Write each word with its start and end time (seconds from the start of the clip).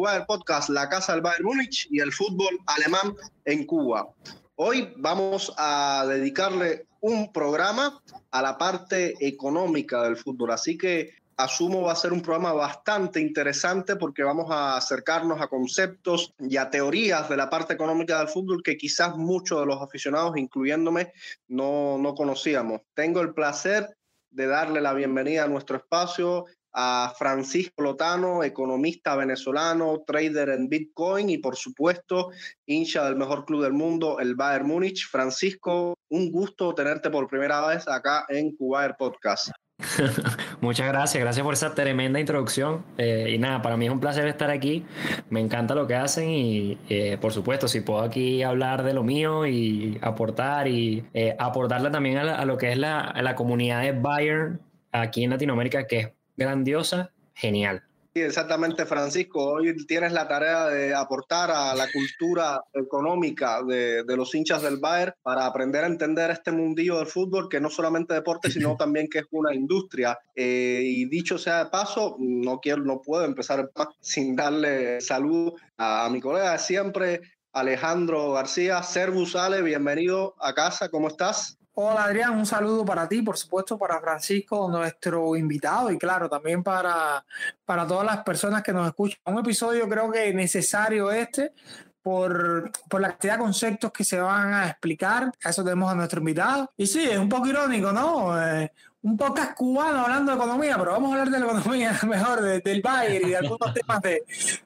Tomen 0.00 0.16
amigos, 0.16 0.16
bienvenidos 0.16 0.16
a 0.16 0.16
Cuba 0.16 0.16
el 0.16 0.26
podcast 0.26 0.68
La 0.70 0.88
Casa 0.88 1.12
del 1.12 1.22
Bayern 1.22 1.44
Múnich 1.44 1.88
y 1.90 2.00
el 2.00 2.12
fútbol 2.12 2.58
alemán 2.66 3.14
en 3.44 3.66
Cuba. 3.66 4.08
Hoy 4.56 4.94
vamos 4.96 5.52
a 5.58 6.06
dedicarle 6.08 6.86
un 7.00 7.30
programa 7.32 8.00
a 8.30 8.42
la 8.42 8.56
parte 8.56 9.14
económica 9.20 10.02
del 10.02 10.16
fútbol, 10.16 10.52
así 10.52 10.78
que 10.78 11.10
asumo 11.36 11.82
va 11.82 11.92
a 11.92 11.96
ser 11.96 12.12
un 12.12 12.22
programa 12.22 12.52
bastante 12.52 13.20
interesante 13.20 13.96
porque 13.96 14.22
vamos 14.22 14.50
a 14.50 14.76
acercarnos 14.76 15.40
a 15.40 15.48
conceptos 15.48 16.32
y 16.38 16.56
a 16.56 16.70
teorías 16.70 17.28
de 17.28 17.36
la 17.36 17.50
parte 17.50 17.74
económica 17.74 18.18
del 18.18 18.28
fútbol 18.28 18.62
que 18.62 18.76
quizás 18.76 19.16
muchos 19.16 19.60
de 19.60 19.66
los 19.66 19.82
aficionados, 19.82 20.36
incluyéndome, 20.36 21.12
no, 21.48 21.98
no 21.98 22.14
conocíamos. 22.14 22.80
Tengo 22.94 23.20
el 23.20 23.34
placer 23.34 23.96
de 24.30 24.46
darle 24.46 24.80
la 24.80 24.94
bienvenida 24.94 25.44
a 25.44 25.48
nuestro 25.48 25.76
espacio 25.76 26.46
a 26.72 27.12
Francisco 27.18 27.82
Lotano, 27.82 28.44
economista 28.44 29.16
venezolano, 29.16 30.02
trader 30.06 30.50
en 30.50 30.68
Bitcoin 30.68 31.30
y 31.30 31.38
por 31.38 31.56
supuesto 31.56 32.30
hincha 32.66 33.04
del 33.04 33.16
mejor 33.16 33.44
club 33.44 33.62
del 33.62 33.72
mundo, 33.72 34.18
el 34.20 34.34
Bayern 34.34 34.66
Múnich. 34.66 35.08
Francisco, 35.08 35.94
un 36.08 36.30
gusto 36.30 36.74
tenerte 36.74 37.10
por 37.10 37.28
primera 37.28 37.66
vez 37.66 37.86
acá 37.88 38.26
en 38.28 38.54
Cuba 38.56 38.94
Podcast. 38.96 39.50
Muchas 40.60 40.88
gracias, 40.88 41.22
gracias 41.22 41.44
por 41.44 41.54
esa 41.54 41.74
tremenda 41.74 42.20
introducción. 42.20 42.84
Eh, 42.98 43.32
y 43.34 43.38
nada, 43.38 43.62
para 43.62 43.76
mí 43.76 43.86
es 43.86 43.92
un 43.92 44.00
placer 44.00 44.26
estar 44.26 44.50
aquí. 44.50 44.84
Me 45.30 45.40
encanta 45.40 45.74
lo 45.74 45.86
que 45.86 45.94
hacen 45.94 46.30
y 46.30 46.78
eh, 46.88 47.18
por 47.20 47.32
supuesto, 47.32 47.68
si 47.68 47.80
puedo 47.80 48.00
aquí 48.00 48.42
hablar 48.42 48.82
de 48.82 48.94
lo 48.94 49.02
mío 49.02 49.46
y 49.46 49.98
aportar 50.02 50.68
y 50.68 51.04
eh, 51.14 51.34
aportarle 51.38 51.90
también 51.90 52.18
a, 52.18 52.44
lo 52.44 52.58
que 52.58 52.72
es 52.72 52.78
la, 52.78 53.14
la 53.20 53.34
comunidad 53.34 53.82
de 53.82 53.92
Bayern 53.92 54.60
aquí 54.92 55.24
en 55.24 55.30
Latinoamérica, 55.30 55.86
que 55.86 55.98
es 55.98 56.08
grandiosa, 56.40 57.12
genial. 57.34 57.82
Sí, 58.12 58.22
exactamente, 58.22 58.86
Francisco. 58.86 59.52
Hoy 59.52 59.86
tienes 59.86 60.12
la 60.12 60.26
tarea 60.26 60.66
de 60.66 60.92
aportar 60.92 61.48
a 61.52 61.72
la 61.76 61.86
cultura 61.92 62.60
económica 62.72 63.62
de, 63.62 64.02
los 64.16 64.34
hinchas 64.34 64.62
del 64.62 64.78
Bayern 64.78 65.12
para 65.22 65.46
aprender 65.46 65.84
a 65.84 65.86
entender 65.86 66.30
este 66.32 66.50
mundillo 66.50 66.98
del 66.98 67.06
fútbol, 67.06 67.48
que 67.48 67.60
no 67.60 67.70
solamente 67.70 68.14
deporte, 68.14 68.50
sino 68.50 68.76
también 68.78 69.06
que 69.06 69.20
es 69.20 69.26
una 69.30 69.54
industria. 69.54 70.18
Eh, 70.34 70.80
y 70.82 71.04
dicho 71.04 71.38
sea 71.38 71.64
de 71.64 71.70
paso, 71.70 72.16
no 72.18 72.58
quiero, 72.58 72.82
no 72.82 73.00
puedo 73.00 73.24
empezar 73.24 73.70
sin 74.00 74.34
darle 74.34 75.00
salud 75.00 75.52
a, 75.76 76.06
a 76.06 76.10
mi 76.10 76.20
colega 76.20 76.52
de 76.52 76.58
siempre, 76.58 77.20
Alejandro 77.52 78.32
García. 78.32 78.82
Servus 78.82 79.36
Ale, 79.36 79.62
bienvenido 79.62 80.34
a 80.40 80.52
casa. 80.52 80.88
¿Cómo 80.88 81.06
estás? 81.06 81.59
Hola 81.82 82.04
Adrián, 82.04 82.36
un 82.36 82.44
saludo 82.44 82.84
para 82.84 83.08
ti, 83.08 83.22
por 83.22 83.38
supuesto 83.38 83.78
para 83.78 83.98
Francisco, 84.02 84.68
nuestro 84.70 85.34
invitado 85.34 85.90
y 85.90 85.96
claro, 85.96 86.28
también 86.28 86.62
para, 86.62 87.24
para 87.64 87.86
todas 87.86 88.04
las 88.04 88.18
personas 88.22 88.62
que 88.62 88.70
nos 88.70 88.86
escuchan. 88.86 89.18
Un 89.24 89.38
episodio 89.38 89.88
creo 89.88 90.12
que 90.12 90.34
necesario 90.34 91.10
este 91.10 91.54
por, 92.02 92.70
por, 92.86 93.00
la 93.00 93.08
cantidad 93.08 93.36
de 93.36 93.44
conceptos 93.44 93.92
que 93.92 94.04
se 94.04 94.20
van 94.20 94.52
a 94.52 94.68
explicar. 94.68 95.32
Eso 95.42 95.64
tenemos 95.64 95.90
a 95.90 95.94
nuestro 95.94 96.20
invitado. 96.20 96.70
Y 96.76 96.86
sí, 96.86 97.02
es 97.02 97.16
un 97.16 97.30
poco 97.30 97.46
irónico, 97.46 97.92
¿no? 97.92 98.38
Eh, 98.38 98.70
un 99.00 99.16
podcast 99.16 99.54
cubano 99.54 100.00
hablando 100.00 100.32
de 100.32 100.36
economía, 100.36 100.76
pero 100.76 100.92
vamos 100.92 101.08
a 101.08 101.12
hablar 101.14 101.30
de 101.30 101.40
la 101.40 101.46
economía 101.46 101.98
mejor, 102.06 102.42
del 102.42 102.82
Bayern 102.82 103.26
y 103.26 103.30
de 103.30 103.36
algunos 103.38 103.72
temas 103.72 104.02
de, 104.02 104.22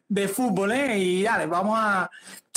de 0.09 0.27
fútbol, 0.27 0.72
¿eh? 0.72 0.99
Y 0.99 1.22
dale, 1.22 1.47
vamos 1.47 1.78
a, 1.81 2.10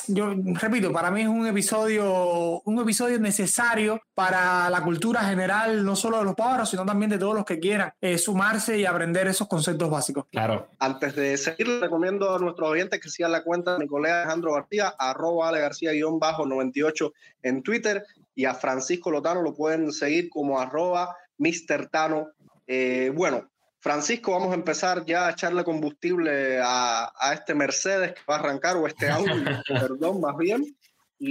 yo 0.07 0.33
repito, 0.53 0.91
para 0.91 1.11
mí 1.11 1.21
es 1.21 1.27
un 1.27 1.45
episodio, 1.47 2.61
un 2.65 2.79
episodio 2.79 3.19
necesario 3.19 4.01
para 4.13 4.69
la 4.69 4.81
cultura 4.81 5.21
general, 5.21 5.83
no 5.83 5.95
solo 5.95 6.19
de 6.19 6.25
los 6.25 6.35
pájaros, 6.35 6.69
sino 6.69 6.85
también 6.85 7.09
de 7.09 7.17
todos 7.17 7.35
los 7.35 7.45
que 7.45 7.59
quieran 7.59 7.91
eh, 8.01 8.17
sumarse 8.17 8.77
y 8.77 8.85
aprender 8.85 9.27
esos 9.27 9.47
conceptos 9.47 9.89
básicos. 9.89 10.25
Claro. 10.31 10.69
Antes 10.79 11.15
de 11.15 11.37
seguir, 11.37 11.79
recomiendo 11.79 12.35
a 12.35 12.39
nuestros 12.39 12.69
oyentes 12.69 12.99
que 12.99 13.09
sigan 13.09 13.31
la 13.31 13.43
cuenta 13.43 13.73
de 13.73 13.79
mi 13.79 13.87
colega 13.87 14.21
Alejandro 14.21 14.53
García, 14.53 14.93
arroba 14.97 15.49
Ale 15.49 15.61
García-98 15.61 17.11
en 17.43 17.63
Twitter, 17.63 18.05
y 18.35 18.45
a 18.45 18.53
Francisco 18.53 19.09
Lotano 19.11 19.41
lo 19.41 19.55
pueden 19.55 19.91
seguir 19.91 20.29
como 20.29 20.59
arroba 20.59 21.15
Mr. 21.37 21.89
Tano. 21.89 22.29
Eh, 22.67 23.11
bueno, 23.15 23.49
Francisco, 23.79 24.31
vamos 24.31 24.51
a 24.51 24.55
empezar 24.55 25.05
ya 25.05 25.27
a 25.27 25.31
echarle 25.31 25.63
combustible 25.63 26.59
a, 26.61 27.11
este 27.33 27.53
Mercedes 27.53 28.13
que 28.13 28.21
va 28.29 28.35
a 28.35 28.39
arrancar, 28.39 28.77
o 28.77 28.87
este 28.87 29.09
Audi, 29.09 29.29
perdón, 29.67 30.21
más 30.21 30.35
bien. 30.37 30.65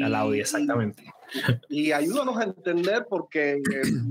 Al 0.03 0.15
Audi, 0.15 0.41
exactamente. 0.41 1.05
Y, 1.69 1.93
ayúdanos 1.93 2.39
a 2.39 2.45
entender 2.45 3.07
porque 3.09 3.61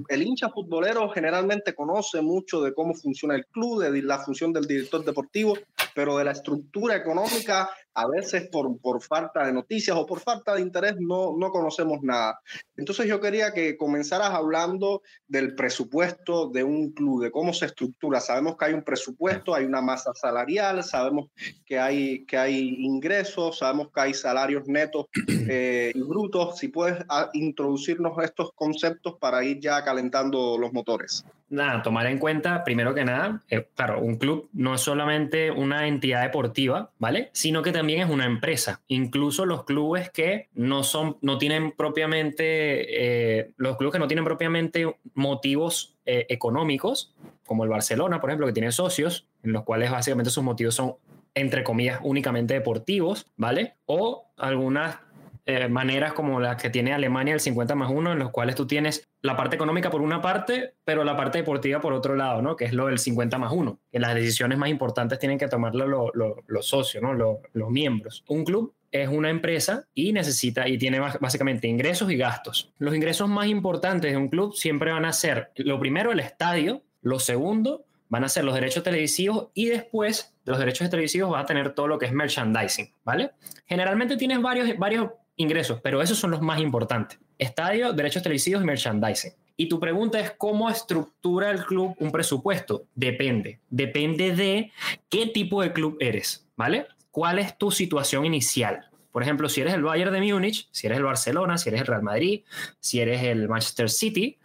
el 0.10 0.22
hincha 0.22 0.50
futbolero 0.50 1.10
generalmente 1.10 1.74
conoce 1.74 2.22
mucho 2.22 2.62
de 2.62 2.74
cómo 2.74 2.94
funciona 2.94 3.36
el 3.36 3.46
club, 3.48 3.82
de 3.82 4.02
la 4.02 4.20
función 4.20 4.52
del 4.54 4.66
director 4.66 5.04
deportivo, 5.04 5.58
pero 5.94 6.18
de 6.18 6.26
la 6.26 6.32
estructura 6.32 6.96
económica 6.96 7.70
a 7.96 8.08
veces 8.08 8.50
por, 8.50 8.78
por 8.80 9.02
falta 9.02 9.46
de 9.46 9.54
noticias 9.54 9.96
o 9.98 10.06
por 10.06 10.20
falta 10.20 10.54
de 10.54 10.62
interés 10.62 10.96
no, 11.00 11.36
no 11.38 11.50
conocemos 11.50 12.04
nada. 12.04 12.40
Entonces 12.76 13.08
yo 13.08 13.22
quería 13.22 13.54
que 13.54 13.78
comenzaras 13.78 14.32
hablando 14.32 15.02
del 15.28 15.56
presupuesto 15.56 16.50
de 16.50 16.64
un 16.64 16.92
club, 16.92 17.24
de 17.24 17.32
cómo 17.32 17.54
se 17.54 17.68
estructura. 17.68 18.20
Sabemos 18.20 18.58
que 18.58 18.66
hay 18.66 18.74
un 18.74 18.84
presupuesto, 18.84 19.56
hay 19.56 19.66
una 19.66 19.82
masa 19.82 20.14
salarial, 20.14 20.84
sabemos 20.84 21.30
que 21.66 21.80
hay, 21.80 22.26
que 22.26 22.38
hay 22.38 22.76
ingresos, 22.80 23.60
sabemos 23.60 23.88
que 23.94 24.02
hay 24.02 24.14
salarios 24.14 24.68
netos 24.68 25.06
eh, 25.50 25.92
y 25.96 26.02
brutos. 26.02 26.60
Si 26.60 26.68
puedes 26.68 27.04
ah, 27.10 27.30
introducirnos 27.34 28.22
estos 28.24 28.52
conceptos 28.54 29.16
para 29.20 29.44
ir 29.44 29.60
ya 29.60 29.84
calentando 29.84 30.58
los 30.58 30.74
motores 30.74 31.26
nada, 31.56 31.82
tomar 31.82 32.08
en 32.08 32.20
cuenta, 32.20 32.64
primero 32.64 32.94
que 32.94 33.06
nada, 33.06 33.42
eh, 33.50 33.68
claro, 33.76 34.00
un 34.00 34.18
club 34.18 34.50
no 34.54 34.76
es 34.76 34.82
solamente 34.82 35.52
una 35.52 35.88
entidad 35.88 36.22
deportiva, 36.24 36.92
¿vale? 37.00 37.30
Sino 37.34 37.62
que 37.62 37.72
también 37.72 38.02
es 38.02 38.10
una 38.10 38.26
empresa. 38.26 38.82
Incluso 38.88 39.46
los 39.46 39.64
clubes 39.64 40.10
que 40.10 40.50
no 40.54 40.84
son, 40.84 41.18
no 41.22 41.38
tienen 41.38 41.72
propiamente, 41.72 43.40
eh, 43.40 43.52
los 43.58 43.78
clubes 43.78 43.94
que 43.94 44.00
no 44.00 44.08
tienen 44.08 44.26
propiamente 44.26 44.96
motivos 45.14 45.96
eh, 46.06 46.26
económicos, 46.30 47.14
como 47.46 47.64
el 47.64 47.70
Barcelona, 47.70 48.20
por 48.20 48.30
ejemplo, 48.30 48.48
que 48.48 48.54
tiene 48.54 48.72
socios, 48.72 49.28
en 49.44 49.54
los 49.54 49.64
cuales 49.64 49.92
básicamente 49.92 50.32
sus 50.32 50.44
motivos 50.44 50.76
son 50.76 50.96
entre 51.36 51.66
comillas, 51.66 52.00
únicamente 52.02 52.54
deportivos, 52.54 53.28
¿vale? 53.36 53.76
O 53.86 54.30
algunas 54.38 55.00
eh, 55.48 55.68
maneras 55.68 56.14
como 56.14 56.40
las 56.40 56.60
que 56.60 56.72
tiene 56.72 56.94
Alemania 56.94 57.36
el 57.36 57.40
50 57.40 57.76
más 57.76 57.92
1, 57.92 58.14
en 58.14 58.20
los 58.20 58.32
cuales 58.32 58.56
tú 58.56 58.66
tienes 58.66 59.08
la 59.22 59.38
parte 59.38 59.56
económica 59.56 59.92
por 59.92 60.02
una 60.02 60.22
parte, 60.22 60.74
pero 60.84 61.04
la 61.04 61.16
parte 61.16 61.38
deportiva 61.38 61.80
por 61.80 61.94
otro 61.94 62.16
lado, 62.16 62.42
¿no? 62.42 62.56
Que 62.56 62.66
es 62.66 62.74
lo 62.74 62.88
del 62.88 62.98
50 62.98 63.38
más 63.38 63.52
1, 63.52 63.80
que 63.92 64.00
las 64.00 64.16
decisiones 64.16 64.58
más 64.58 64.70
importantes 64.70 65.20
tienen 65.20 65.38
que 65.38 65.48
tomarlo 65.48 66.12
los 66.48 66.68
socios, 66.68 67.04
¿no? 67.04 67.14
los 67.14 67.70
miembros. 67.70 68.24
Un 68.28 68.44
club 68.44 68.74
es 68.92 69.10
una 69.10 69.30
empresa 69.30 69.88
y 69.94 70.14
necesita 70.14 70.68
y 70.68 70.78
tiene 70.78 71.00
básicamente 71.00 71.68
ingresos 71.68 72.10
y 72.12 72.18
gastos. 72.18 72.74
Los 72.80 72.96
ingresos 72.96 73.30
más 73.30 73.48
importantes 73.48 74.12
de 74.12 74.18
un 74.18 74.30
club 74.30 74.56
siempre 74.56 74.92
van 74.92 75.06
a 75.06 75.14
ser, 75.14 75.52
lo 75.58 75.80
primero, 75.80 76.12
el 76.12 76.22
estadio, 76.22 76.82
lo 77.02 77.20
segundo, 77.20 77.86
van 78.10 78.24
a 78.24 78.30
ser 78.30 78.46
los 78.46 78.56
derechos 78.56 78.84
televisivos 78.84 79.50
y 79.54 79.68
después 79.68 80.34
de 80.46 80.52
los 80.52 80.60
derechos 80.60 80.90
televisivos 80.90 81.34
va 81.34 81.42
a 81.42 81.46
tener 81.46 81.74
todo 81.74 81.88
lo 81.88 82.00
que 82.00 82.06
es 82.06 82.14
merchandising, 82.14 82.94
¿vale? 83.04 83.32
Generalmente 83.66 84.16
tienes 84.18 84.42
varios, 84.42 84.78
varios 84.78 85.10
ingresos, 85.36 85.80
pero 85.82 86.02
esos 86.02 86.18
son 86.18 86.32
los 86.32 86.42
más 86.42 86.60
importantes. 86.60 87.20
Estadio, 87.38 87.94
derechos 87.94 88.24
televisivos 88.24 88.64
y 88.64 88.66
merchandising. 88.66 89.34
Y 89.58 89.70
tu 89.70 89.80
pregunta 89.80 90.20
es 90.20 90.32
cómo 90.32 90.70
estructura 90.70 91.50
el 91.52 91.66
club 91.66 91.96
un 92.00 92.12
presupuesto. 92.12 92.86
Depende. 92.94 93.60
Depende 93.70 94.36
de 94.36 94.72
qué 95.10 95.28
tipo 95.28 95.62
de 95.62 95.72
club 95.72 95.98
eres, 96.00 96.46
¿vale? 96.56 96.88
¿Cuál 97.12 97.40
es 97.40 97.58
tu 97.58 97.72
situación 97.72 98.26
inicial? 98.26 98.90
Por 99.12 99.24
ejemplo, 99.24 99.48
si 99.48 99.62
eres 99.62 99.74
el 99.74 99.84
Bayern 99.84 100.12
de 100.12 100.20
Múnich, 100.20 100.68
si 100.72 100.88
eres 100.88 100.98
el 100.98 101.06
Barcelona, 101.06 101.58
si 101.58 101.70
eres 101.70 101.82
el 101.82 101.88
Real 101.88 102.04
Madrid, 102.04 102.42
si 102.82 103.00
eres 103.00 103.24
el 103.24 103.48
Manchester 103.48 103.90
City, 103.90 104.38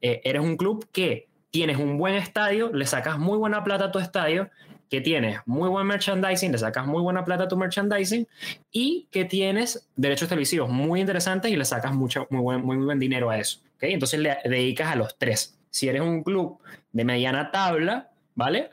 eh, 0.00 0.22
eres 0.24 0.40
un 0.40 0.56
club 0.56 0.88
que 0.90 1.28
tienes 1.50 1.76
un 1.76 1.98
buen 1.98 2.14
estadio, 2.14 2.70
le 2.72 2.86
sacas 2.86 3.18
muy 3.18 3.36
buena 3.36 3.62
plata 3.62 3.86
a 3.86 3.92
tu 3.92 3.98
estadio 3.98 4.48
que 4.88 5.00
tienes 5.00 5.40
muy 5.46 5.68
buen 5.68 5.86
merchandising, 5.86 6.52
le 6.52 6.58
sacas 6.58 6.86
muy 6.86 7.02
buena 7.02 7.24
plata 7.24 7.44
a 7.44 7.48
tu 7.48 7.56
merchandising 7.56 8.26
y 8.70 9.08
que 9.10 9.24
tienes 9.24 9.88
derechos 9.96 10.28
televisivos 10.28 10.68
muy 10.68 11.00
interesantes 11.00 11.50
y 11.50 11.56
le 11.56 11.64
sacas 11.64 11.94
mucho, 11.94 12.26
muy, 12.30 12.40
buen, 12.40 12.64
muy, 12.64 12.76
buen 12.76 12.98
dinero 12.98 13.30
a 13.30 13.38
eso. 13.38 13.60
¿okay? 13.76 13.92
Entonces 13.92 14.20
le 14.20 14.38
dedicas 14.44 14.92
a 14.92 14.96
los 14.96 15.16
tres. 15.18 15.58
Si 15.70 15.88
eres 15.88 16.02
un 16.02 16.22
club 16.22 16.58
de 16.92 17.04
mediana 17.04 17.50
tabla, 17.50 18.10
¿vale? 18.34 18.70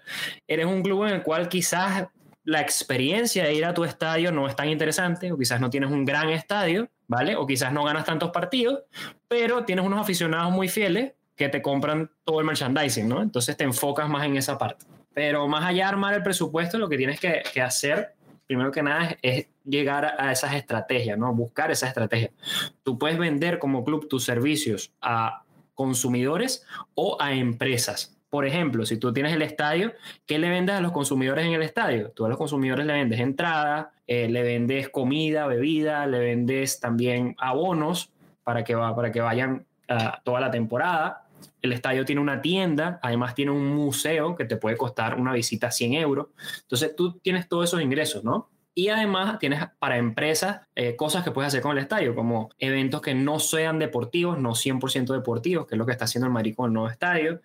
Eres 0.47 0.65
un 0.65 0.83
club 0.83 1.05
en 1.05 1.15
el 1.15 1.23
cual 1.23 1.49
quizás 1.49 2.07
la 2.45 2.61
experiencia 2.61 3.45
de 3.45 3.53
ir 3.53 3.65
a 3.65 3.73
tu 3.73 3.83
estadio 3.83 4.31
no 4.31 4.47
es 4.47 4.55
tan 4.55 4.69
interesante, 4.69 5.31
o 5.31 5.37
quizás 5.37 5.59
no 5.59 5.69
tienes 5.69 5.89
un 5.89 6.05
gran 6.05 6.29
estadio, 6.29 6.89
¿vale? 7.07 7.35
O 7.35 7.47
quizás 7.47 7.71
no 7.71 7.83
ganas 7.83 8.05
tantos 8.05 8.31
partidos, 8.31 8.83
pero 9.27 9.63
tienes 9.63 9.85
unos 9.85 9.99
aficionados 9.99 10.51
muy 10.51 10.67
fieles 10.67 11.13
que 11.35 11.49
te 11.49 11.61
compran 11.61 12.11
todo 12.23 12.39
el 12.39 12.45
merchandising, 12.45 13.07
¿no? 13.07 13.21
Entonces 13.21 13.57
te 13.57 13.63
enfocas 13.63 14.09
más 14.09 14.25
en 14.25 14.37
esa 14.37 14.57
parte. 14.57 14.85
Pero 15.13 15.47
más 15.47 15.63
allá 15.65 15.85
de 15.85 15.89
armar 15.89 16.13
el 16.13 16.23
presupuesto, 16.23 16.77
lo 16.77 16.89
que 16.89 16.97
tienes 16.97 17.19
que, 17.19 17.61
hacer, 17.61 18.13
primero 18.47 18.71
que 18.71 18.83
nada, 18.83 19.15
es, 19.21 19.47
llegar 19.63 20.15
a, 20.17 20.31
esas 20.31 20.53
estrategias, 20.53 21.17
¿no? 21.17 21.33
Buscar 21.33 21.71
esas 21.71 21.89
estrategias. 21.89 22.31
Tú 22.83 22.97
puedes 22.97 23.17
vender 23.17 23.59
como 23.59 23.83
club 23.83 24.07
tus 24.07 24.23
servicios 24.23 24.91
a 25.01 25.43
consumidores 25.75 26.65
o 26.95 27.17
a 27.19 27.33
empresas. 27.33 28.17
Por 28.29 28.47
ejemplo, 28.47 28.85
si 28.85 28.97
tú 28.97 29.13
tienes 29.13 29.33
el 29.33 29.43
estadio, 29.43 29.93
¿qué 30.25 30.39
le 30.39 30.49
vendes 30.49 30.75
a 30.75 30.81
los 30.81 30.91
consumidores 30.91 31.45
en 31.45 31.53
el 31.53 31.61
estadio? 31.61 32.09
Tú 32.11 32.25
a 32.25 32.29
los 32.29 32.37
consumidores 32.37 32.85
le 32.85 32.93
vendes 32.93 33.19
entrada, 33.19 33.93
eh, 34.07 34.27
le 34.27 34.41
vendes 34.41 34.89
comida, 34.89 35.45
bebida, 35.45 36.07
le 36.07 36.17
vendes 36.17 36.79
también 36.79 37.35
abonos 37.37 38.11
para 38.43 38.63
que, 38.63 38.75
para 38.75 39.11
que 39.11 39.21
vayan 39.21 39.65
toda 40.23 40.39
la 40.39 40.51
temporada. 40.51 41.22
El 41.63 41.71
estadio 41.71 42.05
tiene 42.05 42.21
una 42.21 42.41
tienda, 42.41 42.99
además 43.01 43.33
tiene 43.33 43.51
un 43.51 43.73
museo 43.73 44.35
que 44.35 44.45
te 44.45 44.57
puede 44.57 44.77
costar 44.77 45.19
una 45.19 45.33
visita 45.33 45.71
100 45.71 45.93
euros. 45.93 46.27
Entonces 46.61 46.95
tú 46.95 47.17
tienes 47.19 47.47
todos 47.47 47.69
esos 47.69 47.81
ingresos, 47.81 48.23
¿no? 48.23 48.49
Y 48.75 48.89
además 48.89 49.37
tienes 49.39 49.63
para 49.79 49.97
empresas 49.97 50.61
eh, 50.75 50.95
cosas 50.95 51.23
que 51.23 51.31
puedes 51.31 51.47
hacer 51.47 51.61
con 51.61 51.77
el 51.77 51.83
estadio, 51.83 52.15
como 52.15 52.49
eventos 52.57 53.01
que 53.01 53.13
no 53.13 53.39
sean 53.39 53.77
deportivos, 53.77 54.39
no 54.39 54.51
100% 54.51 55.13
deportivos, 55.13 55.67
que 55.67 55.75
es 55.75 55.79
lo 55.79 55.85
que 55.85 55.91
está 55.91 56.05
haciendo 56.05 56.27
el 56.27 56.33
Madrid 56.33 56.55
con 56.55 56.67
el 56.67 56.73
nuevo 56.73 56.89
estadio. 56.89 57.39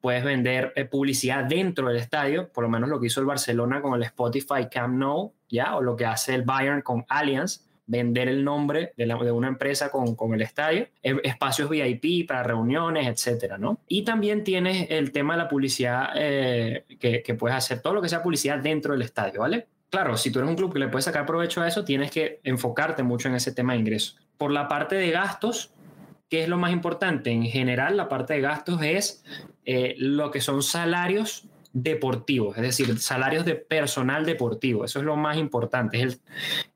Puedes 0.00 0.24
vender 0.24 0.72
eh, 0.74 0.86
publicidad 0.86 1.44
dentro 1.44 1.88
del 1.88 1.98
estadio, 1.98 2.48
por 2.48 2.64
lo 2.64 2.70
menos 2.70 2.88
lo 2.88 2.98
que 2.98 3.06
hizo 3.06 3.20
el 3.20 3.26
Barcelona 3.26 3.82
con 3.82 3.94
el 3.94 4.02
Spotify 4.02 4.68
Camp 4.70 4.96
Nou, 4.96 5.34
¿ya? 5.48 5.76
O 5.76 5.82
lo 5.82 5.96
que 5.96 6.06
hace 6.06 6.34
el 6.34 6.42
Bayern 6.42 6.80
con 6.80 7.04
Allianz, 7.08 7.66
vender 7.86 8.28
el 8.28 8.44
nombre 8.44 8.92
de, 8.96 9.32
una 9.32 9.48
empresa 9.48 9.90
con, 9.90 10.34
el 10.34 10.42
estadio, 10.42 10.88
e, 11.02 11.16
espacios 11.24 11.68
VIP 11.68 12.26
para 12.26 12.42
reuniones, 12.42 13.06
etcétera, 13.06 13.58
¿no? 13.58 13.80
Y 13.88 14.04
también 14.04 14.44
tienes 14.44 14.86
el 14.90 15.12
tema 15.12 15.34
de 15.34 15.42
la 15.42 15.48
publicidad 15.48 16.10
eh, 16.16 16.84
que, 16.98 17.22
que, 17.22 17.34
puedes 17.34 17.56
hacer, 17.56 17.80
todo 17.80 17.94
lo 17.94 18.02
que 18.02 18.08
sea 18.08 18.22
publicidad 18.22 18.58
dentro 18.58 18.92
del 18.92 19.02
estadio, 19.02 19.40
¿vale? 19.40 19.66
claro, 19.94 20.16
si 20.16 20.32
tú 20.32 20.40
eres 20.40 20.50
un 20.50 20.56
club 20.56 20.72
que 20.72 20.80
le 20.80 20.88
puedes 20.88 21.04
sacar 21.04 21.24
provecho 21.24 21.62
a 21.62 21.68
eso, 21.68 21.84
tienes 21.84 22.10
que 22.10 22.40
enfocarte 22.42 23.04
mucho 23.04 23.28
en 23.28 23.36
ese 23.36 23.52
tema 23.52 23.74
de 23.74 23.78
ingresos. 23.78 24.18
Por 24.36 24.50
la 24.50 24.66
parte 24.66 24.96
de 24.96 25.12
gastos, 25.12 25.72
¿qué 26.28 26.42
es 26.42 26.48
lo 26.48 26.58
más 26.58 26.72
importante? 26.72 27.30
En 27.30 27.44
general, 27.44 27.96
la 27.96 28.08
parte 28.08 28.34
de 28.34 28.40
gastos 28.40 28.82
es 28.82 29.24
eh, 29.64 29.94
lo 29.98 30.32
que 30.32 30.40
son 30.40 30.64
salarios 30.64 31.46
deportivos, 31.74 32.56
es 32.56 32.62
decir, 32.62 32.98
salarios 33.00 33.44
de 33.44 33.56
personal 33.56 34.24
deportivo. 34.24 34.84
Eso 34.84 35.00
es 35.00 35.04
lo 35.04 35.16
más 35.16 35.36
importante, 35.36 35.98
es 35.98 36.02
el, 36.04 36.20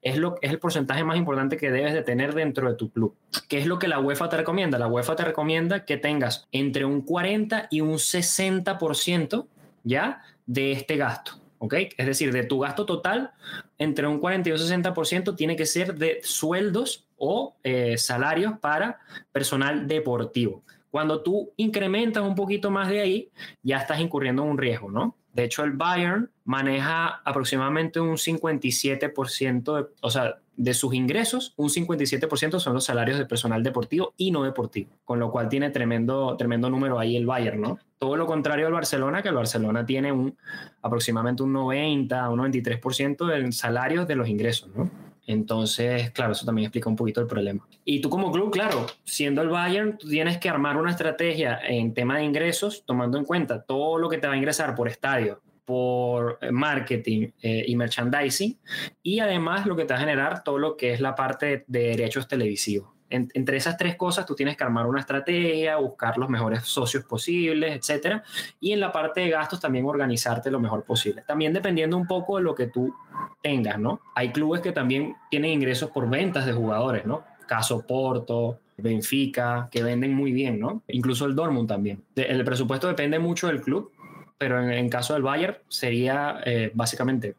es, 0.03 0.19
lo, 0.19 0.35
es 0.43 0.51
el 0.51 0.59
porcentaje 0.59 1.05
más 1.05 1.17
importante 1.17 1.57
que 1.57 1.71
debes 1.71 1.95
de 1.95 2.03
tener 2.03 2.35
dentro 2.35 2.69
de 2.69 2.77
tu 2.77 2.91
club. 2.91 3.15
¿Qué 3.49 3.59
es 3.59 3.67
lo 3.67 3.79
que 3.79 3.89
la 3.89 4.01
UEFA 4.01 4.29
te 4.29 4.37
recomienda? 4.37 4.77
La 4.77 4.89
UEFA 4.89 5.15
te 5.15 5.25
recomienda 5.25 5.85
que 5.85 5.97
tengas 5.97 6.49
entre 6.51 6.85
un 6.85 7.03
40 7.03 7.69
y 7.71 7.81
un 7.81 7.95
60% 7.95 9.47
ya 9.85 10.21
de 10.47 10.73
este 10.73 10.97
gasto. 10.97 11.41
¿ok? 11.59 11.75
Es 11.97 12.07
decir, 12.07 12.33
de 12.33 12.45
tu 12.45 12.59
gasto 12.59 12.85
total, 12.85 13.31
entre 13.79 14.07
un 14.09 14.19
40 14.19 14.49
y 14.49 14.53
un 14.53 14.59
60% 14.59 15.37
tiene 15.37 15.55
que 15.55 15.67
ser 15.67 15.95
de 15.95 16.21
sueldos 16.25 17.07
o 17.17 17.57
eh, 17.63 17.99
salarios 17.99 18.59
para 18.59 18.99
personal 19.31 19.87
deportivo. 19.87 20.63
Cuando 20.91 21.23
tú 21.23 21.53
incrementas 21.57 22.23
un 22.23 22.35
poquito 22.35 22.71
más 22.71 22.89
de 22.89 23.01
ahí, 23.01 23.31
ya 23.63 23.79
estás 23.79 24.01
incurriendo 24.01 24.43
en 24.43 24.51
un 24.51 24.59
riesgo, 24.59 24.91
¿no? 24.91 25.17
De 25.33 25.45
hecho, 25.45 25.63
el 25.63 25.73
Bayern 25.73 26.31
maneja 26.45 27.21
aproximadamente 27.25 28.01
un 28.01 28.17
57%, 28.17 29.77
de, 29.77 29.87
o 30.01 30.11
sea, 30.11 30.39
de 30.57 30.75
sus 30.75 30.95
ingresos, 30.95 31.55
un 31.57 31.69
57% 31.69 32.59
son 32.59 32.75
los 32.75 32.85
salarios 32.85 33.19
de 33.19 33.27
personal 33.27 33.63
deportivo 33.63 34.15
y 34.17 34.33
no 34.33 34.43
deportivo, 34.43 34.91
con 35.05 35.21
lo 35.21 35.31
cual 35.31 35.49
tiene 35.49 35.71
tremendo, 35.71 36.37
tremendo 36.37 36.69
número 36.69 36.99
ahí 36.99 37.17
el 37.17 37.27
Bayern, 37.27 37.61
¿no? 37.61 37.79
Todo 37.99 38.17
lo 38.17 38.27
contrario 38.27 38.67
al 38.67 38.73
Barcelona, 38.73 39.23
que 39.23 39.29
el 39.29 39.37
Barcelona 39.37 39.87
tiene 39.87 40.11
un, 40.11 40.37
aproximadamente 40.83 41.45
un 41.45 41.53
90, 41.53 42.29
un 42.31 42.41
93% 42.41 43.27
de 43.27 43.53
salarios 43.53 44.09
de 44.09 44.17
los 44.17 44.29
ingresos, 44.29 44.71
¿no? 44.75 44.91
Entonces, 45.29 46.11
claro, 46.13 46.33
eso 46.33 46.47
también 46.47 46.65
explica 46.65 46.89
un 46.89 46.97
poquito 46.97 47.21
el 47.21 47.27
problema. 47.27 47.69
Y 47.85 48.01
tú 48.01 48.09
como 48.09 48.33
club, 48.33 48.51
claro, 48.51 48.87
siendo 49.05 49.43
el 49.43 49.51
Bayern, 49.51 49.99
tú 49.99 50.09
tienes 50.09 50.39
que 50.39 50.49
armar 50.49 50.79
una 50.79 50.91
estrategia 50.91 51.61
en 51.63 51.93
tema 51.93 52.17
de 52.17 52.25
ingresos, 52.25 52.83
tomando 52.87 53.19
en 53.19 53.27
cuenta 53.27 53.63
todo 53.63 53.99
lo 53.99 54.09
que 54.09 54.17
te 54.17 54.27
va 54.27 54.33
a 54.33 54.37
ingresar 54.39 54.75
por 54.75 54.89
estadio, 54.89 55.43
por 55.69 56.39
eh, 56.41 56.51
marketing 56.51 57.29
eh, 57.43 57.63
y 57.67 57.77
merchandising, 57.77 58.59
y 59.03 59.21
además 59.21 59.67
lo 59.67 59.77
que 59.77 59.85
te 59.85 59.93
va 59.93 59.99
a 59.99 60.01
generar 60.01 60.43
todo 60.43 60.57
lo 60.57 60.79
que 60.79 60.95
es 60.95 61.01
la 61.03 61.15
parte 61.15 61.65
de 61.67 61.81
derechos 61.89 62.27
televisivos 62.27 62.89
entre 63.11 63.57
esas 63.57 63.79
tres 63.79 63.97
cosas 63.97 64.27
tú 64.27 64.35
tienes 64.35 64.55
que 64.55 64.65
armar 64.65 64.87
una 64.87 65.01
estrategia, 65.01 65.77
buscar 65.77 66.19
los 66.19 66.29
mejores 66.29 66.65
socios 66.65 67.05
posibles, 67.05 67.75
etcétera, 67.75 68.23
y 68.61 68.73
en 68.73 68.81
la 68.81 68.93
parte 68.93 69.23
de 69.23 69.31
gastos 69.31 69.61
también 69.61 69.87
organizarte 69.87 70.51
lo 70.51 70.61
mejor 70.61 70.85
posible. 70.85 71.23
También 71.27 71.55
dependiendo 71.55 71.97
un 71.97 72.07
poco 72.07 72.37
de 72.37 72.43
lo 72.43 72.55
que 72.55 72.67
tú 72.67 72.95
tengas, 73.43 73.79
¿no? 73.79 74.03
Hay 74.15 74.31
clubes 74.31 74.61
que 74.61 74.73
también 74.73 75.17
tienen 75.31 75.53
ingresos 75.53 75.91
por 75.91 76.07
ventas 76.11 76.45
de 76.45 76.53
jugadores, 76.53 77.07
¿no? 77.07 77.25
Caso 77.47 77.87
Porto, 77.87 78.59
Benfica, 78.79 79.69
que 79.71 79.83
venden 79.83 80.15
muy 80.15 80.33
bien, 80.33 80.61
¿no? 80.61 80.83
Incluso 80.89 81.27
el 81.27 81.35
Dortmund 81.35 81.69
también. 81.69 82.05
El 82.15 82.45
presupuesto 82.45 82.87
depende 82.87 83.19
mucho 83.19 83.49
del 83.49 83.61
club, 83.61 83.91
pero 84.39 84.63
en, 84.63 84.71
en 84.71 84.89
caso 84.89 85.15
del 85.15 85.23
Bayern 85.23 85.59
sería 85.69 86.41
eh, 86.45 86.71
básicamente 86.75 87.35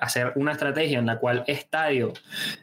hacer 0.00 0.32
una 0.36 0.52
estrategia 0.52 0.98
en 0.98 1.06
la 1.06 1.18
cual 1.18 1.44
estadio, 1.46 2.12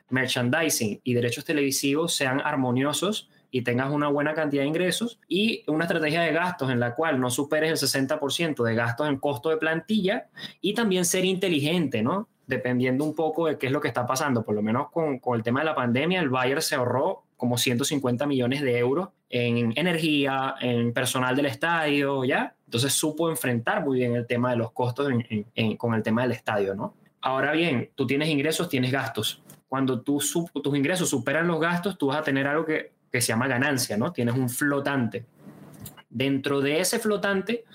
merchandising 0.09 1.01
y 1.03 1.13
derechos 1.13 1.43
televisivos 1.43 2.15
sean 2.15 2.41
armoniosos 2.41 3.29
y 3.51 3.61
tengas 3.61 3.91
una 3.91 4.07
buena 4.07 4.33
cantidad 4.33 4.63
de 4.63 4.67
ingresos 4.67 5.19
y 5.27 5.63
una 5.67 5.85
estrategia 5.85 6.21
de 6.21 6.33
gastos 6.33 6.69
en 6.69 6.79
la 6.79 6.93
cual 6.93 7.19
no 7.19 7.29
superes 7.29 7.81
el 7.81 7.89
60% 7.89 8.63
de 8.63 8.75
gastos 8.75 9.07
en 9.07 9.17
costo 9.17 9.49
de 9.49 9.57
plantilla 9.57 10.27
y 10.61 10.73
también 10.73 11.05
ser 11.05 11.25
inteligente, 11.25 12.01
¿no? 12.01 12.27
Dependiendo 12.47 13.03
un 13.03 13.15
poco 13.15 13.47
de 13.47 13.57
qué 13.57 13.67
es 13.67 13.71
lo 13.71 13.81
que 13.81 13.87
está 13.87 14.05
pasando, 14.05 14.43
por 14.43 14.55
lo 14.55 14.61
menos 14.61 14.91
con, 14.91 15.19
con 15.19 15.37
el 15.37 15.43
tema 15.43 15.61
de 15.61 15.65
la 15.67 15.75
pandemia, 15.75 16.19
el 16.19 16.29
Bayern 16.29 16.61
se 16.61 16.75
ahorró 16.75 17.23
como 17.45 17.59
150 17.59 18.25
millones 18.25 18.61
de 18.61 18.77
euros 18.79 19.09
en 19.29 19.71
energía, 19.77 20.55
en 20.59 20.93
personal 20.93 21.35
del 21.35 21.45
estadio, 21.45 22.25
¿ya? 22.25 22.55
Entonces 22.65 22.91
supo 22.91 23.29
enfrentar 23.29 23.85
muy 23.85 23.99
bien 23.99 24.15
el 24.15 24.25
tema 24.25 24.49
de 24.49 24.57
los 24.57 24.71
costos 24.71 25.11
con 25.77 25.93
el 25.93 26.01
tema 26.01 26.23
del 26.23 26.31
estadio, 26.31 26.73
¿no? 26.73 26.95
Ahora 27.21 27.51
bien, 27.51 27.91
tú 27.93 28.07
tienes 28.07 28.29
ingresos, 28.29 28.67
tienes 28.67 28.91
gastos. 28.91 29.43
Cuando 29.67 30.01
tus 30.01 30.35
ingresos 30.73 31.07
superan 31.07 31.47
los 31.47 31.59
gastos, 31.59 31.97
tú 31.97 32.07
vas 32.07 32.17
a 32.17 32.23
tener 32.23 32.47
algo 32.47 32.65
que 32.65 32.91
se 33.11 33.21
llama 33.21 33.47
ganancia, 33.47 33.95
¿no? 33.95 34.11
Tienes 34.11 34.35
un 34.35 34.49
flotante. 34.49 35.25
Dentro 36.09 36.61
de 36.61 36.79
ese 36.79 36.97
flotante 36.97 37.65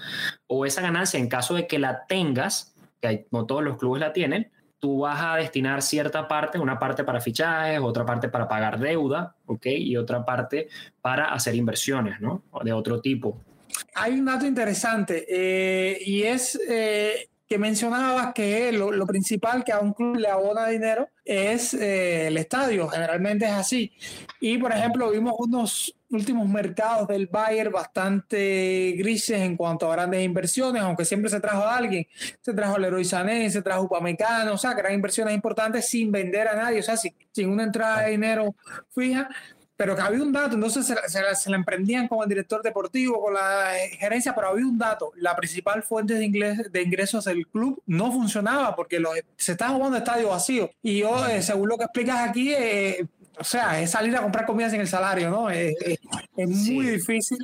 o 0.49 0.67
esa 0.67 0.83
ganancia, 0.83 1.21
en 1.21 1.29
caso 1.29 1.55
de 1.55 1.67
que 1.67 1.79
la 1.79 2.07
tengas, 2.07 2.75
que 3.01 3.29
no 3.31 3.47
todos 3.47 3.63
los 3.63 3.77
clubes 3.77 4.01
la 4.01 4.13
tienen, 4.13 4.51
tú 4.81 5.01
vas 5.01 5.21
a 5.21 5.37
destinar 5.37 5.83
cierta 5.83 6.27
parte, 6.27 6.59
una 6.59 6.79
parte 6.79 7.05
para 7.05 7.21
fichajes, 7.21 7.79
otra 7.81 8.05
parte 8.05 8.29
para 8.29 8.49
pagar 8.49 8.79
deuda, 8.81 9.37
¿ok? 9.47 9.67
Y 9.67 9.97
otra 9.97 10.25
parte 10.25 10.69
para 11.01 11.33
hacer 11.33 11.55
inversiones, 11.55 12.21
¿no? 12.21 12.43
De 12.65 12.73
otro 12.73 13.01
tipo. 13.01 13.39
Hay 13.95 14.15
un 14.19 14.25
dato 14.25 14.47
interesante 14.47 15.27
eh, 15.29 15.99
y 16.05 16.23
es 16.23 16.59
eh, 16.69 17.30
que 17.51 17.59
mencionabas 17.59 18.33
que 18.33 18.71
lo, 18.71 19.05
principal 19.09 19.65
que 19.65 19.73
a 19.73 19.81
un 19.81 19.93
club 19.93 20.15
le 20.15 20.29
abona 20.29 20.69
dinero 20.69 21.09
es 21.25 21.75
eh, 21.75 22.29
el 22.29 22.37
estadio, 22.37 22.87
generalmente 22.87 23.45
es 23.45 23.51
así. 23.51 23.93
Y 24.41 24.57
por 24.57 24.71
ejemplo, 24.71 25.11
vimos 25.11 25.35
unos 25.37 25.93
últimos 26.11 26.49
mercados 26.49 27.09
del 27.09 27.27
Bayern 27.27 27.73
bastante 27.73 28.95
grises 28.97 29.41
en 29.41 29.57
cuanto 29.57 29.91
a 29.91 29.97
grandes 29.97 30.25
inversiones, 30.25 30.81
aunque 30.83 31.05
siempre 31.05 31.29
se 31.29 31.41
trajo 31.41 31.65
a 31.65 31.77
alguien, 31.77 32.07
se 32.41 32.55
trajo 32.55 32.77
a 32.77 32.79
Leroy 32.79 33.05
Sané, 33.05 33.51
se 33.51 33.63
trajo 33.63 33.81
a 33.81 33.85
Upamecano, 33.87 34.55
o 34.55 34.59
sea, 34.59 34.75
que 34.75 34.81
eran 34.83 34.95
inversiones 34.95 35.35
importantes 35.35 35.89
sin 35.89 36.13
vender 36.13 36.47
a 36.47 36.55
nadie, 36.55 36.79
o 36.79 36.85
sea, 36.85 36.97
sin, 36.97 37.17
sin 37.33 37.51
una 37.51 37.65
entrada 37.65 38.03
de 38.03 38.13
dinero 38.13 38.55
fija 38.91 39.29
pero 39.81 39.97
que 39.97 40.03
había 40.03 40.23
un 40.23 40.31
dato, 40.31 40.57
entonces 40.57 40.85
se, 40.85 40.95
se, 41.35 41.49
la 41.49 41.57
emprendían 41.57 42.07
con 42.07 42.23
el 42.23 42.29
director 42.29 42.63
deportivo, 42.63 43.19
con 43.19 43.33
la 43.33 43.73
gerencia, 43.99 44.35
pero 44.35 44.49
había 44.49 44.67
un 44.67 44.77
dato, 44.77 45.11
la 45.17 45.35
principal 45.35 45.83
fuente 45.83 46.13
de, 46.13 46.69
de 46.71 46.83
ingresos 46.83 47.25
del 47.25 47.47
club 47.47 47.83
no 47.87 48.13
funcionaba 48.13 48.77
porque 48.77 49.03
se 49.39 49.53
estaba 49.53 49.73
jugando 49.73 49.97
estadio 49.97 50.29
vacío. 50.29 50.71
Y 50.83 50.99
yo, 50.99 51.27
eh, 51.27 51.41
según 51.41 51.71
lo 51.71 51.79
que 51.79 51.85
explicas 51.85 52.29
aquí, 52.29 52.53
eh, 52.53 53.07
o 53.39 53.43
sea, 53.43 53.81
es 53.81 53.93
salir 53.93 54.15
a 54.15 54.21
comprar 54.21 54.45
comidas 54.45 54.75
en 54.75 54.83
el 54.83 54.87
salario, 54.87 55.31
¿no? 55.31 55.49
Es, 55.49 55.73
muy 56.37 56.85
difícil 56.87 57.39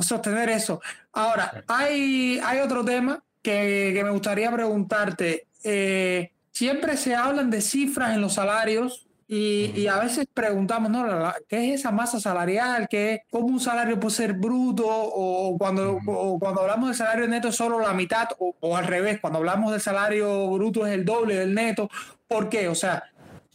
sostener 0.00 0.48
eso. 0.48 0.80
Ahora, 1.12 1.62
hay, 1.68 2.40
hay 2.42 2.60
otro 2.60 2.86
tema 2.86 3.22
que, 3.42 3.92
que 3.92 4.02
me 4.02 4.12
gustaría 4.12 4.50
preguntarte. 4.50 5.46
Eh, 5.62 6.32
siempre 6.52 6.96
se 6.96 7.14
hablan 7.14 7.50
de 7.50 7.60
cifras 7.60 8.14
en 8.14 8.22
los 8.22 8.32
salarios, 8.32 9.05
y, 9.28 9.86
a 9.88 9.98
veces 9.98 10.26
preguntamos, 10.32 10.90
¿no? 10.90 11.04
¿Qué 11.48 11.72
es 11.72 11.80
esa 11.80 11.90
masa 11.90 12.20
salarial? 12.20 12.86
¿Qué, 12.88 13.22
¿Cómo 13.30 13.48
un 13.48 13.60
salario 13.60 13.98
puede 13.98 14.14
ser 14.14 14.34
bruto? 14.34 14.86
O 14.86 15.58
cuando, 15.58 15.98
cuando 16.38 16.60
hablamos 16.60 16.90
de 16.90 16.94
salario 16.94 17.26
neto 17.26 17.48
es 17.48 17.56
solo 17.56 17.80
la 17.80 17.92
mitad, 17.92 18.28
o, 18.38 18.76
al 18.76 18.86
revés, 18.86 19.18
cuando 19.20 19.40
hablamos 19.40 19.72
del 19.72 19.80
salario 19.80 20.48
bruto 20.50 20.86
es 20.86 20.92
el 20.92 21.04
doble 21.04 21.34
del 21.34 21.54
neto. 21.54 21.90
¿Por 22.28 22.48
qué? 22.48 22.68
O 22.68 22.74
sea, 22.74 23.02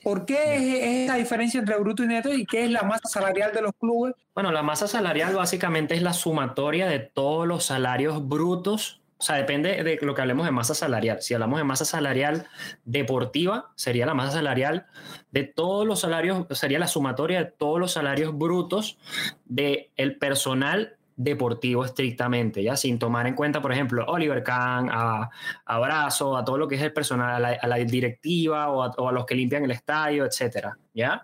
¿Por 0.03 0.25
qué 0.25 0.55
es 0.55 1.03
esa 1.05 1.15
diferencia 1.15 1.59
entre 1.59 1.77
bruto 1.77 2.03
y 2.03 2.07
neto 2.07 2.33
y 2.33 2.43
qué 2.43 2.65
es 2.65 2.71
la 2.71 2.81
masa 2.81 3.07
salarial 3.07 3.53
de 3.53 3.61
los 3.61 3.71
clubes? 3.79 4.15
Bueno, 4.33 4.51
la 4.51 4.63
masa 4.63 4.87
salarial 4.87 5.35
básicamente 5.35 5.93
es 5.93 6.01
la 6.01 6.13
sumatoria 6.13 6.87
de 6.87 6.97
todos 6.97 7.47
los 7.47 7.65
salarios 7.65 8.27
brutos 8.27 9.01
o 9.21 9.23
sea, 9.23 9.35
depende 9.35 9.83
de 9.83 9.99
lo 10.01 10.15
que 10.15 10.21
hablemos 10.21 10.47
de 10.47 10.51
masa 10.51 10.73
salarial. 10.73 11.21
Si 11.21 11.35
hablamos 11.35 11.59
de 11.59 11.63
masa 11.63 11.85
salarial 11.85 12.47
deportiva, 12.85 13.71
sería 13.75 14.07
la 14.07 14.15
masa 14.15 14.31
salarial 14.31 14.87
de 15.31 15.43
todos 15.43 15.87
los 15.87 15.99
salarios, 15.99 16.45
sería 16.51 16.79
la 16.79 16.87
sumatoria 16.87 17.43
de 17.43 17.51
todos 17.51 17.79
los 17.79 17.93
salarios 17.93 18.37
brutos 18.37 18.97
del 19.45 19.89
el 19.95 20.17
personal 20.17 20.97
deportivo 21.23 21.85
estrictamente, 21.85 22.63
ya 22.63 22.75
sin 22.75 22.97
tomar 22.97 23.27
en 23.27 23.35
cuenta, 23.35 23.61
por 23.61 23.71
ejemplo, 23.71 24.05
Oliver 24.07 24.43
Kahn, 24.43 24.89
a, 24.91 25.29
Abrazo, 25.65 26.35
a 26.35 26.43
todo 26.43 26.57
lo 26.57 26.67
que 26.67 26.75
es 26.75 26.81
el 26.81 26.93
personal, 26.93 27.45
a 27.45 27.67
la, 27.67 27.75
directiva 27.77 28.69
o 28.69 29.07
a, 29.07 29.11
los 29.11 29.25
que 29.25 29.35
limpian 29.35 29.63
el 29.63 29.71
estadio, 29.71 30.25
etcétera, 30.25 30.77
ya. 30.93 31.23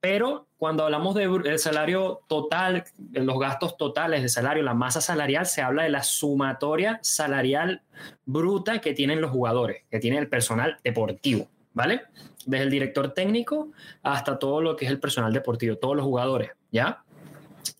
Pero 0.00 0.48
cuando 0.56 0.84
hablamos 0.84 1.14
del 1.14 1.58
salario 1.58 2.22
total, 2.26 2.84
de 2.96 3.20
los 3.20 3.38
gastos 3.38 3.76
totales 3.76 4.22
de 4.22 4.28
salario, 4.28 4.62
la 4.62 4.74
masa 4.74 5.00
salarial, 5.00 5.46
se 5.46 5.62
habla 5.62 5.84
de 5.84 5.90
la 5.90 6.02
sumatoria 6.02 6.98
salarial 7.02 7.82
bruta 8.24 8.80
que 8.80 8.94
tienen 8.94 9.20
los 9.20 9.30
jugadores, 9.30 9.84
que 9.90 10.00
tiene 10.00 10.18
el 10.18 10.28
personal 10.28 10.78
deportivo, 10.82 11.48
¿vale? 11.80 12.02
Desde 12.44 12.64
el 12.64 12.70
director 12.70 13.14
técnico 13.14 13.72
hasta 14.02 14.38
todo 14.38 14.60
lo 14.60 14.76
que 14.76 14.84
es 14.84 14.90
el 14.90 15.00
personal 15.00 15.32
deportivo, 15.32 15.78
todos 15.78 15.96
los 15.96 16.04
jugadores, 16.04 16.50
¿ya? 16.70 17.02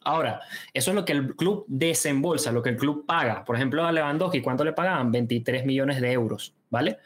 Ahora, 0.05 0.41
eso 0.73 0.91
es 0.91 0.95
lo 0.95 1.05
que 1.05 1.13
el 1.13 1.37
club 1.37 1.67
desembolsa, 1.69 2.51
lo 2.51 2.63
que 2.63 2.71
el 2.71 2.79
club 2.79 3.05
paga. 3.05 3.45
Por 3.45 3.57
ejemplo, 3.57 3.85
a 3.85 3.93
Lewandowski, 3.93 4.41
¿cuánto 4.41 4.65
le 4.65 4.73
pagaban? 4.73 5.13
23 5.13 5.67
millones 5.67 6.01
de 6.01 6.13
euros, 6.13 6.55
¿vale? 6.71 6.97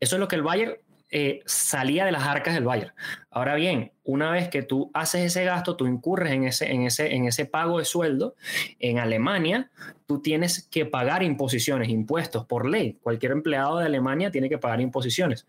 Eso 0.00 0.16
es 0.16 0.20
lo 0.20 0.26
que 0.26 0.36
el 0.36 0.42
Bayern 0.42 0.74
eh, 1.14 1.40
salía 1.44 2.06
de 2.06 2.12
las 2.12 2.22
arcas 2.22 2.54
del 2.54 2.64
Bayern. 2.64 2.94
Ahora 3.30 3.54
bien, 3.54 3.92
una 4.02 4.30
vez 4.30 4.48
que 4.48 4.62
tú 4.62 4.90
haces 4.94 5.20
ese 5.26 5.44
gasto, 5.44 5.76
tú 5.76 5.86
incurres 5.86 6.32
en 6.32 6.44
ese, 6.44 6.72
en 6.72 6.84
ese, 6.84 7.14
en 7.14 7.26
ese 7.26 7.44
pago 7.44 7.78
de 7.78 7.84
sueldo, 7.84 8.34
en 8.78 8.98
Alemania 8.98 9.70
tú 10.06 10.22
tienes 10.22 10.66
que 10.68 10.86
pagar 10.86 11.22
imposiciones, 11.22 11.90
impuestos 11.90 12.46
por 12.46 12.66
ley. 12.66 12.98
Cualquier 13.02 13.32
empleado 13.32 13.78
de 13.78 13.84
Alemania 13.84 14.30
tiene 14.30 14.48
que 14.48 14.56
pagar 14.56 14.80
imposiciones. 14.80 15.46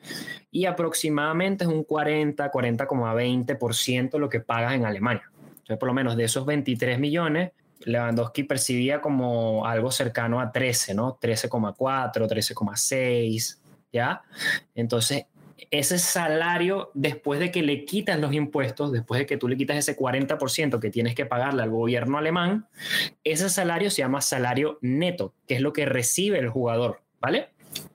Y 0.52 0.66
aproximadamente 0.66 1.64
es 1.64 1.70
un 1.70 1.86
40, 1.86 2.52
40,20% 2.52 4.20
lo 4.20 4.28
que 4.28 4.42
pagas 4.42 4.74
en 4.74 4.86
Alemania. 4.86 5.32
Entonces, 5.48 5.78
por 5.78 5.88
lo 5.88 5.94
menos 5.94 6.18
de 6.18 6.26
esos 6.26 6.46
23 6.46 7.00
millones, 7.00 7.52
Lewandowski 7.86 8.44
percibía 8.44 9.00
como 9.00 9.66
algo 9.66 9.92
cercano 9.92 10.42
a 10.42 10.52
13, 10.52 10.94
¿no? 10.94 11.18
13,4, 11.20 12.28
13,6, 12.28 13.60
¿ya? 13.94 14.24
Entonces, 14.76 15.28
ese 15.72 15.98
salario, 16.00 16.92
después 16.94 17.40
de 17.40 17.52
que 17.52 17.64
le 17.64 17.86
quitas 17.86 18.20
los 18.20 18.34
impuestos, 18.34 18.92
después 18.92 19.20
de 19.20 19.26
que 19.26 19.38
tú 19.38 19.48
le 19.48 19.58
quitas 19.58 19.78
ese 19.78 19.98
40% 19.98 20.80
que 20.80 20.90
tienes 20.90 21.16
que 21.16 21.26
pagarle 21.26 21.64
al 21.64 21.70
gobierno 21.70 22.18
alemán, 22.18 22.68
ese 23.24 23.50
salario 23.50 23.90
se 23.90 24.02
llama 24.02 24.22
salario 24.22 24.78
neto, 24.82 25.34
que 25.48 25.56
es 25.56 25.62
lo 25.62 25.74
que 25.74 25.86
recibe 25.86 26.40
el 26.40 26.50
jugador, 26.50 27.02
¿vale? 27.20 27.50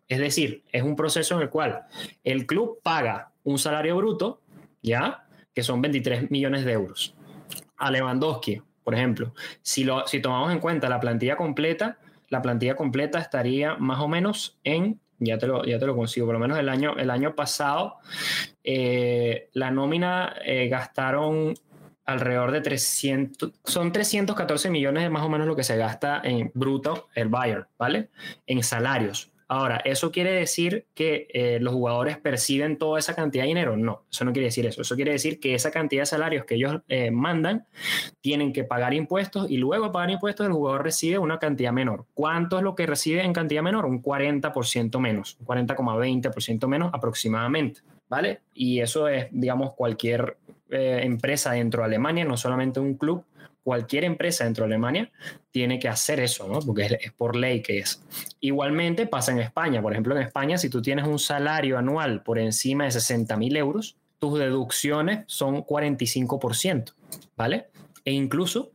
Es 0.09 0.19
decir, 0.19 0.65
es 0.73 0.83
un 0.83 0.97
proceso 0.97 1.37
en 1.37 1.43
el 1.43 1.51
cual 1.51 1.83
el 2.25 2.47
club 2.47 2.81
paga 2.83 3.33
un 3.45 3.59
salario 3.59 3.97
bruto, 3.97 4.41
¿ya? 4.83 5.27
Que 5.55 5.63
son 5.63 5.83
23 5.83 6.31
millones 6.31 6.65
de 6.65 6.73
euros. 6.73 7.15
A 7.77 7.91
Lewandowski, 7.91 8.63
por 8.83 8.95
ejemplo, 8.95 9.35
si, 9.63 9.85
lo, 9.85 10.07
si 10.07 10.21
tomamos 10.21 10.53
en 10.53 10.61
cuenta 10.61 10.89
la 10.89 11.01
plantilla 11.01 11.37
completa, 11.37 11.99
la 12.29 12.43
plantilla 12.43 12.75
completa 12.75 13.19
estaría 13.19 13.77
más 13.77 14.01
o 14.01 14.09
menos 14.09 14.59
en 14.65 15.01
ya 15.19 15.39
te 15.39 15.47
lo, 15.47 15.65
ya 15.65 15.79
te 15.79 15.87
lo 15.87 15.97
consigo. 15.97 16.27
Por 16.27 16.35
lo 16.35 16.41
menos 16.41 16.59
el 16.59 16.69
año, 16.69 16.97
el 16.97 17.11
año 17.11 17.35
pasado, 17.35 17.97
eh, 18.63 19.49
la 19.53 19.71
nómina 19.71 20.37
eh, 20.45 20.69
gastaron 20.69 21.55
alrededor 22.05 22.53
de 22.53 22.63
300, 22.63 23.53
son 23.65 23.93
314 23.93 24.71
millones 24.71 25.11
más 25.11 25.23
o 25.23 25.29
menos 25.29 25.47
lo 25.47 25.55
que 25.55 25.63
se 25.63 25.77
gasta 25.77 26.23
en 26.25 26.51
bruto 26.55 27.09
el 27.15 27.29
Bayern, 27.29 27.67
¿vale? 27.77 28.09
En 28.47 28.63
salarios. 28.63 29.31
Ahora, 29.51 29.79
¿eso 29.79 30.13
quiere 30.13 30.33
decir 30.33 30.87
que 30.95 31.27
eh, 31.33 31.59
los 31.59 31.73
jugadores 31.73 32.19
perciben 32.19 32.77
toda 32.77 32.99
esa 32.99 33.15
cantidad 33.15 33.45
de 33.45 33.49
dinero? 33.49 33.79
No, 33.79 34.05
eso 34.11 34.27
no 34.27 34.33
quiere 34.33 34.49
decir 34.49 34.67
eso. 34.67 34.83
Eso 34.83 34.95
quiere 34.95 35.13
decir 35.13 35.41
que 35.41 35.55
esa 35.55 35.71
cantidad 35.71 36.03
de 36.03 36.07
salarios 36.07 36.45
que 36.45 36.57
ellos 36.57 36.83
eh, 36.87 37.11
mandan 37.11 37.67
tienen 38.21 38.53
que 38.53 38.65
pagar 38.65 38.93
impuestos 38.93 39.51
y 39.51 39.57
luego 39.57 39.87
de 39.87 39.91
pagar 39.91 40.11
impuestos 40.11 40.47
el 40.47 40.53
jugador 40.53 40.85
recibe 40.85 41.19
una 41.19 41.39
cantidad 41.39 41.73
menor. 41.73 42.05
¿Cuánto 42.13 42.59
es 42.59 42.63
lo 42.63 42.75
que 42.75 42.87
recibe 42.87 43.25
en 43.25 43.33
cantidad 43.33 43.63
menor? 43.63 43.87
Un 43.87 44.03
40% 44.03 44.99
menos, 45.01 45.39
un 45.41 45.47
40,20% 45.47 46.69
menos 46.69 46.91
aproximadamente. 46.93 47.81
¿Vale? 48.11 48.41
Y 48.55 48.81
eso 48.81 49.09
es, 49.09 49.29
digamos, 49.31 49.75
cualquier 49.75 50.37
eh, 50.71 51.01
empresa 51.03 51.53
dentro 51.53 51.81
de 51.81 51.87
Alemania, 51.87 52.27
no 52.27 52.37
solamente 52.37 52.81
un 52.81 52.95
club, 52.95 53.25
cualquier 53.69 54.05
empresa 54.05 54.45
dentro 54.45 54.65
de 54.65 54.73
Alemania 54.73 55.11
tiene 55.51 55.79
que 55.79 55.89
hacer 55.89 56.21
eso, 56.21 56.49
¿no? 56.49 56.61
Porque 56.61 56.99
es, 57.03 57.13
por 57.13 57.37
ley 57.37 57.61
que 57.61 57.81
es. 57.81 58.03
Igualmente 58.41 59.07
pasa 59.07 59.31
en 59.31 59.41
España. 59.41 59.83
Por 59.83 59.93
ejemplo, 59.93 60.17
en 60.17 60.23
España, 60.23 60.57
si 60.57 60.71
tú 60.71 60.81
tienes 60.81 61.07
un 61.07 61.19
salario 61.19 61.77
anual 61.77 62.23
por 62.23 62.39
encima 62.39 62.85
de 62.85 62.93
60 62.93 63.37
mil 63.37 63.55
euros, 63.59 63.99
tus 64.19 64.39
deducciones 64.39 65.25
son 65.27 65.67
45%, 65.67 66.95
¿vale? 67.37 67.67
E 68.07 68.13
incluso 68.13 68.73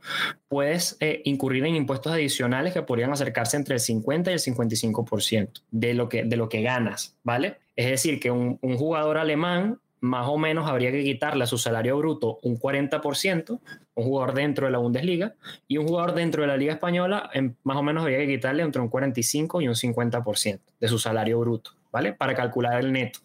puedes 0.47 0.95
eh, 1.00 1.23
incurrir 1.25 1.65
en 1.65 1.75
impuestos 1.75 2.13
adicionales 2.13 2.71
que 2.71 2.83
podrían 2.83 3.12
acercarse 3.12 3.57
entre 3.57 3.73
el 3.73 3.79
50 3.79 4.29
y 4.29 4.33
el 4.35 4.39
55% 4.39 5.63
de 5.71 5.95
lo 5.95 6.07
que, 6.07 6.23
de 6.23 6.38
lo 6.38 6.50
que 6.50 6.62
ganas, 6.62 7.17
¿vale? 7.23 7.57
Es 7.75 7.88
decir, 7.88 8.19
que 8.19 8.29
un, 8.29 8.59
un 8.62 8.77
jugador 8.77 9.17
alemán 9.17 9.79
más 10.03 10.27
o 10.27 10.38
menos 10.38 10.69
habría 10.69 10.91
que 10.91 11.01
quitarle 11.01 11.45
a 11.45 11.47
su 11.47 11.57
salario 11.57 11.97
bruto 11.97 12.38
un 12.43 12.59
40%, 12.59 13.59
un 13.95 14.05
jugador 14.05 14.33
dentro 14.33 14.65
de 14.65 14.71
la 14.71 14.79
Bundesliga, 14.79 15.35
y 15.67 15.77
un 15.77 15.88
jugador 15.88 16.13
dentro 16.13 16.41
de 16.41 16.47
la 16.47 16.57
Liga 16.57 16.73
Española, 16.73 17.29
más 17.63 17.77
o 17.77 17.83
menos 17.83 18.03
habría 18.03 18.19
que 18.19 18.27
quitarle 18.27 18.63
entre 18.63 18.81
un 18.81 18.89
45 18.89 19.62
y 19.62 19.67
un 19.67 19.75
50% 19.75 20.59
de 20.79 20.88
su 20.88 20.97
salario 20.97 21.39
bruto, 21.39 21.71
¿vale? 21.91 22.13
Para 22.13 22.33
calcular 22.33 22.79
el 22.79 22.91
neto. 22.91 23.19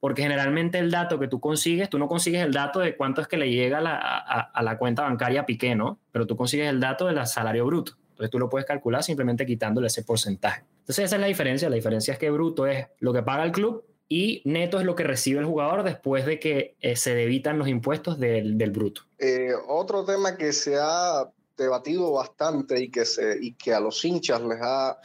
Porque 0.00 0.22
generalmente 0.22 0.78
el 0.78 0.90
dato 0.90 1.18
que 1.18 1.28
tú 1.28 1.40
consigues, 1.40 1.90
tú 1.90 1.98
no 1.98 2.08
consigues 2.08 2.44
el 2.44 2.52
dato 2.52 2.80
de 2.80 2.96
cuánto 2.96 3.20
es 3.20 3.28
que 3.28 3.36
le 3.36 3.50
llega 3.50 3.78
a 3.78 4.62
la, 4.62 4.78
cuenta 4.78 5.02
bancaria 5.02 5.46
Piqué, 5.46 5.74
¿no? 5.74 5.98
Pero 6.12 6.26
tú 6.26 6.36
consigues 6.36 6.68
el 6.68 6.80
dato 6.80 7.06
del 7.06 7.26
salario 7.26 7.66
bruto. 7.66 7.92
Entonces 8.10 8.30
tú 8.30 8.38
lo 8.38 8.48
puedes 8.48 8.66
calcular 8.66 9.02
simplemente 9.02 9.44
quitándole 9.44 9.88
ese 9.88 10.04
porcentaje. 10.04 10.62
Entonces 10.80 11.06
esa 11.06 11.16
es 11.16 11.20
la 11.20 11.26
diferencia. 11.26 11.68
La 11.68 11.74
diferencia 11.74 12.12
es 12.12 12.18
que 12.18 12.30
bruto 12.30 12.68
es 12.68 12.86
lo 13.00 13.12
que 13.12 13.24
paga 13.24 13.42
el 13.42 13.50
club 13.50 13.84
y 14.14 14.42
neto 14.44 14.78
es 14.78 14.86
lo 14.86 14.94
que 14.94 15.02
recibe 15.02 15.40
el 15.40 15.46
jugador 15.46 15.82
después 15.82 16.24
de 16.24 16.38
que 16.38 16.76
eh, 16.80 16.94
se 16.94 17.16
debitan 17.16 17.58
los 17.58 17.66
impuestos 17.66 18.20
del, 18.20 18.54
bruto. 18.70 19.02
Eh, 19.18 19.50
otro 19.66 20.04
tema 20.04 20.36
que 20.36 20.52
se 20.52 20.76
ha 20.80 21.28
debatido 21.56 22.12
bastante 22.12 22.80
y 22.80 22.92
que, 22.92 23.06
se, 23.06 23.36
y 23.40 23.54
que 23.54 23.74
a 23.74 23.80
los 23.80 24.04
hinchas 24.04 24.40
les 24.42 24.60
ha, 24.62 25.00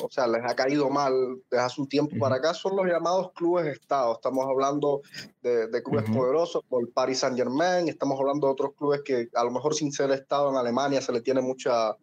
o 0.00 0.08
sea, 0.08 0.28
les 0.28 0.44
ha 0.44 0.54
caído 0.54 0.88
mal 0.90 1.12
desde 1.50 1.64
hace 1.64 1.80
un 1.80 1.88
tiempo 1.88 2.16
para 2.20 2.36
acá 2.36 2.54
son 2.54 2.76
los 2.76 2.86
llamados 2.86 3.32
clubes 3.32 3.66
Estado. 3.66 4.12
Estamos 4.12 4.46
hablando 4.46 5.02
de, 5.42 5.82
clubes 5.82 6.08
poderosos 6.08 6.62
como 6.68 6.82
el 6.82 6.88
Paris 6.92 7.18
Saint 7.18 7.36
Germain, 7.36 7.88
estamos 7.88 8.16
hablando 8.20 8.46
de 8.46 8.52
otros 8.52 8.74
clubes 8.78 9.00
que 9.04 9.28
a 9.34 9.42
lo 9.42 9.50
mejor 9.50 9.74
sin 9.74 9.90
ser 9.90 10.12
Estado 10.12 10.50
en 10.50 10.56
Alemania 10.56 11.00
se 11.00 11.10
le 11.12 11.20
tiene 11.20 11.40
mucha 11.40 11.96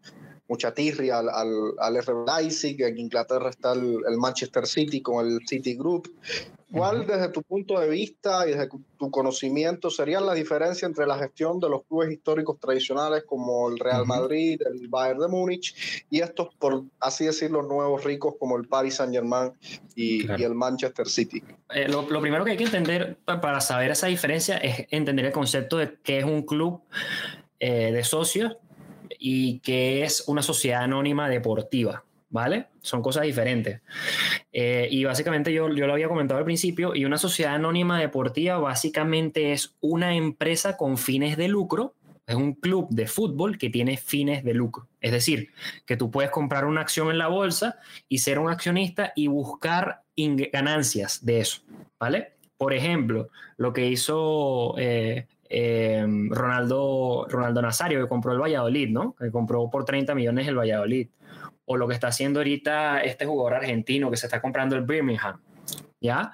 mucha 0.48 0.74
tirria 0.74 1.20
al, 1.20 1.30
al, 1.30 1.74
al 1.80 2.04
RB 2.04 2.25
Leipzig, 2.25 2.82
en 2.82 2.98
Inglaterra 2.98 3.50
está 3.50 3.74
el, 3.74 4.01
Manchester 4.18 4.66
City 4.66 5.01
con 5.01 5.25
el 5.25 5.39
City 5.48 5.75
Group. 5.75 6.12
¿Cuál, 6.70 7.08
desde 7.08 7.30
tu 7.30 7.44
punto 7.44 7.80
de 7.80 7.88
vista 7.88 8.46
y 8.46 8.51
desde 8.51 8.68
tu 8.98 9.10
conocimiento, 9.10 9.89
serían 9.89 10.25
la 10.25 10.34
diferencia 10.34 10.86
entre 10.86 11.08
la 11.08 11.18
gestión 11.18 11.62
de 11.62 11.70
los 11.70 11.84
clubes 11.86 12.12
históricos 12.12 12.60
tradicionales 12.60 13.24
como 13.25 13.70
el 13.70 13.80
Real 13.80 14.06
Madrid, 14.06 14.62
el 14.70 14.89
Bayern 14.89 15.20
de 15.20 15.27
Múnich, 15.30 16.04
y 16.10 16.20
estos, 16.20 16.54
por 16.56 16.84
así 17.00 17.25
decirlo, 17.25 17.62
nuevos 17.62 18.04
ricos 18.04 18.36
como 18.38 18.58
el 18.58 18.68
Paris 18.68 18.96
Saint-Germain 18.96 19.54
y, 19.96 20.30
y, 20.30 20.44
el 20.44 20.56
Manchester 20.56 21.08
City? 21.08 21.42
Eh, 21.74 21.88
lo, 21.88 22.01
lo, 22.10 22.20
primero 22.20 22.44
que 22.44 22.51
hay 22.51 22.58
que 22.58 22.66
entender 22.66 23.18
para 23.25 23.62
saber 23.62 23.92
esa 23.92 24.08
diferencia 24.08 24.58
es 24.58 24.88
entender 24.89 25.25
el 25.25 25.32
concepto 25.32 25.77
de 25.77 25.98
qué 26.04 26.20
es 26.20 26.25
un 26.25 26.42
club 26.42 26.82
eh, 27.60 27.94
de 27.94 28.04
socios 28.04 28.58
y 29.20 29.60
que 29.60 30.04
es 30.04 30.24
una 30.28 30.42
sociedad 30.42 30.84
anónima 30.84 31.30
deportiva, 31.30 32.04
¿vale? 32.30 32.68
Son 32.82 33.02
cosas 33.02 33.24
diferentes. 33.24 33.82
Eh, 34.52 34.88
y 34.90 35.04
básicamente 35.04 35.54
yo, 35.54 35.74
yo 35.74 35.88
lo 35.88 35.94
había 35.94 36.08
comentado 36.08 36.40
al 36.40 36.46
principio, 36.46 36.96
y 36.96 37.06
una 37.06 37.18
sociedad 37.18 37.56
anónima 37.56 38.00
deportiva 38.00 38.58
básicamente 38.58 39.52
es 39.54 39.76
una 39.82 40.16
empresa 40.16 40.78
con 40.78 40.98
fines 40.98 41.38
de 41.38 41.48
lucro, 41.48 41.94
es 42.28 42.36
un 42.36 42.54
club 42.54 42.88
de 42.90 43.08
fútbol 43.08 43.58
que 43.58 43.70
tiene 43.70 43.96
fines 43.96 44.44
de 44.44 44.54
lucro. 44.54 44.90
Es 45.00 45.14
decir, 45.14 45.52
que 45.86 45.96
tú 45.96 46.12
puedes 46.12 46.30
comprar 46.30 46.66
una 46.66 46.82
acción 46.82 47.10
en 47.10 47.18
la 47.18 47.28
bolsa 47.28 47.80
y 48.10 48.18
ser 48.18 48.38
un 48.38 48.50
accionista 48.50 49.14
y 49.16 49.28
buscar 49.28 50.04
ganancias 50.52 51.24
de 51.26 51.40
eso, 51.40 51.62
¿vale? 51.98 52.34
Por 52.58 52.74
ejemplo, 52.74 53.30
lo 53.56 53.72
que 53.72 53.88
hizo 53.88 54.76
eh, 54.78 55.28
Em, 55.50 56.30
Ronaldo, 56.30 57.25
Ronaldo 57.30 57.62
Nazario, 57.62 58.01
que 58.01 58.08
compró 58.08 58.34
el 58.34 58.39
Valladolid, 58.39 58.89
¿no? 58.89 59.16
Que 59.16 59.32
compró 59.32 59.70
por 59.70 59.86
30 59.86 60.13
millones 60.16 60.48
el 60.48 60.58
Valladolid. 60.58 61.10
O 61.66 61.77
lo 61.77 61.88
que 61.88 61.94
está 61.94 62.08
haciendo 62.08 62.39
ahorita 62.39 63.01
este 63.01 63.25
jugador 63.25 63.56
argentino 63.56 64.10
que 64.10 64.18
se 64.18 64.27
está 64.27 64.42
comprando 64.42 64.75
el 64.75 64.84
Birmingham, 64.84 65.39
¿ya? 66.00 66.34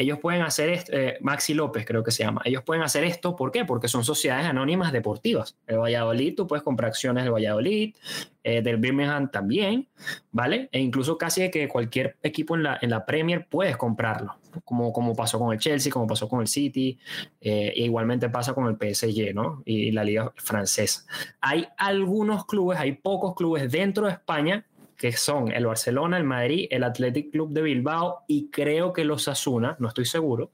Ellos 0.00 0.18
pueden 0.18 0.40
hacer, 0.40 0.70
esto, 0.70 0.96
eh, 0.96 1.18
Maxi 1.20 1.52
López 1.52 1.84
creo 1.84 2.02
que 2.02 2.10
se 2.10 2.24
llama, 2.24 2.40
ellos 2.46 2.62
pueden 2.62 2.82
hacer 2.82 3.04
esto, 3.04 3.36
¿por 3.36 3.52
qué? 3.52 3.66
Porque 3.66 3.86
son 3.86 4.02
sociedades 4.02 4.46
anónimas 4.46 4.92
deportivas. 4.92 5.58
El 5.66 5.76
Valladolid, 5.76 6.34
tú 6.34 6.46
puedes 6.46 6.62
comprar 6.62 6.88
acciones 6.88 7.24
del 7.24 7.34
Valladolid, 7.34 7.94
eh, 8.42 8.62
del 8.62 8.78
Birmingham 8.78 9.30
también, 9.30 9.88
¿vale? 10.32 10.70
E 10.72 10.80
incluso 10.80 11.18
casi 11.18 11.50
que 11.50 11.68
cualquier 11.68 12.16
equipo 12.22 12.56
en 12.56 12.62
la, 12.62 12.78
en 12.80 12.88
la 12.88 13.04
Premier 13.04 13.46
puedes 13.46 13.76
comprarlo, 13.76 14.36
como, 14.64 14.90
como 14.90 15.14
pasó 15.14 15.38
con 15.38 15.52
el 15.52 15.58
Chelsea, 15.58 15.92
como 15.92 16.06
pasó 16.06 16.26
con 16.30 16.40
el 16.40 16.48
City, 16.48 16.98
eh, 17.38 17.74
e 17.76 17.82
igualmente 17.82 18.30
pasa 18.30 18.54
con 18.54 18.68
el 18.68 18.76
PSG, 18.76 19.34
¿no? 19.34 19.62
Y 19.66 19.90
la 19.90 20.02
liga 20.02 20.32
francesa. 20.36 21.04
Hay 21.42 21.68
algunos 21.76 22.46
clubes, 22.46 22.78
hay 22.78 22.92
pocos 22.92 23.34
clubes 23.34 23.70
dentro 23.70 24.06
de 24.06 24.12
España 24.12 24.64
que 25.00 25.12
son 25.12 25.50
el 25.50 25.64
Barcelona, 25.64 26.18
el 26.18 26.24
Madrid, 26.24 26.66
el 26.70 26.84
Athletic 26.84 27.30
Club 27.32 27.54
de 27.54 27.62
Bilbao 27.62 28.24
y 28.28 28.50
creo 28.50 28.92
que 28.92 29.02
los 29.02 29.28
Asuna, 29.28 29.74
no 29.78 29.88
estoy 29.88 30.04
seguro, 30.04 30.50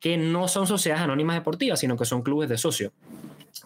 que 0.00 0.16
no 0.16 0.48
son 0.48 0.66
sociedades 0.66 1.04
anónimas 1.04 1.36
deportivas, 1.36 1.78
sino 1.78 1.94
que 1.94 2.06
son 2.06 2.22
clubes 2.22 2.48
de 2.48 2.56
socio. 2.56 2.94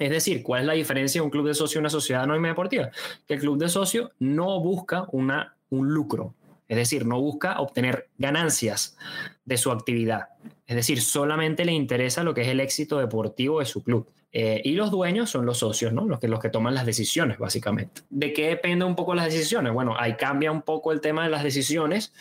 Es 0.00 0.10
decir, 0.10 0.42
¿cuál 0.42 0.62
es 0.62 0.66
la 0.66 0.72
diferencia 0.72 1.20
de 1.20 1.24
un 1.24 1.30
club 1.30 1.46
de 1.46 1.54
socio 1.54 1.78
y 1.78 1.82
una 1.82 1.90
sociedad 1.90 2.24
anónima 2.24 2.48
deportiva? 2.48 2.90
Que 3.28 3.34
el 3.34 3.40
club 3.40 3.56
de 3.56 3.68
socio 3.68 4.10
no 4.18 4.58
busca 4.58 5.06
una, 5.12 5.54
un 5.68 5.94
lucro, 5.94 6.34
es 6.66 6.76
decir, 6.76 7.06
no 7.06 7.20
busca 7.20 7.60
obtener 7.60 8.08
ganancias 8.18 8.96
de 9.44 9.58
su 9.58 9.70
actividad. 9.70 10.30
Es 10.66 10.74
decir, 10.74 11.02
solamente 11.02 11.64
le 11.64 11.70
interesa 11.70 12.24
lo 12.24 12.34
que 12.34 12.40
es 12.40 12.48
el 12.48 12.58
éxito 12.58 12.98
deportivo 12.98 13.60
de 13.60 13.66
su 13.66 13.84
club. 13.84 14.08
Eh, 14.32 14.60
y 14.64 14.72
los 14.72 14.90
dueños 14.90 15.28
son 15.30 15.44
los 15.44 15.58
socios, 15.58 15.92
¿no? 15.92 16.06
Los 16.06 16.20
que, 16.20 16.28
los 16.28 16.38
que 16.38 16.50
toman 16.50 16.74
las 16.74 16.86
decisiones, 16.86 17.38
básicamente. 17.38 18.02
¿De 18.10 18.32
qué 18.32 18.48
depende 18.48 18.84
un 18.84 18.94
poco 18.94 19.14
las 19.14 19.26
decisiones? 19.26 19.72
Bueno, 19.72 19.94
ahí 19.98 20.14
cambia 20.14 20.52
un 20.52 20.62
poco 20.62 20.92
el 20.92 21.00
tema 21.00 21.24
de 21.24 21.30
las 21.30 21.42
decisiones, 21.42 22.12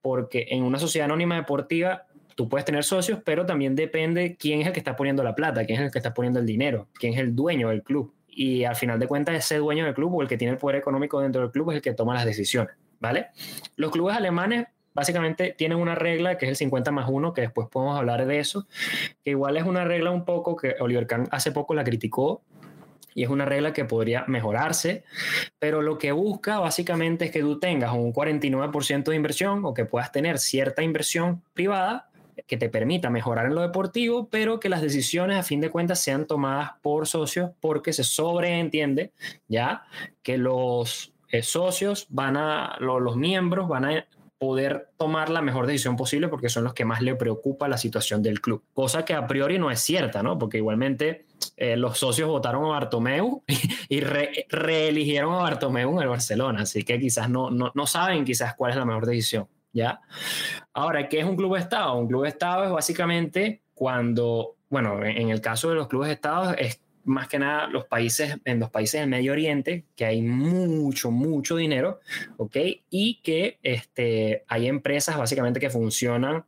porque 0.00 0.46
en 0.50 0.62
una 0.62 0.78
sociedad 0.78 1.04
anónima 1.04 1.36
deportiva 1.36 2.06
tú 2.34 2.48
puedes 2.48 2.64
tener 2.64 2.84
socios, 2.84 3.20
pero 3.24 3.44
también 3.44 3.74
depende 3.74 4.36
quién 4.38 4.60
es 4.60 4.66
el 4.68 4.72
que 4.72 4.78
está 4.78 4.96
poniendo 4.96 5.22
la 5.22 5.34
plata, 5.34 5.64
quién 5.66 5.80
es 5.80 5.86
el 5.86 5.92
que 5.92 5.98
está 5.98 6.14
poniendo 6.14 6.40
el 6.40 6.46
dinero, 6.46 6.88
quién 6.94 7.12
es 7.12 7.20
el 7.20 7.34
dueño 7.34 7.68
del 7.68 7.82
club. 7.82 8.14
Y 8.28 8.64
al 8.64 8.76
final 8.76 8.98
de 8.98 9.06
cuentas, 9.06 9.34
ese 9.34 9.56
dueño 9.56 9.84
del 9.84 9.94
club 9.94 10.14
o 10.14 10.22
el 10.22 10.28
que 10.28 10.38
tiene 10.38 10.52
el 10.52 10.58
poder 10.58 10.76
económico 10.76 11.20
dentro 11.20 11.42
del 11.42 11.50
club 11.50 11.70
es 11.70 11.76
el 11.76 11.82
que 11.82 11.92
toma 11.92 12.14
las 12.14 12.24
decisiones, 12.24 12.74
¿vale? 13.00 13.26
Los 13.76 13.90
clubes 13.90 14.16
alemanes 14.16 14.68
básicamente 14.98 15.54
tienen 15.56 15.78
una 15.78 15.94
regla 15.94 16.36
que 16.36 16.46
es 16.46 16.50
el 16.50 16.56
50 16.56 16.90
más 16.90 17.08
1, 17.08 17.32
que 17.32 17.42
después 17.42 17.68
podemos 17.68 17.96
hablar 17.96 18.26
de 18.26 18.40
eso, 18.40 18.66
que 19.22 19.30
igual 19.30 19.56
es 19.56 19.62
una 19.62 19.84
regla 19.84 20.10
un 20.10 20.24
poco 20.24 20.56
que 20.56 20.74
Oliver 20.80 21.06
Kahn 21.06 21.28
hace 21.30 21.52
poco 21.52 21.72
la 21.74 21.84
criticó 21.84 22.42
y 23.14 23.22
es 23.22 23.30
una 23.30 23.44
regla 23.44 23.72
que 23.72 23.84
podría 23.84 24.24
mejorarse, 24.26 25.04
pero 25.60 25.82
lo 25.82 25.98
que 25.98 26.10
busca 26.10 26.58
básicamente 26.58 27.26
es 27.26 27.30
que 27.30 27.40
tú 27.40 27.60
tengas 27.60 27.92
un 27.92 28.12
49% 28.12 29.04
de 29.04 29.16
inversión 29.16 29.64
o 29.64 29.72
que 29.72 29.84
puedas 29.84 30.10
tener 30.10 30.38
cierta 30.38 30.82
inversión 30.82 31.42
privada 31.54 32.08
que 32.46 32.56
te 32.56 32.68
permita 32.68 33.10
mejorar 33.10 33.46
en 33.46 33.54
lo 33.54 33.62
deportivo, 33.62 34.28
pero 34.28 34.58
que 34.58 34.68
las 34.68 34.82
decisiones 34.82 35.38
a 35.38 35.42
fin 35.42 35.60
de 35.60 35.70
cuentas 35.70 36.00
sean 36.00 36.26
tomadas 36.26 36.72
por 36.82 37.06
socios 37.06 37.50
porque 37.60 37.92
se 37.92 38.04
sobreentiende 38.04 39.12
ya 39.48 39.84
que 40.22 40.38
los 40.38 41.12
eh, 41.30 41.42
socios 41.42 42.06
van 42.08 42.36
a, 42.36 42.76
los 42.80 43.16
miembros 43.16 43.68
van 43.68 43.84
a 43.84 44.06
poder 44.38 44.90
tomar 44.96 45.30
la 45.30 45.42
mejor 45.42 45.66
decisión 45.66 45.96
posible 45.96 46.28
porque 46.28 46.48
son 46.48 46.64
los 46.64 46.72
que 46.72 46.84
más 46.84 47.02
le 47.02 47.16
preocupa 47.16 47.68
la 47.68 47.76
situación 47.76 48.22
del 48.22 48.40
club. 48.40 48.62
Cosa 48.72 49.04
que 49.04 49.14
a 49.14 49.26
priori 49.26 49.58
no 49.58 49.70
es 49.70 49.80
cierta, 49.80 50.22
¿no? 50.22 50.38
Porque 50.38 50.58
igualmente 50.58 51.26
eh, 51.56 51.76
los 51.76 51.98
socios 51.98 52.28
votaron 52.28 52.64
a 52.64 52.68
Bartomeu 52.68 53.42
y 53.88 54.00
reeligieron 54.00 55.34
a 55.34 55.38
Bartomeu 55.38 55.96
en 55.96 56.02
el 56.02 56.08
Barcelona, 56.08 56.62
así 56.62 56.84
que 56.84 56.98
quizás 57.00 57.28
no, 57.28 57.50
no, 57.50 57.72
no 57.74 57.86
saben 57.86 58.24
quizás 58.24 58.54
cuál 58.54 58.70
es 58.70 58.76
la 58.76 58.84
mejor 58.84 59.06
decisión, 59.06 59.48
¿ya? 59.72 60.00
Ahora, 60.72 61.08
¿qué 61.08 61.20
es 61.20 61.24
un 61.24 61.36
club 61.36 61.54
de 61.54 61.60
Estado? 61.60 61.94
Un 61.94 62.06
club 62.06 62.22
de 62.22 62.28
Estado 62.28 62.64
es 62.64 62.70
básicamente 62.70 63.62
cuando, 63.74 64.56
bueno, 64.70 65.04
en 65.04 65.30
el 65.30 65.40
caso 65.40 65.68
de 65.68 65.74
los 65.74 65.88
clubes 65.88 66.08
de 66.08 66.14
Estado 66.14 66.54
es 66.56 66.80
más 67.08 67.28
que 67.28 67.38
nada 67.38 67.66
los 67.66 67.86
países, 67.86 68.36
en 68.44 68.60
los 68.60 68.70
países 68.70 69.00
del 69.00 69.10
Medio 69.10 69.32
Oriente, 69.32 69.84
que 69.96 70.04
hay 70.04 70.22
mucho, 70.22 71.10
mucho 71.10 71.56
dinero, 71.56 72.00
¿ok? 72.36 72.56
Y 72.90 73.20
que 73.22 73.58
este, 73.62 74.44
hay 74.48 74.68
empresas 74.68 75.16
básicamente 75.16 75.60
que 75.60 75.70
funcionan 75.70 76.44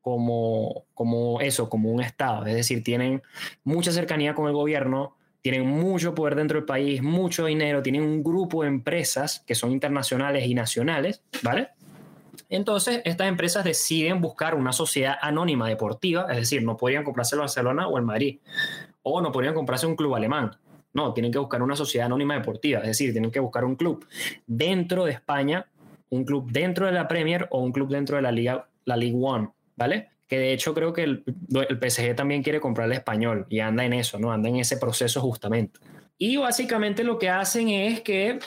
como, 0.00 0.84
como 0.94 1.40
eso, 1.40 1.68
como 1.68 1.90
un 1.90 2.02
Estado, 2.02 2.46
es 2.46 2.54
decir, 2.54 2.82
tienen 2.82 3.22
mucha 3.64 3.92
cercanía 3.92 4.34
con 4.34 4.46
el 4.46 4.52
gobierno, 4.52 5.16
tienen 5.42 5.66
mucho 5.66 6.14
poder 6.14 6.34
dentro 6.34 6.58
del 6.58 6.66
país, 6.66 7.02
mucho 7.02 7.46
dinero, 7.46 7.82
tienen 7.82 8.02
un 8.02 8.22
grupo 8.22 8.62
de 8.62 8.68
empresas 8.68 9.42
que 9.46 9.54
son 9.54 9.72
internacionales 9.72 10.46
y 10.46 10.54
nacionales, 10.54 11.22
¿vale? 11.42 11.68
Entonces, 12.48 13.00
estas 13.04 13.28
empresas 13.28 13.64
deciden 13.64 14.20
buscar 14.20 14.54
una 14.54 14.72
sociedad 14.72 15.16
anónima 15.22 15.68
deportiva, 15.68 16.26
es 16.30 16.36
decir, 16.36 16.64
no 16.64 16.76
podrían 16.76 17.04
comprarse 17.04 17.36
el 17.36 17.40
Barcelona 17.40 17.86
o 17.86 17.96
el 17.96 18.04
Madrid, 18.04 18.40
o 19.10 19.20
no 19.20 19.32
podrían 19.32 19.54
comprarse 19.54 19.86
un 19.86 19.96
club 19.96 20.14
alemán. 20.14 20.50
No, 20.92 21.12
tienen 21.12 21.30
que 21.30 21.38
buscar 21.38 21.62
una 21.62 21.76
sociedad 21.76 22.06
anónima 22.06 22.34
deportiva, 22.34 22.80
es 22.80 22.88
decir, 22.88 23.12
tienen 23.12 23.30
que 23.30 23.40
buscar 23.40 23.64
un 23.64 23.76
club 23.76 24.06
dentro 24.46 25.04
de 25.04 25.12
España, 25.12 25.66
un 26.08 26.24
club 26.24 26.50
dentro 26.50 26.86
de 26.86 26.92
la 26.92 27.06
Premier 27.06 27.46
o 27.50 27.60
un 27.60 27.70
club 27.70 27.90
dentro 27.90 28.16
de 28.16 28.22
la 28.22 28.32
Liga, 28.32 28.66
la 28.84 28.96
League 28.96 29.16
One, 29.20 29.50
¿vale? 29.76 30.08
Que 30.26 30.38
de 30.38 30.52
hecho 30.52 30.74
creo 30.74 30.92
que 30.92 31.04
el, 31.04 31.24
el 31.68 31.90
PSG 31.90 32.16
también 32.16 32.42
quiere 32.42 32.60
comprar 32.60 32.86
el 32.86 32.92
español 32.92 33.46
y 33.48 33.60
anda 33.60 33.84
en 33.84 33.92
eso, 33.92 34.18
¿no? 34.18 34.32
Anda 34.32 34.48
en 34.48 34.56
ese 34.56 34.78
proceso 34.78 35.20
justamente. 35.20 35.78
Y 36.18 36.36
básicamente 36.36 37.04
lo 37.04 37.18
que 37.18 37.28
hacen 37.28 37.68
es 37.68 38.00
que 38.00 38.40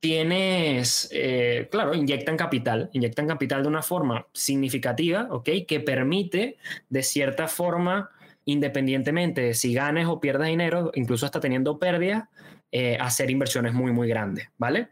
tienes, 0.00 1.08
eh, 1.12 1.68
claro, 1.70 1.94
inyectan 1.94 2.36
capital, 2.36 2.90
inyectan 2.92 3.26
capital 3.26 3.62
de 3.62 3.68
una 3.68 3.82
forma 3.82 4.26
significativa, 4.32 5.28
¿ok? 5.30 5.50
Que 5.66 5.80
permite, 5.80 6.56
de 6.88 7.02
cierta 7.02 7.48
forma, 7.48 8.10
independientemente 8.48 9.42
de 9.42 9.54
si 9.54 9.74
ganes 9.74 10.06
o 10.06 10.20
pierdas 10.20 10.48
dinero, 10.48 10.90
incluso 10.94 11.26
hasta 11.26 11.38
teniendo 11.38 11.78
pérdidas, 11.78 12.24
eh, 12.72 12.96
hacer 12.98 13.30
inversiones 13.30 13.74
muy, 13.74 13.92
muy 13.92 14.08
grandes, 14.08 14.48
¿vale? 14.56 14.88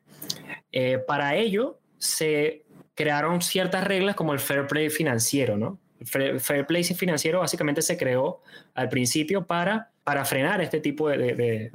Eh, 0.73 0.99
para 0.99 1.37
ello 1.37 1.79
se 1.97 2.64
crearon 2.95 3.40
ciertas 3.40 3.85
reglas 3.85 4.14
como 4.14 4.35
el 4.35 4.40
fair 4.40 4.66
play 4.66 4.90
financiero, 4.90 5.57
¿no? 5.57 5.79
El 6.12 6.38
fair 6.38 6.66
play 6.66 6.85
financiero 6.85 7.40
básicamente 7.40 7.81
se 7.81 7.97
creó 7.97 8.42
al 8.75 8.90
principio 8.90 9.47
para 9.47 9.90
para 10.07 10.25
frenar 10.25 10.61
este 10.61 10.79
tipo 10.79 11.09
de, 11.09 11.73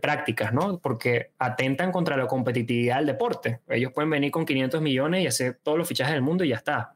prácticas, 0.00 0.50
¿no? 0.50 0.78
Porque 0.78 1.32
atentan 1.38 1.92
contra 1.92 2.16
la 2.16 2.26
competitividad 2.26 2.96
del 2.96 3.06
deporte. 3.06 3.60
Ellos 3.68 3.92
pueden 3.92 4.08
venir 4.08 4.30
con 4.30 4.46
500 4.46 4.80
millones 4.80 5.22
y 5.22 5.26
hacer 5.26 5.58
todos 5.62 5.76
los 5.76 5.86
fichajes 5.86 6.14
del 6.14 6.22
mundo 6.22 6.42
y 6.42 6.48
ya 6.48 6.56
está. 6.56 6.94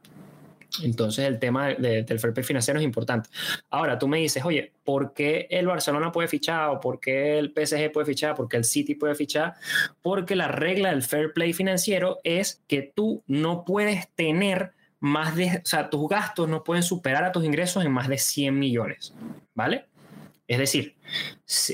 Entonces 0.82 1.26
el 1.26 1.38
tema 1.38 1.68
del 1.68 2.18
fair 2.18 2.34
play 2.34 2.44
financiero 2.44 2.80
es 2.80 2.84
importante. 2.84 3.30
Ahora 3.70 3.98
tú 3.98 4.08
me 4.08 4.18
dices, 4.18 4.44
oye, 4.44 4.72
¿por 4.84 5.14
qué 5.14 5.46
el 5.50 5.66
Barcelona 5.66 6.10
puede 6.10 6.28
fichar 6.28 6.70
o 6.70 6.80
por 6.80 7.00
qué 7.00 7.38
el 7.38 7.52
PSG 7.52 7.92
puede 7.92 8.06
fichar, 8.06 8.34
por 8.34 8.48
qué 8.48 8.56
el 8.56 8.64
City 8.64 8.94
puede 8.94 9.14
fichar? 9.14 9.54
Porque 10.02 10.36
la 10.36 10.48
regla 10.48 10.90
del 10.90 11.02
fair 11.02 11.32
play 11.32 11.52
financiero 11.52 12.20
es 12.24 12.62
que 12.66 12.92
tú 12.94 13.22
no 13.26 13.64
puedes 13.64 14.08
tener 14.14 14.72
más 15.00 15.36
de, 15.36 15.60
o 15.62 15.66
sea, 15.66 15.90
tus 15.90 16.08
gastos 16.08 16.48
no 16.48 16.64
pueden 16.64 16.82
superar 16.82 17.24
a 17.24 17.32
tus 17.32 17.44
ingresos 17.44 17.84
en 17.84 17.92
más 17.92 18.08
de 18.08 18.18
100 18.18 18.58
millones, 18.58 19.14
¿vale? 19.54 19.84
Es 20.48 20.58
decir, 20.58 20.96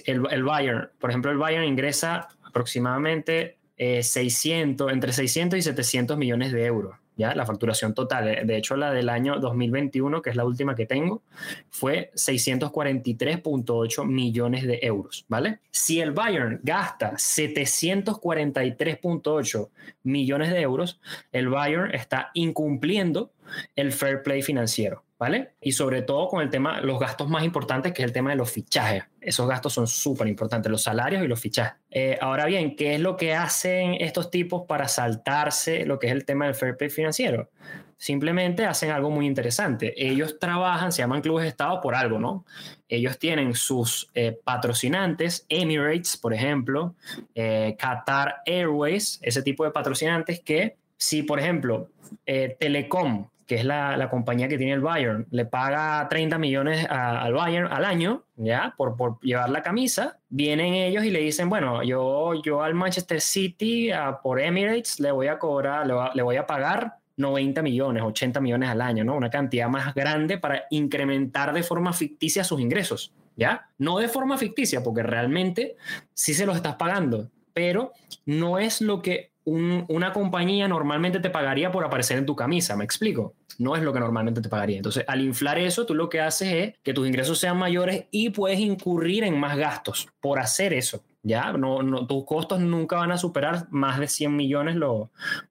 el, 0.05 0.23
el 0.31 0.43
Bayern, 0.43 0.91
por 0.99 1.11
ejemplo, 1.11 1.31
el 1.31 1.39
Bayern 1.39 1.65
ingresa 1.65 2.29
aproximadamente 2.43 3.59
600, 3.77 4.89
eh, 4.89 4.93
entre 4.93 5.13
600 5.13 5.59
y 5.59 5.63
700 5.63 6.19
millones 6.19 6.53
de 6.53 6.67
euros. 6.67 6.97
¿Ya? 7.20 7.35
La 7.35 7.44
facturación 7.46 7.94
total. 7.94 8.46
De 8.46 8.56
hecho, 8.56 8.76
la 8.76 8.90
del 8.90 9.11
año 9.11 9.38
2021, 9.38 10.22
que 10.22 10.30
es 10.30 10.37
la 10.37 10.44
última 10.44 10.74
que 10.74 10.87
tengo, 10.87 11.22
fue 11.68 12.11
643.8 12.14 14.06
millones 14.06 14.66
de 14.66 14.80
euros. 14.83 15.26
¿vale? 15.28 15.61
Si 15.70 16.00
el 16.00 16.12
Bayern 16.12 16.61
gasta 16.62 17.12
743.8 17.12 19.68
millones 20.02 20.50
de 20.50 20.61
euros, 20.61 21.00
el 21.33 21.48
Bayern 21.48 21.94
está 21.94 22.30
incumpliendo 22.35 23.33
el 23.76 23.92
fair 23.92 24.22
play 24.22 24.42
financiero. 24.42 25.04
¿Vale? 25.20 25.50
Y 25.61 25.72
sobre 25.72 26.00
todo 26.00 26.28
con 26.28 26.40
el 26.40 26.48
tema, 26.48 26.80
los 26.80 26.98
gastos 26.98 27.28
más 27.28 27.44
importantes, 27.44 27.92
que 27.92 28.00
es 28.00 28.06
el 28.06 28.12
tema 28.12 28.30
de 28.30 28.37
los 28.37 28.50
fichajes. 28.50 29.04
Esos 29.20 29.46
gastos 29.46 29.74
son 29.74 29.87
súper 29.87 30.26
importantes, 30.26 30.72
los 30.72 30.83
salarios 30.83 31.22
y 31.22 31.28
los 31.28 31.38
fichajes. 31.38 31.74
Eh, 31.90 32.16
ahora 32.22 32.46
bien, 32.46 32.74
¿qué 32.74 32.94
es 32.94 33.00
lo 33.00 33.18
que 33.18 33.35
hacen 33.35 33.96
estos 34.00 34.30
tipos 34.30 34.62
para 34.66 34.88
saltarse 34.88 35.85
lo 35.85 35.98
que 35.98 36.06
es 36.06 36.14
el 36.14 36.24
tema 36.24 36.46
del 36.46 36.54
fair 36.54 36.74
play 36.74 36.88
financiero? 36.88 37.50
Simplemente 37.98 38.64
hacen 38.64 38.92
algo 38.92 39.11
muy 39.11 39.26
interesante. 39.26 39.92
Ellos 39.94 40.38
trabajan, 40.38 40.90
se 40.90 41.02
llaman 41.02 41.20
clubes 41.20 41.42
de 41.42 41.50
Estado 41.50 41.83
por 41.83 41.94
algo, 41.94 42.18
¿no? 42.18 42.46
Ellos 42.88 43.18
tienen 43.18 43.54
sus 43.54 44.09
eh, 44.14 44.38
patrocinantes, 44.42 45.44
Emirates, 45.50 46.16
por 46.16 46.33
ejemplo, 46.33 46.94
eh, 47.35 47.76
Qatar 47.78 48.37
Airways, 48.46 49.18
ese 49.20 49.42
tipo 49.42 49.64
de 49.64 49.70
patrocinantes 49.70 50.40
que 50.40 50.78
si, 50.96 51.22
por 51.22 51.38
ejemplo, 51.38 51.90
Telecom 52.24 53.28
que 53.51 53.57
es 53.57 53.65
la, 53.65 54.09
compañía 54.09 54.47
que 54.47 54.57
tiene 54.57 54.75
el 54.75 54.81
Bayern, 54.81 55.27
le 55.33 55.45
paga 55.45 56.07
30 56.09 56.39
millones 56.39 56.87
al 56.89 57.33
Bayern 57.33 57.67
al 57.67 57.85
año, 57.85 58.23
¿ya? 58.37 58.75
Por, 58.77 58.97
por, 58.97 59.19
llevar 59.23 59.51
la 59.51 59.61
camisa, 59.61 60.21
vienen 60.29 60.75
ellos 60.75 61.03
y 61.03 61.11
le 61.11 61.19
dicen, 61.19 61.49
bueno, 61.49 61.83
yo, 61.83 62.41
yo 62.45 62.63
al 62.63 62.75
Manchester 62.75 63.21
City, 63.21 63.91
por 64.23 64.41
Emirates, 64.41 65.01
le 65.01 65.11
voy 65.11 65.27
a 65.27 65.41
cobrar, 65.41 65.85
le, 66.15 66.23
voy 66.23 66.37
a 66.37 66.47
pagar 66.47 66.99
90 67.17 67.61
millones, 67.63 68.05
80 68.05 68.41
millones 68.41 68.69
al 68.69 68.81
año, 68.81 69.03
¿no? 69.03 69.17
Una 69.17 69.31
cantidad 69.31 69.69
más 69.69 69.97
grande 69.97 70.39
para 70.39 70.67
incrementar 70.71 71.53
de 71.53 71.65
forma 71.65 71.93
ficticia 71.93 72.45
sus 72.45 72.61
ingresos, 72.61 73.13
¿ya? 73.35 73.67
No 73.79 73.99
de 73.99 74.07
forma 74.07 74.39
ficticia, 74.39 74.85
porque 74.85 75.03
realmente 75.03 75.75
sí 76.15 76.35
se 76.35 76.47
los 76.47 76.55
estás 76.55 76.77
pagando, 76.77 77.33
pero 77.53 77.95
no 78.27 78.61
es 78.61 78.81
lo 78.81 79.03
que 79.03 79.33
una 79.45 80.13
compañía 80.13 80.69
normalmente 80.69 81.19
te 81.19 81.31
pagaría 81.31 81.73
por 81.73 81.85
aparecer 81.85 82.17
en 82.17 82.27
tu 82.27 82.37
camisa, 82.37 82.77
¿me 82.77 82.85
explico? 82.85 83.35
No 83.61 83.77
es 83.77 83.83
lo 83.83 83.92
que 83.92 84.01
normalmente 84.01 84.40
te 84.40 84.49
pagaría. 84.49 84.79
Entonces, 84.79 85.05
al 85.07 85.20
inflar 85.20 85.59
eso, 85.59 85.85
tú 85.85 85.94
lo 85.94 86.09
que 86.09 86.20
haces 86.20 86.49
es 86.53 86.75
que 86.83 86.94
tus 86.94 87.07
ingresos 87.07 87.38
sean 87.38 87.59
mayores 87.59 88.07
y 88.11 88.31
puedes 88.31 88.59
incurrir 88.59 89.23
en 89.23 89.38
más 89.38 89.57
gastos 89.59 90.09
por 90.20 90.38
hacer 90.38 90.73
eso. 90.73 91.05
Ya, 91.23 91.53
no, 91.53 91.83
no 91.83 92.07
tus 92.07 92.25
costos 92.25 92.61
nunca 92.61 92.96
van 92.96 93.12
a 93.12 93.18
superar 93.18 93.66
más 93.70 94.01
de 94.01 94.09
100 94.09 94.35
millones 94.35 94.77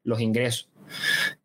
los 0.04 0.20
ingresos. 0.22 0.70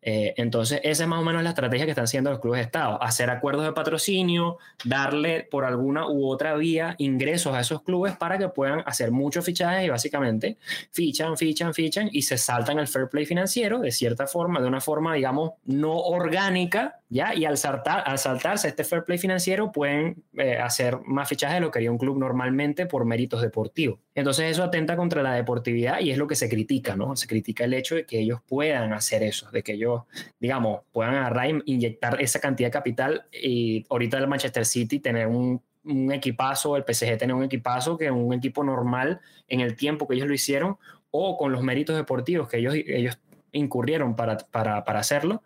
Eh, 0.07 0.35
entonces, 0.37 0.79
esa 0.83 1.03
es 1.03 1.09
más 1.09 1.19
o 1.19 1.23
menos 1.23 1.41
la 1.41 1.49
estrategia 1.49 1.85
que 1.85 1.91
están 1.91 2.03
haciendo 2.03 2.29
los 2.29 2.39
clubes 2.39 2.59
de 2.59 2.65
Estado, 2.65 3.01
hacer 3.01 3.31
acuerdos 3.31 3.65
de 3.65 3.73
patrocinio, 3.73 4.59
darle 4.83 5.47
por 5.49 5.65
alguna 5.65 6.07
u 6.07 6.27
otra 6.27 6.55
vía 6.55 6.93
ingresos 6.99 7.55
a 7.55 7.61
esos 7.61 7.81
clubes 7.81 8.15
para 8.15 8.37
que 8.37 8.47
puedan 8.47 8.83
hacer 8.85 9.09
muchos 9.09 9.43
fichajes 9.43 9.83
y 9.83 9.89
básicamente 9.89 10.57
fichan, 10.91 11.35
fichan, 11.37 11.73
fichan 11.73 12.09
y 12.11 12.21
se 12.21 12.37
saltan 12.37 12.77
el 12.77 12.87
fair 12.87 13.09
play 13.09 13.25
financiero 13.25 13.79
de 13.79 13.91
cierta 13.91 14.27
forma, 14.27 14.61
de 14.61 14.67
una 14.67 14.79
forma, 14.79 15.15
digamos, 15.15 15.53
no 15.65 15.97
orgánica, 15.97 16.99
¿ya? 17.09 17.33
Y 17.33 17.45
al, 17.45 17.57
saltar, 17.57 18.03
al 18.05 18.19
saltarse 18.19 18.67
este 18.67 18.83
fair 18.83 19.03
play 19.03 19.17
financiero 19.17 19.71
pueden 19.71 20.23
eh, 20.37 20.57
hacer 20.57 20.99
más 21.05 21.27
fichajes 21.27 21.55
de 21.55 21.61
lo 21.61 21.71
que 21.71 21.79
haría 21.79 21.91
un 21.91 21.97
club 21.97 22.19
normalmente 22.19 22.85
por 22.85 23.05
méritos 23.05 23.41
deportivos. 23.41 23.99
Entonces 24.13 24.51
eso 24.51 24.63
atenta 24.63 24.95
contra 24.95 25.21
la 25.21 25.33
deportividad 25.33 25.99
y 25.99 26.11
es 26.11 26.17
lo 26.17 26.27
que 26.27 26.35
se 26.35 26.49
critica, 26.49 26.95
¿no? 26.95 27.15
Se 27.15 27.27
critica 27.27 27.65
el 27.65 27.73
hecho 27.73 27.95
de 27.95 28.05
que 28.05 28.19
ellos 28.19 28.39
puedan 28.47 28.93
hacer 28.93 29.23
eso, 29.23 29.51
de 29.51 29.61
que 29.61 29.73
ellos, 29.73 29.94
digamos, 30.39 30.81
puedan 30.91 31.15
agarrar 31.15 31.47
e 31.47 31.61
inyectar 31.65 32.21
esa 32.21 32.39
cantidad 32.39 32.67
de 32.67 32.71
capital 32.71 33.25
y 33.31 33.85
ahorita 33.89 34.17
el 34.17 34.27
Manchester 34.27 34.65
City 34.65 34.99
tener 34.99 35.27
un, 35.27 35.61
un 35.83 36.11
equipazo, 36.11 36.75
el 36.77 36.83
PSG 36.83 37.17
tener 37.17 37.35
un 37.35 37.43
equipazo 37.43 37.97
que 37.97 38.11
un 38.11 38.33
equipo 38.33 38.63
normal 38.63 39.21
en 39.47 39.59
el 39.59 39.75
tiempo 39.75 40.07
que 40.07 40.15
ellos 40.15 40.27
lo 40.27 40.33
hicieron 40.33 40.77
o 41.11 41.37
con 41.37 41.51
los 41.51 41.63
méritos 41.63 41.95
deportivos 41.95 42.49
que 42.49 42.57
ellos, 42.57 42.73
ellos 42.75 43.19
incurrieron 43.51 44.15
para, 44.15 44.37
para, 44.37 44.83
para 44.83 44.99
hacerlo, 44.99 45.43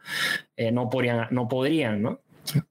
eh, 0.57 0.71
no, 0.71 0.89
podrían, 0.89 1.27
no 1.31 1.47
podrían, 1.47 2.01
¿no? 2.01 2.19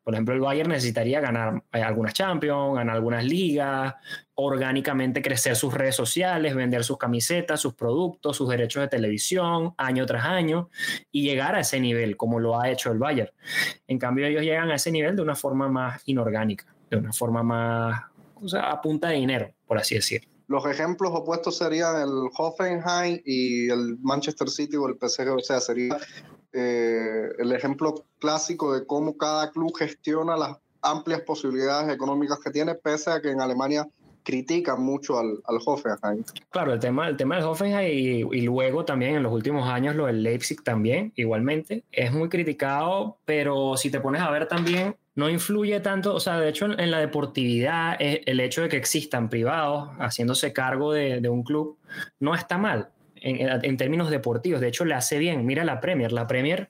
Por 0.03 0.15
ejemplo, 0.15 0.35
el 0.35 0.41
Bayern 0.41 0.71
necesitaría 0.71 1.21
ganar 1.21 1.63
eh, 1.73 1.83
algunas 1.83 2.13
Champions, 2.13 2.77
ganar 2.77 2.97
algunas 2.97 3.25
ligas, 3.25 3.95
orgánicamente 4.41 5.21
crecer 5.21 5.57
sus 5.57 5.75
redes 5.75 5.97
sociales, 5.97 6.55
vender 6.55 6.85
sus 6.85 6.97
camisetas, 6.97 7.61
sus 7.61 7.75
productos, 7.75 8.37
sus 8.37 8.49
derechos 8.49 8.83
de 8.83 8.89
televisión, 8.89 9.75
año 9.77 10.07
tras 10.07 10.25
año, 10.27 10.71
y 11.11 11.23
llegar 11.23 11.57
a 11.57 11.61
ese 11.61 11.81
nivel, 11.81 12.17
como 12.17 12.39
lo 12.39 12.59
ha 12.59 12.71
hecho 12.71 12.93
el 12.93 12.99
Bayern. 12.99 13.33
En 13.89 13.99
cambio, 13.99 14.27
ellos 14.27 14.43
llegan 14.43 14.71
a 14.71 14.77
ese 14.77 14.93
nivel 14.93 15.17
de 15.17 15.23
una 15.23 15.35
forma 15.35 15.69
más 15.69 16.03
inorgánica, 16.07 16.67
de 16.89 16.99
una 16.99 17.13
forma 17.13 17.43
más 17.43 18.03
a 18.63 18.81
punta 18.81 19.09
de 19.09 19.17
dinero, 19.17 19.53
por 19.67 19.77
así 19.77 19.97
decirlo. 19.97 20.29
Los 20.47 20.65
ejemplos 20.67 21.11
opuestos 21.13 21.59
serían 21.59 22.01
el 22.01 22.31
Hoffenheim 22.39 23.21
y 23.25 23.69
el 23.69 23.99
Manchester 23.99 24.49
City 24.49 24.77
o 24.77 24.87
el 24.87 24.95
PSG, 24.95 25.31
o 25.35 25.41
sea, 25.41 25.61
sería 25.61 25.99
eh, 26.53 27.29
el 27.39 27.51
ejemplo 27.51 28.05
clásico 28.21 28.73
de 28.73 28.87
cómo 28.87 29.17
cada 29.17 29.51
club 29.51 29.77
gestiona 29.77 30.37
las 30.37 30.59
amplias 30.81 31.23
posibilidades 31.23 31.93
económicas 31.93 32.39
que 32.39 32.53
tiene, 32.53 32.77
pese 32.77 33.11
a 33.11 33.21
que 33.21 33.31
en 33.31 33.41
Alemania 33.41 33.89
critican 34.23 34.83
mucho 34.83 35.19
al, 35.19 35.39
al 35.45 35.59
Hoffenheim. 35.65 36.25
Claro, 36.51 36.73
el 36.73 36.81
tema, 36.81 37.09
el 37.09 37.17
tema 37.17 37.37
del 37.37 37.45
Hoffenheim 37.45 38.29
y, 38.33 38.41
luego 38.43 38.85
también 38.85 39.17
en 39.17 39.23
los 39.23 39.33
últimos 39.33 39.69
años 39.69 39.95
lo 39.97 40.07
del 40.07 40.23
Leipzig 40.23 40.63
también, 40.63 41.13
igualmente, 41.17 41.85
es 41.93 42.13
muy 42.13 42.29
criticado, 42.29 43.19
pero 43.25 43.77
si 43.77 43.91
te 43.91 44.01
pones 44.01 44.23
a 44.23 44.31
ver 44.31 44.47
también, 44.47 44.97
no 45.15 45.29
influye 45.29 45.81
tanto, 45.81 46.15
o 46.15 46.21
sea, 46.21 46.39
de 46.39 46.49
hecho 46.49 46.67
en, 46.67 46.91
la 46.91 47.01
deportividad, 47.01 47.97
el 47.99 48.41
hecho 48.41 48.63
de 48.63 48.69
que 48.69 48.77
existan 48.77 49.29
privados 49.29 49.91
haciéndose 49.99 50.53
cargo 50.53 50.93
de, 50.93 51.21
de 51.21 51.29
un 51.29 51.43
club, 51.43 51.77
no 52.21 52.35
está 52.35 52.57
mal 52.59 52.91
en, 53.23 53.77
términos 53.77 54.11
deportivos. 54.11 54.61
De 54.61 54.69
hecho, 54.69 54.85
le 54.85 54.95
hace 54.95 55.19
bien. 55.19 55.47
Mira 55.47 55.65
la 55.65 55.81
Premier. 55.81 56.13
La 56.13 56.27
Premier 56.27 56.69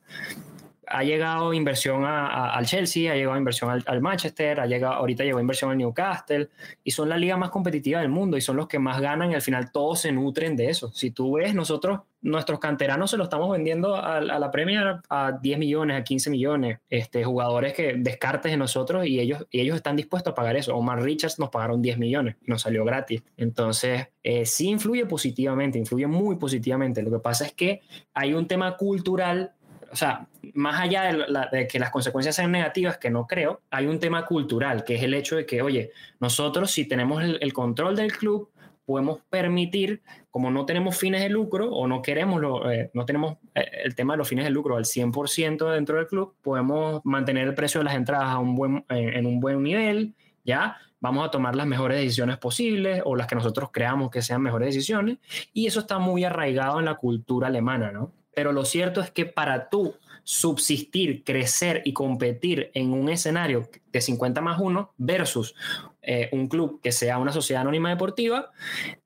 ha 0.91 1.05
llegado 1.05 1.53
inversión 1.53 2.05
al 2.05 2.67
Chelsea, 2.67 3.13
ha 3.13 3.15
llegado 3.15 3.37
inversión 3.37 3.83
al, 3.85 4.01
Manchester, 4.01 4.61
ha 4.61 4.67
llegado, 4.67 4.95
ahorita 4.95 5.25
llegó 5.25 5.41
inversión 5.41 5.71
al 5.71 5.79
Newcastle, 5.79 6.49
y 6.83 6.91
son 6.91 7.09
la 7.09 7.17
liga 7.17 7.37
más 7.37 7.51
competitiva 7.51 8.01
del 8.01 8.09
mundo 8.09 8.37
y 8.37 8.41
son 8.41 8.57
los 8.57 8.69
que 8.69 8.79
más 8.79 9.01
ganan 9.01 9.31
y 9.31 9.35
al 9.35 9.43
final 9.43 9.71
todos 9.73 10.01
se 10.01 10.13
nutren 10.13 10.57
de 10.57 10.71
eso. 10.71 10.91
Si 10.93 11.11
tú 11.11 11.35
ves, 11.35 11.55
nosotros, 11.55 12.01
nuestros 12.21 12.59
canteranos 12.59 13.11
se 13.11 13.17
lo 13.17 13.25
estamos 13.25 13.51
vendiendo 13.51 13.97
a, 13.97 14.21
la 14.21 14.51
Premier 14.51 15.01
a 15.09 15.33
10 15.41 15.59
millones, 15.59 16.01
a 16.01 16.05
15 16.05 16.31
millones, 16.31 16.79
este, 16.89 17.25
jugadores 17.25 17.75
que 17.75 17.95
descartes 17.97 18.51
de 18.51 18.59
nosotros 18.59 19.07
y 19.07 19.21
ellos, 19.21 19.47
y 19.51 19.61
ellos 19.61 19.77
están 19.77 19.97
dispuestos 19.97 20.33
a 20.33 20.35
pagar 20.35 20.57
eso. 20.57 20.75
Omar 20.77 21.03
Richards 21.03 21.39
nos 21.39 21.51
pagaron 21.51 21.83
10 21.83 21.99
millones, 21.99 22.37
nos 22.47 22.63
salió 22.63 22.85
gratis. 22.85 23.23
Entonces, 23.37 24.09
eh, 24.23 24.47
sí 24.47 24.69
influye 24.69 25.07
positivamente, 25.07 25.79
influye 25.79 26.07
muy 26.07 26.37
positivamente. 26.37 27.03
Lo 27.03 27.11
que 27.11 27.19
pasa 27.19 27.47
es 27.47 27.53
que 27.53 27.83
hay 28.15 28.35
un 28.35 28.47
tema 28.47 28.77
cultural 28.77 29.53
o 29.91 29.97
sea, 29.97 30.27
más 30.55 30.81
allá 30.81 31.13
de, 31.53 31.67
que 31.67 31.79
las 31.79 31.91
consecuencias 31.91 32.37
sean 32.37 32.53
negativas, 32.53 32.99
que 32.99 33.11
no 33.11 33.27
creo, 33.27 33.63
hay 33.71 33.87
un 33.87 33.99
tema 33.99 34.25
cultural, 34.27 34.85
que 34.85 34.97
es 34.97 35.03
el 35.03 35.15
hecho 35.15 35.37
de 35.37 35.47
que, 35.47 35.63
oye, 35.63 35.93
nosotros 36.21 36.71
si 36.71 36.87
tenemos 36.87 37.23
el, 37.23 37.53
control 37.53 37.97
del 37.97 38.13
club, 38.13 38.51
podemos 38.85 39.21
permitir, 39.29 40.03
como 40.31 40.51
no 40.51 40.65
tenemos 40.65 40.97
fines 40.97 41.23
de 41.23 41.29
lucro 41.29 41.71
o 41.71 41.87
no 41.87 42.01
queremos, 42.01 42.43
eh, 42.71 42.91
no 42.95 43.05
tenemos 43.05 43.37
eh, 43.55 43.67
el 43.85 43.95
tema 43.95 44.15
de 44.15 44.19
los 44.19 44.29
fines 44.29 44.45
de 44.45 44.51
lucro 44.51 44.77
al 44.77 44.85
100% 44.85 45.73
dentro 45.73 45.97
del 45.97 46.07
club, 46.07 46.35
podemos 46.43 47.01
mantener 47.05 47.49
el 47.49 47.55
precio 47.55 47.81
de 47.81 47.85
las 47.85 47.95
entradas 47.95 48.31
a 48.31 48.39
un 48.39 48.55
buen, 48.55 48.85
en 48.89 49.27
un 49.27 49.41
buen 49.41 49.63
nivel, 49.63 50.15
¿ya? 50.45 50.77
Vamos 51.01 51.27
a 51.27 51.31
tomar 51.31 51.55
las 51.55 51.67
mejores 51.67 51.99
decisiones 51.99 52.39
posibles 52.39 53.03
o 53.05 53.15
las 53.15 53.29
que 53.29 53.37
nosotros 53.37 53.71
creamos 53.73 54.11
que 54.11 54.21
sean 54.21 54.43
mejores 54.43 54.75
decisiones 54.75 55.19
y 55.53 55.67
eso 55.67 55.81
está 55.81 55.99
muy 55.99 56.25
arraigado 56.25 56.81
en 56.81 56.87
la 56.87 56.97
cultura 56.97 57.47
alemana, 57.49 57.93
¿no? 57.93 58.13
Pero 58.35 58.53
lo 58.53 58.65
cierto 58.65 59.01
es 59.01 59.11
que 59.11 59.27
para 59.27 59.69
tú 59.69 59.95
subsistir, 60.25 61.25
crecer 61.25 61.81
y 61.85 61.95
competir 61.95 62.71
en 62.75 62.93
un 62.93 63.09
escenario 63.09 63.71
de 63.91 64.01
50 64.01 64.41
más 64.43 64.61
1 64.61 64.93
versus 64.99 65.55
eh, 66.03 66.29
un 66.33 66.49
club 66.49 66.81
que 66.83 66.93
sea 66.93 67.19
una 67.19 67.33
sociedad 67.33 67.63
anónima 67.63 67.89
deportiva, 67.89 68.51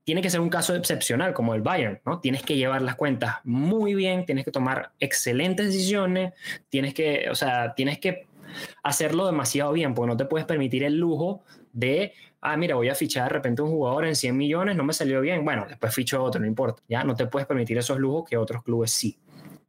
tiene 0.02 0.20
que 0.20 0.30
ser 0.30 0.40
un 0.40 0.48
caso 0.48 0.74
excepcional 0.74 1.32
como 1.32 1.54
el 1.54 1.62
Bayern, 1.62 2.00
¿no? 2.04 2.18
Tienes 2.18 2.42
que 2.42 2.56
llevar 2.56 2.82
las 2.82 2.96
cuentas 2.96 3.36
muy 3.44 3.94
bien, 3.94 4.26
tienes 4.26 4.44
que 4.44 4.50
tomar 4.50 4.92
excelentes 4.98 5.66
decisiones, 5.66 6.32
tienes 6.68 6.92
que, 6.92 7.28
o 7.30 7.36
sea, 7.36 7.74
tienes 7.74 7.98
que 8.00 8.26
hacerlo 8.82 9.26
demasiado 9.26 9.72
bien, 9.72 9.94
porque 9.94 10.08
no 10.08 10.16
te 10.16 10.24
puedes 10.24 10.46
permitir 10.46 10.82
el 10.82 10.98
lujo 10.98 11.44
de, 11.72 12.12
ah, 12.40 12.56
mira, 12.56 12.74
voy 12.76 12.88
a 12.88 12.94
fichar 12.94 13.24
de 13.24 13.30
repente 13.30 13.62
un 13.62 13.70
jugador 13.70 14.06
en 14.06 14.16
100 14.16 14.36
millones, 14.36 14.76
no 14.76 14.84
me 14.84 14.92
salió 14.92 15.20
bien, 15.20 15.44
bueno, 15.44 15.66
después 15.68 15.94
ficho 15.94 16.22
otro, 16.22 16.40
no 16.40 16.46
importa, 16.46 16.82
ya 16.88 17.04
no 17.04 17.14
te 17.14 17.26
puedes 17.26 17.46
permitir 17.46 17.78
esos 17.78 17.98
lujos 17.98 18.28
que 18.28 18.36
otros 18.36 18.62
clubes 18.62 18.90
sí, 18.90 19.18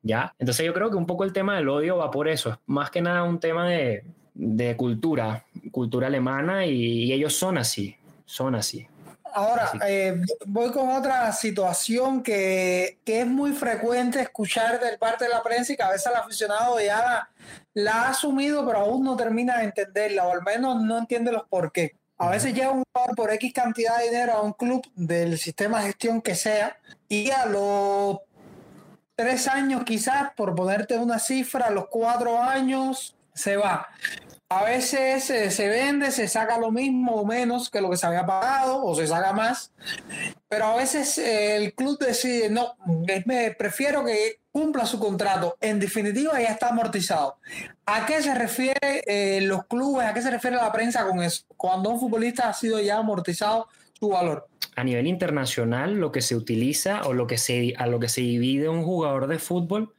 ya. 0.01 0.33
Entonces 0.39 0.65
yo 0.65 0.73
creo 0.73 0.89
que 0.89 0.97
un 0.97 1.05
poco 1.05 1.23
el 1.23 1.33
tema 1.33 1.55
del 1.55 1.69
odio 1.69 1.97
va 1.97 2.11
por 2.11 2.27
eso, 2.27 2.49
es 2.49 2.57
más 2.65 2.89
que 2.89 3.01
nada 3.01 3.23
un 3.23 3.39
tema 3.39 3.67
de, 3.67 4.03
de 4.33 4.75
cultura, 4.75 5.45
cultura 5.71 6.07
alemana 6.07 6.65
y, 6.65 7.05
y 7.05 7.13
ellos 7.13 7.33
son 7.33 7.57
así, 7.57 7.95
son 8.25 8.55
así. 8.55 8.87
Ahora, 9.33 9.71
eh, 9.87 10.21
voy 10.45 10.71
con 10.71 10.89
otra 10.89 11.31
situación 11.31 12.21
que, 12.21 12.99
que, 13.03 13.21
es 13.21 13.27
muy 13.27 13.51
frecuente 13.53 14.21
escuchar 14.21 14.79
del 14.79 14.97
parte 14.97 15.25
de 15.25 15.31
la 15.31 15.41
prensa 15.41 15.73
y 15.73 15.75
que 15.75 15.83
a 15.83 15.89
veces 15.89 16.07
el 16.07 16.15
aficionado 16.15 16.79
ya 16.79 16.97
la, 16.97 17.29
la, 17.73 17.91
ha 17.93 18.09
asumido, 18.09 18.65
pero 18.65 18.79
aún 18.79 19.03
no 19.03 19.15
termina 19.15 19.57
de 19.57 19.65
entenderla, 19.65 20.27
o 20.27 20.31
al 20.31 20.43
menos 20.43 20.81
no 20.81 20.97
entiende 20.97 21.31
los 21.31 21.47
por 21.47 21.71
qué. 21.71 21.95
A 22.17 22.29
veces 22.29 22.53
llega 22.53 22.71
un 22.71 22.83
jugador 22.93 23.15
por 23.15 23.31
X 23.31 23.53
cantidad 23.53 23.97
de 23.97 24.05
dinero 24.05 24.33
a 24.33 24.41
un 24.41 24.53
club 24.53 24.85
del 24.95 25.37
sistema 25.37 25.79
de 25.79 25.87
gestión 25.87 26.21
que 26.21 26.35
sea 26.35 26.77
y 27.09 27.31
a 27.31 27.45
los 27.45 28.19
tres 29.15 29.47
años 29.47 29.83
quizás, 29.83 30.31
por 30.35 30.55
ponerte 30.55 30.97
una 30.97 31.19
cifra, 31.19 31.67
a 31.67 31.71
los 31.71 31.87
cuatro 31.87 32.41
años 32.41 33.15
se 33.33 33.57
va. 33.57 33.87
A 34.55 34.63
veces 34.63 35.27
eh, 35.31 35.49
se 35.49 35.67
vende, 35.67 36.11
se 36.11 36.27
saca 36.27 36.59
lo 36.59 36.69
mismo 36.69 37.13
o 37.13 37.25
menos 37.25 37.71
que 37.71 37.81
lo 37.81 37.89
que 37.89 37.97
se 37.97 38.05
había 38.05 38.23
pagado 38.23 38.85
o 38.85 38.93
se 38.93 39.07
saca 39.07 39.33
más, 39.33 39.71
pero 40.47 40.65
a 40.65 40.75
veces 40.75 41.17
eh, 41.17 41.55
el 41.55 41.73
club 41.73 41.97
decide, 41.97 42.51
no, 42.51 42.75
me 43.25 43.49
prefiero 43.57 44.05
que 44.05 44.41
cumpla 44.51 44.85
su 44.85 44.99
contrato. 44.99 45.57
En 45.59 45.79
definitiva, 45.79 46.39
ya 46.39 46.49
está 46.49 46.69
amortizado. 46.69 47.37
¿A 47.87 48.05
qué 48.05 48.21
se 48.21 48.35
refiere 48.35 49.03
eh, 49.07 49.41
los 49.41 49.65
clubes, 49.65 50.05
a 50.05 50.13
qué 50.13 50.21
se 50.21 50.29
refiere 50.29 50.55
la 50.57 50.71
prensa 50.71 51.03
con 51.07 51.23
eso? 51.23 51.45
Cuando 51.57 51.89
un 51.89 51.99
futbolista 51.99 52.49
ha 52.49 52.53
sido 52.53 52.79
ya 52.79 52.97
amortizado 52.97 53.67
su 53.99 54.09
valor. 54.09 54.47
A 54.75 54.83
nivel 54.83 55.07
internacional, 55.07 55.95
lo 55.95 56.11
que 56.11 56.21
se 56.21 56.35
utiliza 56.35 57.01
o 57.05 57.13
lo 57.13 57.25
que 57.25 57.39
se, 57.39 57.73
a 57.75 57.87
lo 57.87 57.99
que 57.99 58.09
se 58.09 58.21
divide 58.21 58.69
un 58.69 58.83
jugador 58.83 59.25
de 59.25 59.39
fútbol 59.39 59.95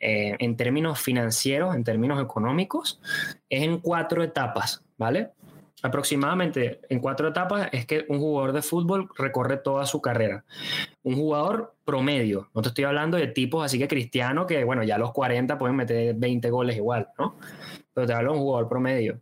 eh, 0.00 0.36
en 0.38 0.56
términos 0.56 1.00
financieros, 1.00 1.74
en 1.74 1.84
términos 1.84 2.22
económicos, 2.22 3.00
es 3.48 3.62
en 3.62 3.78
cuatro 3.78 4.22
etapas, 4.22 4.84
¿vale? 4.96 5.32
aproximadamente 5.82 6.80
en 6.88 7.00
cuatro 7.00 7.28
etapas 7.28 7.68
es 7.72 7.86
que 7.86 8.04
un 8.08 8.18
jugador 8.18 8.52
de 8.52 8.62
fútbol 8.62 9.08
recorre 9.16 9.58
toda 9.58 9.86
su 9.86 10.00
carrera. 10.00 10.44
Un 11.02 11.14
jugador 11.14 11.74
promedio, 11.84 12.48
no 12.54 12.62
te 12.62 12.68
estoy 12.68 12.84
hablando 12.84 13.16
de 13.16 13.28
tipos 13.28 13.64
así 13.64 13.78
que 13.78 13.88
cristiano 13.88 14.46
que, 14.46 14.64
bueno, 14.64 14.82
ya 14.82 14.96
a 14.96 14.98
los 14.98 15.12
40 15.12 15.58
pueden 15.58 15.76
meter 15.76 16.14
20 16.14 16.50
goles 16.50 16.76
igual, 16.76 17.08
¿no? 17.18 17.36
Pero 17.94 18.06
te 18.06 18.12
hablo 18.12 18.32
de 18.32 18.38
un 18.38 18.44
jugador 18.44 18.68
promedio. 18.68 19.20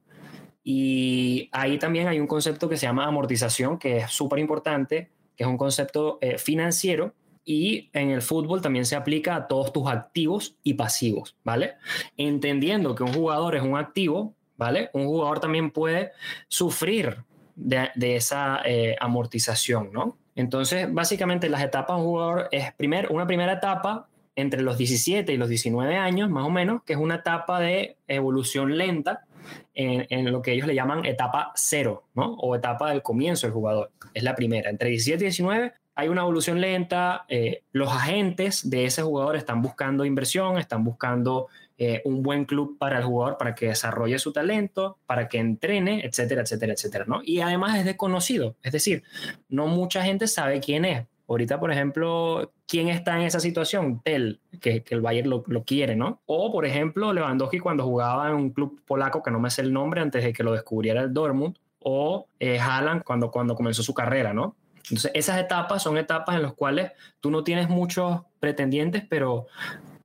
Y 0.65 1.49
ahí 1.53 1.79
también 1.79 2.09
hay 2.09 2.19
un 2.19 2.27
concepto 2.27 2.69
que 2.69 2.77
se 2.77 2.87
llama 2.87 3.07
amortización, 3.07 3.79
que 3.79 3.99
es 3.99 4.11
súper 4.11 4.39
importante, 4.41 5.11
que 5.37 5.45
es 5.45 5.49
un 5.49 5.57
concepto 5.57 6.19
eh, 6.21 6.39
financiero 6.39 7.15
y 7.47 7.91
en 7.93 8.11
el 8.11 8.21
fútbol 8.23 8.61
también 8.61 8.85
se 8.85 8.97
aplica 8.97 9.37
a 9.37 9.47
todos 9.47 9.73
tus 9.73 9.89
activos 9.89 10.57
y 10.65 10.75
pasivos, 10.75 11.37
¿vale? 11.45 11.75
Entendiendo 12.17 12.95
que 12.97 13.05
un 13.05 13.13
jugador 13.13 13.55
es 13.55 13.63
un 13.63 13.79
activo, 13.79 14.35
¿vale? 14.57 14.91
Un 14.93 15.07
jugador 15.07 15.39
también 15.39 15.71
puede 15.71 16.11
sufrir 16.49 17.25
de, 17.55 18.17
esa 18.17 18.61
eh, 18.67 18.97
amortización, 19.01 19.91
¿no? 19.93 20.19
Entonces, 20.35 20.93
básicamente 20.93 21.49
las 21.49 21.63
etapas 21.63 21.97
de 21.97 22.03
un 22.03 22.09
jugador 22.09 22.49
es 22.51 22.75
primer, 22.75 23.11
una 23.13 23.27
primera 23.27 23.53
etapa 23.55 24.09
entre 24.35 24.61
los 24.61 24.77
17 24.77 25.33
y 25.33 25.37
los 25.37 25.49
19 25.49 25.97
años, 25.97 26.29
más 26.29 26.45
o 26.45 26.51
menos, 26.51 26.83
que 26.83 26.95
es 26.95 26.99
una 26.99 27.15
etapa 27.17 27.61
de 27.61 27.97
evolución 28.09 28.77
lenta 28.77 29.25
en, 29.73 30.05
en, 30.11 30.31
lo 30.31 30.43
que 30.43 30.53
ellos 30.53 30.67
le 30.67 30.75
llaman 30.75 31.07
etapa 31.07 31.53
cero, 31.55 32.05
¿no? 32.15 32.35
O 32.35 32.57
etapa 32.57 32.91
del 32.91 33.03
comienzo 33.03 33.47
del 33.47 33.55
jugador. 33.55 33.93
Es 34.13 34.25
la 34.25 34.35
primera. 34.35 34.69
Entre 34.69 34.91
17 34.91 35.23
y 35.23 35.29
19 35.29 35.73
hay 35.97 36.09
una 36.09 36.21
evolución 36.21 36.61
lenta. 36.61 37.25
Eh, 37.29 37.63
los 37.73 37.91
agentes 37.91 38.69
de 38.69 38.85
ese 38.85 39.03
jugador 39.03 39.35
están 39.35 39.63
buscando 39.63 40.05
inversión, 40.05 40.59
están 40.59 40.85
buscando 40.85 41.49
eh, 41.79 42.03
un 42.05 42.23
buen 42.23 42.45
club 42.45 42.77
para 42.79 42.99
el 42.99 43.05
jugador 43.05 43.39
para 43.39 43.55
que 43.55 43.69
desarrolle 43.69 44.19
su 44.19 44.33
talento, 44.33 44.99
para 45.07 45.27
que 45.27 45.39
entrene, 45.39 46.05
etcétera, 46.05 46.43
etcétera, 46.43 46.75
etcétera, 46.75 47.05
¿no? 47.09 47.21
Y 47.25 47.41
además 47.41 47.79
es 47.79 47.87
desconocido, 47.87 48.57
es 48.63 48.73
decir, 48.73 49.03
no 49.49 49.67
mucha 49.67 50.03
gente 50.03 50.27
sabe 50.27 50.61
quién 50.61 50.85
es. 50.85 51.07
Ahorita, 51.29 51.59
por 51.59 51.73
ejemplo, 51.73 52.53
¿quién 52.69 52.89
está 52.89 53.17
en 53.17 53.23
esa 53.23 53.41
situación? 53.41 54.01
Tel, 54.05 54.39
que, 54.61 54.85
el 54.91 55.01
Bayern 55.01 55.29
lo, 55.29 55.43
lo, 55.49 55.65
quiere, 55.65 55.97
¿no? 55.97 56.21
O, 56.27 56.53
por 56.53 56.67
ejemplo, 56.67 57.13
Lewandowski 57.13 57.59
cuando 57.59 57.85
jugaba 57.85 58.29
en 58.29 58.37
un 58.37 58.51
club 58.51 58.81
polaco 58.87 59.23
que 59.23 59.33
no 59.33 59.41
me 59.41 59.51
sé 59.51 59.63
el 59.63 59.73
nombre 59.73 60.01
antes 60.01 60.23
de 60.23 60.33
que 60.33 60.45
lo 60.45 60.53
descubriera 60.53 61.01
el 61.01 61.13
Dortmund, 61.13 61.57
o 61.81 62.27
eh, 62.41 62.59
Haaland 62.59 63.05
cuando, 63.05 63.31
cuando 63.31 63.55
comenzó 63.55 63.83
su 63.83 63.95
carrera, 63.95 64.33
¿no? 64.35 64.57
Entonces, 64.89 65.11
esas 65.15 65.41
etapas 65.41 65.83
son 65.83 65.99
etapas 65.99 66.37
en 66.37 66.43
las 66.43 66.55
cuales 66.55 66.93
tú 67.21 67.31
no 67.31 67.43
tienes 67.43 67.69
muchos 67.69 68.23
pretendientes, 68.41 69.05
pero 69.09 69.47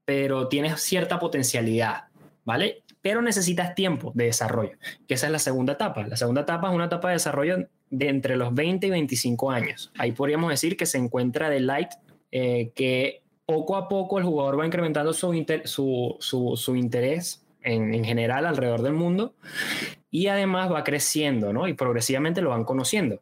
pero 0.06 0.48
tienes 0.50 0.82
cierta 0.82 1.20
potencialidad, 1.20 2.06
¿vale? 2.44 2.84
Pero 3.02 3.22
necesitas 3.22 3.76
tiempo 3.76 4.12
de 4.14 4.26
desarrollo, 4.26 4.78
que 5.08 5.14
esa 5.14 5.28
es 5.28 5.32
la 5.32 5.40
segunda 5.40 5.74
etapa. 5.74 6.06
La 6.06 6.18
segunda 6.18 6.42
etapa 6.42 6.70
es 6.70 6.76
una 6.76 6.86
etapa 6.86 7.08
de 7.08 7.14
desarrollo 7.14 7.70
de 7.90 8.10
entre 8.10 8.36
los 8.36 8.54
20 8.54 8.88
y 8.88 8.90
25 8.90 9.52
años. 9.52 9.92
Ahí 9.98 10.12
podríamos 10.12 10.50
decir 10.50 10.76
que 10.76 10.86
se 10.86 10.98
encuentra 10.98 11.50
de 11.50 11.62
light, 11.62 11.92
eh, 12.32 12.72
que 12.76 13.24
poco 13.46 13.76
a 13.76 13.88
poco 13.88 14.18
el 14.18 14.26
jugador 14.26 14.60
va 14.60 14.66
incrementando 14.66 15.14
su, 15.14 15.32
su, 16.20 16.76
interés 16.76 17.46
en, 17.62 17.94
en, 17.94 18.04
general 18.04 18.46
alrededor 18.46 18.82
del 18.82 18.94
mundo 18.94 19.34
y 20.10 20.28
además 20.28 20.72
va 20.72 20.84
creciendo, 20.84 21.54
¿no? 21.54 21.68
Y 21.68 21.74
progresivamente 21.74 22.42
lo 22.42 22.50
van 22.50 22.66
conociendo. 22.66 23.22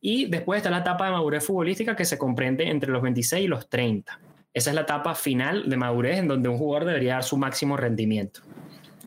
Y 0.00 0.26
después 0.26 0.58
está 0.58 0.70
la 0.70 0.78
etapa 0.78 1.06
de 1.06 1.12
madurez 1.12 1.44
futbolística 1.44 1.94
que 1.94 2.04
se 2.04 2.18
comprende 2.18 2.68
entre 2.68 2.90
los 2.90 3.02
26 3.02 3.44
y 3.44 3.48
los 3.48 3.68
30. 3.68 4.18
Esa 4.52 4.70
es 4.70 4.74
la 4.74 4.82
etapa 4.82 5.14
final 5.14 5.68
de 5.68 5.76
madurez 5.76 6.18
en 6.18 6.28
donde 6.28 6.48
un 6.48 6.58
jugador 6.58 6.86
debería 6.86 7.14
dar 7.14 7.24
su 7.24 7.36
máximo 7.36 7.76
rendimiento. 7.76 8.40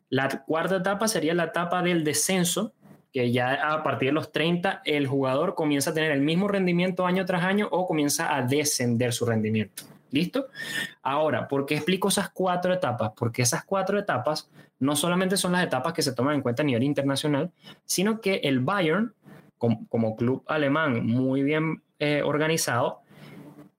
La 0.10 0.30
cuarta 0.46 0.78
etapa 0.78 1.08
sería 1.08 1.34
la 1.34 1.46
etapa 1.46 1.82
del 1.82 2.04
descenso, 2.04 2.74
que 3.12 3.32
ya 3.32 3.74
a 3.74 3.84
partir 3.84 4.10
de 4.10 4.14
los 4.14 4.32
30 4.32 4.82
el 4.86 5.08
jugador 5.08 5.56
comienza 5.56 5.90
a 5.90 5.94
tener 5.94 6.12
el 6.12 6.22
mismo 6.22 6.48
rendimiento 6.48 7.06
año 7.06 7.26
tras 7.26 7.44
año 7.44 7.68
o 7.72 7.86
comienza 7.86 8.36
a 8.36 8.44
descender 8.44 9.12
su 9.12 9.26
rendimiento. 9.26 9.84
¿Listo? 10.12 10.48
Ahora, 11.02 11.48
¿por 11.48 11.66
qué 11.66 11.76
explico 11.76 12.10
esas 12.10 12.30
cuatro 12.30 12.72
etapas? 12.72 13.14
Porque 13.18 13.42
esas 13.42 13.66
cuatro 13.66 13.98
etapas 13.98 14.48
no 14.78 14.96
solamente 14.96 15.38
son 15.38 15.54
las 15.54 15.64
etapas 15.64 15.94
que 15.94 16.04
se 16.04 16.14
toman 16.14 16.36
en 16.36 16.42
cuenta 16.42 16.62
a 16.62 16.66
nivel 16.66 16.84
internacional, 16.84 17.52
sino 17.84 18.22
que 18.22 18.36
el 18.44 18.60
Bayern, 18.60 19.14
como, 19.90 20.16
club 20.16 20.44
alemán 20.48 21.06
muy 21.06 21.44
bien 21.44 21.84
eh, 22.00 22.22
organizado, 22.24 23.02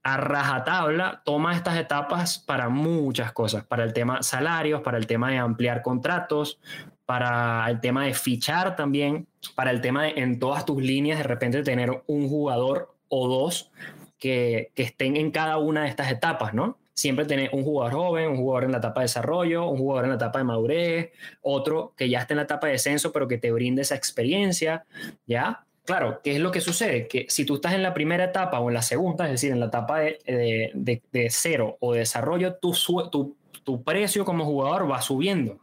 a 0.03 0.17
rajatabla 0.19 1.23
toma 1.25 1.55
estas 1.55 1.79
etapas 1.79 2.39
para 2.39 2.69
muchas 2.69 3.33
cosas, 3.33 3.65
para 3.65 3.85
el 3.85 3.93
tema 3.93 4.23
salarios, 4.23 4.83
para 4.83 4.99
el 4.99 5.07
tema 5.07 5.31
de 5.31 5.39
ampliar 5.39 5.83
contratos, 5.83 6.61
para 7.07 7.69
el 7.69 7.81
tema 7.81 8.05
de 8.05 8.15
fichar 8.15 8.77
también, 8.77 9.27
para 9.55 9.71
el 9.71 9.81
tema 9.81 10.05
de 10.05 10.15
en 10.17 10.39
todas 10.39 10.65
tus 10.65 10.83
líneas 10.83 11.19
de 11.19 11.25
repente 11.25 11.63
tener 11.63 12.03
un 12.07 12.29
jugador 12.29 12.95
o 13.09 13.29
dos 13.29 13.71
que, 14.19 14.73
que 14.75 14.83
estén 14.83 15.17
en 15.17 15.31
cada 15.31 15.59
una 15.59 15.85
de 15.85 15.89
estas 15.89 16.11
etapas, 16.11 16.55
¿no? 16.55 16.79
Siempre 16.95 17.25
tener 17.25 17.51
un 17.53 17.65
jugador 17.65 17.93
joven, 17.95 18.31
un 18.31 18.37
jugador 18.37 18.65
en 18.65 18.73
la 18.73 18.79
etapa 18.79 19.01
de 19.01 19.05
desarrollo, 19.05 19.69
un 19.69 19.79
jugador 19.79 20.05
en 20.05 20.11
la 20.11 20.17
etapa 20.17 20.39
de 20.39 20.45
madurez, 20.45 21.13
otro 21.43 21.93
que 21.97 22.09
ya 22.09 22.21
esté 22.21 22.35
en 22.35 22.39
la 22.39 22.45
etapa 22.45 22.67
de 22.67 22.75
descenso, 22.75 23.11
pero 23.11 23.27
que 23.27 23.39
te 23.39 23.51
brinde 23.53 23.83
esa 23.83 23.97
experiencia, 23.97 24.85
¿ya? 25.27 25.65
Claro, 25.85 26.21
¿qué 26.25 26.33
es 26.33 26.41
lo 26.41 26.51
que 26.51 26.63
sucede? 26.63 27.09
Que 27.09 27.27
si 27.29 27.45
tú 27.45 27.57
estás 27.57 27.75
en 27.75 27.83
la 27.83 27.93
primera 27.93 28.25
etapa 28.25 28.59
o 28.59 28.71
en 28.71 28.75
la 28.75 28.81
segunda, 28.81 29.27
es 29.27 29.33
decir, 29.33 29.53
en 29.53 29.61
la 29.61 29.67
etapa 29.67 30.01
de, 30.01 30.71
de, 30.75 31.29
cero 31.31 31.77
o 31.81 31.93
de 31.93 32.01
desarrollo, 32.01 32.55
tu, 32.55 32.73
tu, 33.13 33.37
tu, 33.63 33.83
precio 33.85 34.25
como 34.25 34.47
jugador 34.47 34.91
va 34.91 35.03
subiendo. 35.03 35.59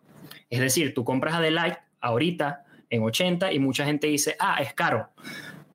Es 0.51 0.59
decir, 0.59 0.93
tú 0.93 1.03
compras 1.03 1.33
a 1.33 1.41
Delight 1.41 1.75
ahorita 2.01 2.65
en 2.91 3.01
80 3.01 3.51
y 3.51 3.57
mucha 3.57 3.83
gente 3.83 4.07
dice, 4.07 4.35
ah, 4.39 4.57
es 4.61 4.75
caro. 4.75 5.09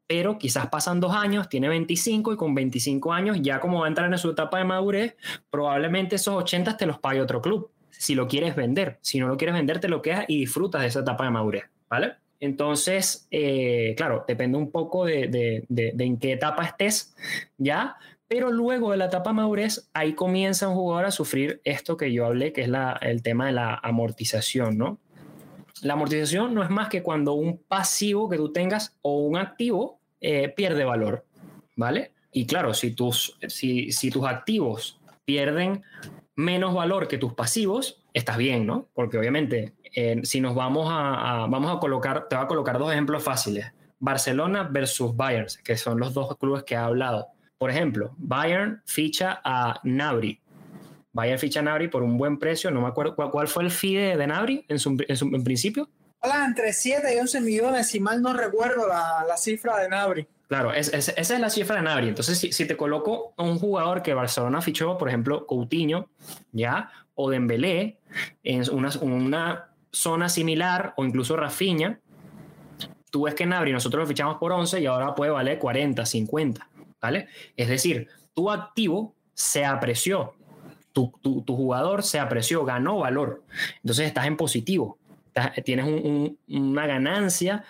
Pero 0.06 0.38
quizás 0.38 0.68
pasan 0.68 1.00
dos 1.00 1.12
años, 1.12 1.48
tiene 1.48 1.68
25 1.68 2.32
y 2.32 2.36
con 2.36 2.54
25 2.54 3.12
años, 3.12 3.38
ya 3.40 3.58
como 3.58 3.80
va 3.80 3.86
a 3.86 3.88
entrar 3.88 4.12
en 4.12 4.18
su 4.18 4.30
etapa 4.30 4.58
de 4.58 4.64
madurez, 4.64 5.16
probablemente 5.50 6.16
esos 6.16 6.36
80 6.36 6.76
te 6.76 6.86
los 6.86 7.00
pague 7.00 7.20
otro 7.20 7.42
club. 7.42 7.72
Si 7.90 8.14
lo 8.14 8.28
quieres 8.28 8.54
vender, 8.54 8.98
si 9.00 9.18
no 9.18 9.26
lo 9.26 9.36
quieres 9.36 9.56
vender, 9.56 9.80
te 9.80 9.88
lo 9.88 10.02
quedas 10.02 10.24
y 10.28 10.38
disfrutas 10.38 10.82
de 10.82 10.88
esa 10.88 11.00
etapa 11.00 11.24
de 11.24 11.30
madurez, 11.30 11.64
¿vale? 11.88 12.14
Entonces, 12.40 13.26
eh, 13.30 13.94
claro, 13.96 14.24
depende 14.26 14.58
un 14.58 14.70
poco 14.70 15.06
de, 15.06 15.64
en 15.68 16.18
qué 16.18 16.32
etapa 16.32 16.64
estés, 16.64 17.14
¿ya? 17.58 17.96
Pero 18.28 18.50
luego 18.50 18.90
de 18.90 18.96
la 18.96 19.06
etapa 19.06 19.32
madurez, 19.32 19.88
ahí 19.94 20.14
comienza 20.14 20.68
un 20.68 20.74
jugador 20.74 21.06
a 21.06 21.10
sufrir 21.10 21.60
esto 21.64 21.96
que 21.96 22.12
yo 22.12 22.26
hablé, 22.26 22.52
que 22.52 22.62
es 22.62 22.70
el 23.00 23.22
tema 23.22 23.46
de 23.46 23.52
la 23.52 23.74
amortización, 23.74 24.76
¿no? 24.76 24.98
La 25.82 25.92
amortización 25.92 26.54
no 26.54 26.62
es 26.62 26.70
más 26.70 26.88
que 26.88 27.02
cuando 27.02 27.34
un 27.34 27.58
pasivo 27.58 28.28
que 28.28 28.36
tú 28.36 28.52
tengas 28.52 28.96
o 29.02 29.18
un 29.18 29.36
activo 29.36 30.00
eh, 30.20 30.48
pierde 30.48 30.84
valor, 30.84 31.24
¿vale? 31.76 32.12
Y 32.32 32.46
claro, 32.46 32.74
si 32.74 32.92
tus, 32.92 33.38
si 33.48 34.10
tus 34.10 34.26
activos 34.26 34.98
pierden 35.24 35.82
menos 36.34 36.74
valor 36.74 37.08
que 37.08 37.18
tus 37.18 37.34
pasivos, 37.34 38.02
estás 38.12 38.36
bien, 38.36 38.66
¿no? 38.66 38.88
Porque 38.94 39.18
obviamente 39.18 39.74
si 40.22 40.40
nos 40.40 40.54
vamos 40.54 40.88
a, 40.90 41.46
vamos 41.48 41.74
a 41.74 41.80
colocar, 41.80 42.28
te 42.28 42.36
voy 42.36 42.44
a 42.44 42.48
colocar 42.48 42.78
dos 42.78 42.92
ejemplos 42.92 43.22
fáciles. 43.22 43.72
Barcelona 43.98 44.68
versus 44.70 45.16
Bayern, 45.16 45.46
que 45.64 45.76
son 45.76 45.98
los 45.98 46.12
dos 46.12 46.36
clubes 46.36 46.64
que 46.64 46.74
he 46.74 46.78
hablado. 46.78 47.28
Por 47.58 47.70
ejemplo, 47.70 48.14
Bayern 48.18 48.82
ficha 48.84 49.40
a 49.42 49.80
Nabri. 49.84 50.40
Bayern 51.12 51.38
ficha 51.38 51.60
a 51.60 51.62
Nabri 51.62 51.88
por 51.88 52.02
un 52.02 52.18
buen 52.18 52.38
precio. 52.38 52.70
No 52.70 52.82
me 52.82 52.88
acuerdo 52.88 53.16
cuál, 53.16 53.48
fue 53.48 53.64
el 53.64 53.70
FIDE 53.70 54.16
de 54.18 54.26
Nabri 54.26 54.66
en, 54.68 54.78
su, 54.78 54.96
en, 55.08 55.44
principio. 55.44 55.88
entre 56.22 56.74
7 56.74 57.14
y 57.14 57.18
11 57.18 57.40
millones, 57.40 57.88
si 57.88 57.98
mal 57.98 58.20
no 58.20 58.34
recuerdo 58.34 58.86
la, 58.86 59.24
la 59.26 59.36
cifra 59.38 59.78
de 59.78 59.88
Nabri. 59.88 60.28
Claro, 60.48 60.72
esa 60.74 60.98
es 60.98 61.40
la 61.40 61.48
cifra 61.48 61.76
de 61.76 61.82
Nabri. 61.82 62.08
Entonces, 62.08 62.38
si, 62.38 62.52
si, 62.52 62.66
te 62.66 62.76
coloco 62.76 63.32
un 63.38 63.58
jugador 63.58 64.02
que 64.02 64.12
Barcelona 64.12 64.60
fichó, 64.60 64.98
por 64.98 65.08
ejemplo, 65.08 65.46
Coutinho, 65.46 66.10
¿ya? 66.52 66.90
O 67.14 67.30
Dembélé, 67.30 67.98
en 68.44 68.62
una, 68.70 68.90
una 69.00 69.75
zona 69.96 70.28
similar 70.28 70.92
o 70.96 71.04
incluso 71.04 71.36
Rafiña, 71.36 72.00
tú 73.10 73.22
ves 73.22 73.34
que 73.34 73.46
Nabri 73.46 73.72
nosotros 73.72 74.02
lo 74.02 74.06
fichamos 74.06 74.36
por 74.36 74.52
11 74.52 74.80
y 74.80 74.86
ahora 74.86 75.14
puede 75.14 75.30
valer 75.30 75.58
40, 75.58 76.04
50, 76.04 76.68
¿vale? 77.00 77.28
Es 77.56 77.68
decir, 77.68 78.08
tu 78.34 78.50
activo 78.50 79.14
se 79.32 79.64
apreció, 79.64 80.34
tu, 80.92 81.10
jugador 81.46 82.02
se 82.02 82.18
apreció, 82.18 82.64
ganó 82.64 82.98
valor, 82.98 83.42
entonces 83.82 84.06
estás 84.06 84.26
en 84.26 84.36
positivo. 84.36 84.98
tienes 85.64 85.86
una 86.48 86.86
ganancia 86.86 87.64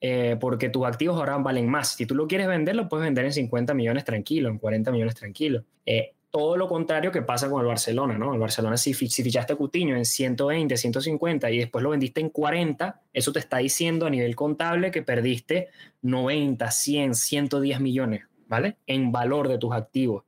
eh, 0.00 0.36
porque 0.38 0.68
tus 0.68 0.86
activos 0.86 1.16
ahora 1.16 1.38
valen 1.38 1.68
más. 1.68 1.94
Si 1.94 2.04
tú 2.04 2.14
lo 2.14 2.26
quieres 2.26 2.46
vender, 2.46 2.76
lo 2.76 2.88
puedes 2.88 3.04
vender 3.04 3.24
en 3.24 3.32
50 3.32 3.72
millones 3.74 4.04
tranquilo, 4.04 4.48
en 4.50 4.58
40 4.58 4.90
millones 4.92 5.14
tranquilo. 5.14 5.64
Eh, 5.86 6.14
todo 6.30 6.56
lo 6.56 6.68
contrario 6.68 7.10
que 7.10 7.22
pasa 7.22 7.50
con 7.50 7.60
el 7.60 7.66
Barcelona, 7.66 8.16
¿no? 8.16 8.32
El 8.32 8.40
Barcelona, 8.40 8.76
si, 8.76 8.94
si 8.94 9.22
fichaste 9.22 9.52
a 9.52 9.56
Cutiño 9.56 9.96
en 9.96 10.04
120, 10.04 10.76
150 10.76 11.50
y 11.50 11.58
después 11.58 11.82
lo 11.82 11.90
vendiste 11.90 12.20
en 12.20 12.30
40, 12.30 13.00
eso 13.12 13.32
te 13.32 13.40
está 13.40 13.58
diciendo 13.58 14.06
a 14.06 14.10
nivel 14.10 14.36
contable 14.36 14.90
que 14.90 15.02
perdiste 15.02 15.68
90, 16.02 16.70
100, 16.70 17.14
110 17.16 17.80
millones, 17.80 18.22
¿vale? 18.46 18.76
En 18.86 19.10
valor 19.10 19.48
de 19.48 19.58
tus 19.58 19.72
activos. 19.72 20.24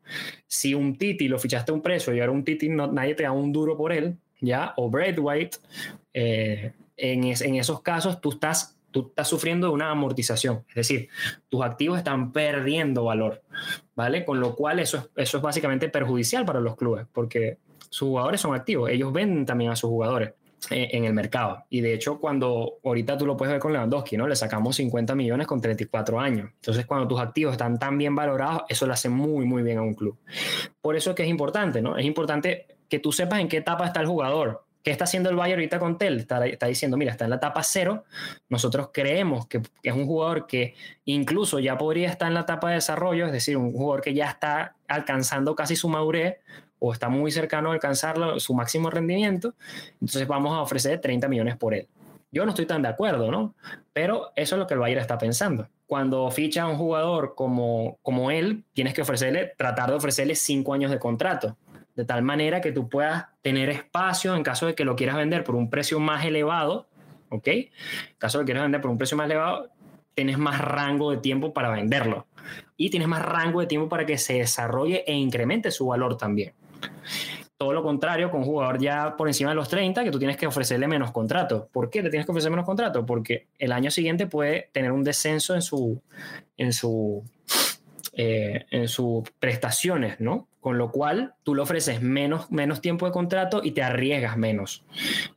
Si 0.47 0.75
un 0.75 0.97
Titi 0.97 1.29
lo 1.29 1.39
fichaste 1.39 1.71
a 1.71 1.75
un 1.75 1.83
precio 1.83 2.13
y 2.15 2.21
ahora 2.21 2.33
un 2.33 2.45
Titi 2.45 2.69
nadie 2.69 3.15
te 3.15 3.23
da 3.23 3.33
un 3.33 3.53
duro 3.53 3.77
por 3.77 3.93
él, 3.93 4.17
¿ya? 4.41 4.75
O 4.77 4.91
Braithwaite, 4.91 5.59
eh, 6.13 6.73
en, 6.97 7.25
en 7.25 7.55
esos 7.55 7.81
casos 7.81 8.21
tú 8.21 8.31
estás 8.31 8.77
tú 8.93 9.09
estás 9.09 9.27
sufriendo 9.27 9.73
una 9.73 9.91
amortización, 9.91 10.65
es 10.69 10.75
decir, 10.75 11.09
tus 11.49 11.65
activos 11.65 11.99
están 11.99 12.33
perdiendo 12.33 13.05
valor, 13.05 13.43
¿vale? 13.97 14.25
Con 14.25 14.39
lo 14.39 14.55
cual 14.55 14.79
eso 14.79 14.99
es, 14.99 15.11
eso 15.17 15.37
es 15.39 15.43
básicamente 15.43 15.89
perjudicial 15.89 16.45
para 16.45 16.61
los 16.61 16.77
clubes, 16.77 17.07
porque 17.13 17.59
sus 17.91 18.09
jugadores 18.09 18.41
son 18.41 18.55
activos, 18.55 18.91
ellos 18.91 19.13
venden 19.13 19.45
también 19.45 19.71
a 19.71 19.77
sus 19.77 19.91
jugadores 19.91 20.35
eh, 20.71 20.91
en 20.93 21.05
el 21.05 21.13
mercado. 21.13 21.65
Y 21.71 21.81
de 21.81 21.93
hecho, 21.93 22.21
cuando 22.21 22.79
ahorita 22.85 23.19
tú 23.19 23.27
lo 23.27 23.37
puedes 23.37 23.53
ver 23.53 23.61
con 23.61 23.73
Lewandowski, 23.73 24.17
¿no? 24.17 24.29
Le 24.29 24.37
sacamos 24.37 24.77
50 24.77 25.15
millones 25.17 25.47
con 25.49 25.61
34 25.61 26.21
años. 26.21 26.51
Entonces, 26.55 26.87
cuando 26.87 27.09
tus 27.09 27.21
activos 27.21 27.53
están 27.53 27.81
tan 27.81 27.99
bien 27.99 28.15
valorados, 28.15 28.63
eso 28.69 28.87
le 28.87 28.93
hace 28.93 29.09
muy, 29.09 29.45
muy 29.45 29.65
bien 29.65 29.79
a 29.79 29.83
un 29.83 29.95
club. 29.95 30.17
Por 30.81 30.95
eso 30.95 31.11
es 31.11 31.17
que 31.17 31.25
es 31.25 31.29
importante, 31.29 31.83
¿no? 31.83 31.97
Es 31.97 32.07
importante 32.07 32.67
que 32.89 33.01
tú 33.01 33.11
sepas 33.11 33.41
en 33.41 33.49
qué 33.49 33.57
etapa 33.57 33.87
está 33.87 34.01
el 34.01 34.07
jugador. 34.07 34.65
¿Qué 34.83 34.91
está 34.91 35.05
haciendo 35.05 35.31
el 35.31 35.37
Bayern 35.37 35.61
ahorita 35.61 35.79
con 35.79 35.97
Tel? 35.97 36.19
Está, 36.19 36.67
diciendo, 36.67 36.97
mira, 36.97 37.13
está 37.13 37.25
en 37.25 37.31
la 37.31 37.37
etapa 37.37 37.63
cero. 37.63 38.05
Nosotros 38.49 38.91
creemos 38.93 39.47
que, 39.47 39.63
que, 39.81 39.91
es 39.91 39.95
un 39.95 40.07
jugador 40.07 40.47
que 40.47 40.75
incluso 41.05 41.61
ya 41.61 41.79
podría 41.79 42.09
estar 42.09 42.27
en 42.29 42.35
la 42.35 42.41
etapa 42.41 42.69
de 42.69 42.75
desarrollo, 42.77 43.27
es 43.27 43.33
decir, 43.33 43.57
un 43.57 43.73
jugador 43.73 44.01
que 44.01 44.13
ya 44.13 44.29
está 44.29 44.75
alcanzando 44.89 45.55
casi 45.55 45.77
su 45.77 45.89
madurez 45.89 46.39
o 46.81 46.93
está 46.93 47.09
muy 47.09 47.31
cercano 47.31 47.71
a 47.71 47.75
alcanzar 47.75 48.17
su 48.41 48.55
máximo 48.55 48.91
rendimiento. 48.91 49.55
Entonces 49.95 50.27
vamos 50.27 50.53
a 50.53 50.63
ofrecer 50.63 51.01
30 51.01 51.29
millones 51.29 51.57
por 51.57 51.75
él. 51.75 51.87
Yo 52.33 52.45
no 52.45 52.51
estoy 52.51 52.67
tan 52.67 52.83
de 52.83 52.89
acuerdo, 52.89 53.31
¿no? 53.31 53.55
Pero 53.93 54.33
eso 54.35 54.57
es 54.57 54.59
lo 54.59 54.67
que 54.67 54.75
el 54.75 54.81
Bayern 54.81 55.01
está 55.01 55.17
pensando. 55.17 55.69
Cuando 55.87 56.29
ficha 56.31 56.63
a 56.63 56.67
un 56.67 56.77
jugador 56.77 57.35
como, 57.37 57.99
como 58.03 58.33
él, 58.33 58.65
tienes 58.73 58.95
que 58.95 59.03
ofrecerle, 59.03 59.53
tratar 59.57 59.91
de 59.91 59.97
ofrecerle 59.97 60.35
cinco 60.35 60.75
años 60.75 60.91
de 60.91 60.99
contrato 60.99 61.57
de 61.95 62.05
tal 62.05 62.23
manera 62.23 62.61
que 62.61 62.73
tú 62.73 62.89
puedas 62.89 63.27
tener 63.43 63.69
espacio 63.69 64.35
en 64.35 64.43
caso 64.43 64.67
de 64.67 64.75
que 64.75 64.85
lo 64.85 64.97
quieras 64.97 65.17
vender 65.17 65.45
por 65.45 65.55
un 65.55 65.71
precio 65.71 66.01
más 66.01 66.25
elevado, 66.25 66.87
¿ok? 67.29 67.49
En 67.49 67.71
caso 68.19 68.39
de 68.39 68.43
que 68.45 68.47
quieras 68.47 68.65
vender 68.65 68.81
por 68.81 68.91
un 68.91 68.99
precio 68.99 69.17
más 69.17 69.27
elevado, 69.27 69.69
tienes 70.15 70.39
más 70.39 70.61
rango 70.61 71.11
de 71.11 71.19
tiempo 71.19 71.53
para 71.53 71.71
venderlo 71.71 72.27
y 72.77 72.91
tienes 72.91 73.09
más 73.09 73.23
rango 73.23 73.61
de 73.61 73.67
tiempo 73.67 73.89
para 73.89 74.07
que 74.07 74.19
se 74.19 74.35
desarrolle 74.35 75.05
e 75.07 75.13
incremente 75.13 75.71
su 75.71 75.87
valor 75.87 76.17
también. 76.17 76.53
Todo 77.57 77.73
lo 77.73 77.83
contrario, 77.85 78.29
con 78.31 78.41
un 78.41 78.47
jugador 78.47 78.81
ya 78.81 79.17
por 79.17 79.29
encima 79.29 79.51
de 79.51 79.55
los 79.55 79.69
30, 79.69 80.03
que 80.03 80.11
tú 80.11 80.19
tienes 80.19 80.37
que 80.37 80.49
ofrecerle 80.49 80.89
menos 80.89 81.13
contrato. 81.13 81.69
¿Por 81.73 81.91
qué 81.91 82.03
te 82.03 82.11
tienes 82.11 82.27
que 82.27 82.33
ofrecer 82.33 82.51
menos 82.51 82.67
contrato? 82.67 83.07
Porque 83.07 83.47
el 83.59 83.71
año 83.71 83.91
siguiente 83.91 84.27
puede 84.27 84.69
tener 84.73 84.91
un 84.91 85.05
descenso 85.05 85.55
en 85.55 85.63
su, 85.63 86.03
en 86.57 86.73
su, 86.73 87.23
eh, 88.15 88.67
en 88.71 88.89
sus 88.89 89.31
prestaciones, 89.39 90.21
¿no? 90.21 90.49
Con 90.63 90.79
lo 90.79 90.93
cual 90.93 91.35
tú 91.43 91.57
le 91.57 91.63
ofreces 91.63 92.01
menos, 92.01 92.51
menos 92.51 92.81
tiempo 92.81 93.05
de 93.05 93.13
contrato 93.13 93.61
y 93.65 93.73
te 93.73 93.83
arriesgas 93.83 94.37
menos, 94.37 94.85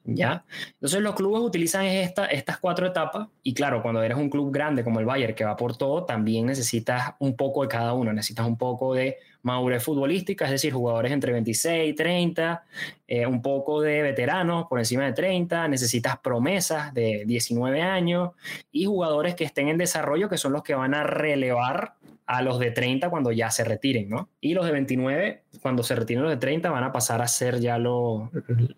¿ya? 0.03 0.45
Entonces 0.73 1.01
los 1.01 1.15
clubes 1.15 1.41
utilizan 1.41 1.85
esta, 1.85 2.27
estas 2.27 2.59
cuatro 2.59 2.85
etapas 2.85 3.27
y 3.41 3.55
claro, 3.55 3.81
cuando 3.81 4.03
eres 4.03 4.17
un 4.17 4.29
club 4.29 4.53
grande 4.53 4.83
como 4.83 4.99
el 4.99 5.05
Bayern 5.07 5.33
que 5.33 5.43
va 5.43 5.57
por 5.57 5.75
todo, 5.75 6.05
también 6.05 6.45
necesitas 6.45 7.15
un 7.17 7.35
poco 7.35 7.63
de 7.63 7.69
cada 7.69 7.93
uno, 7.93 8.13
necesitas 8.13 8.45
un 8.45 8.55
poco 8.55 8.93
de 8.93 9.17
madurez 9.45 9.83
futbolística, 9.83 10.45
es 10.45 10.51
decir, 10.51 10.73
jugadores 10.73 11.11
entre 11.11 11.31
26 11.31 11.89
y 11.89 11.93
30, 11.93 12.63
eh, 13.07 13.27
un 13.27 13.43
poco 13.43 13.79
de 13.81 14.01
veteranos 14.01 14.65
por 14.67 14.79
encima 14.79 15.05
de 15.05 15.13
30, 15.13 15.67
necesitas 15.67 16.17
promesas 16.17 16.93
de 16.93 17.25
19 17.27 17.81
años 17.81 18.31
y 18.71 18.85
jugadores 18.85 19.35
que 19.35 19.43
estén 19.43 19.67
en 19.69 19.77
desarrollo 19.77 20.29
que 20.29 20.37
son 20.37 20.53
los 20.53 20.63
que 20.63 20.73
van 20.73 20.95
a 20.95 21.03
relevar 21.03 21.93
a 22.25 22.41
los 22.41 22.59
de 22.59 22.71
30 22.71 23.09
cuando 23.09 23.31
ya 23.31 23.51
se 23.51 23.63
retiren, 23.63 24.09
¿no? 24.09 24.29
Y 24.41 24.53
los 24.53 24.65
de 24.65 24.71
29, 24.71 25.43
cuando 25.61 25.83
se 25.83 25.95
retiren 25.95 26.23
los 26.23 26.31
de 26.31 26.37
30, 26.37 26.69
van 26.71 26.83
a 26.83 26.91
pasar 26.91 27.21
a 27.21 27.27
ser 27.27 27.59
ya 27.59 27.77
lo, 27.77 28.31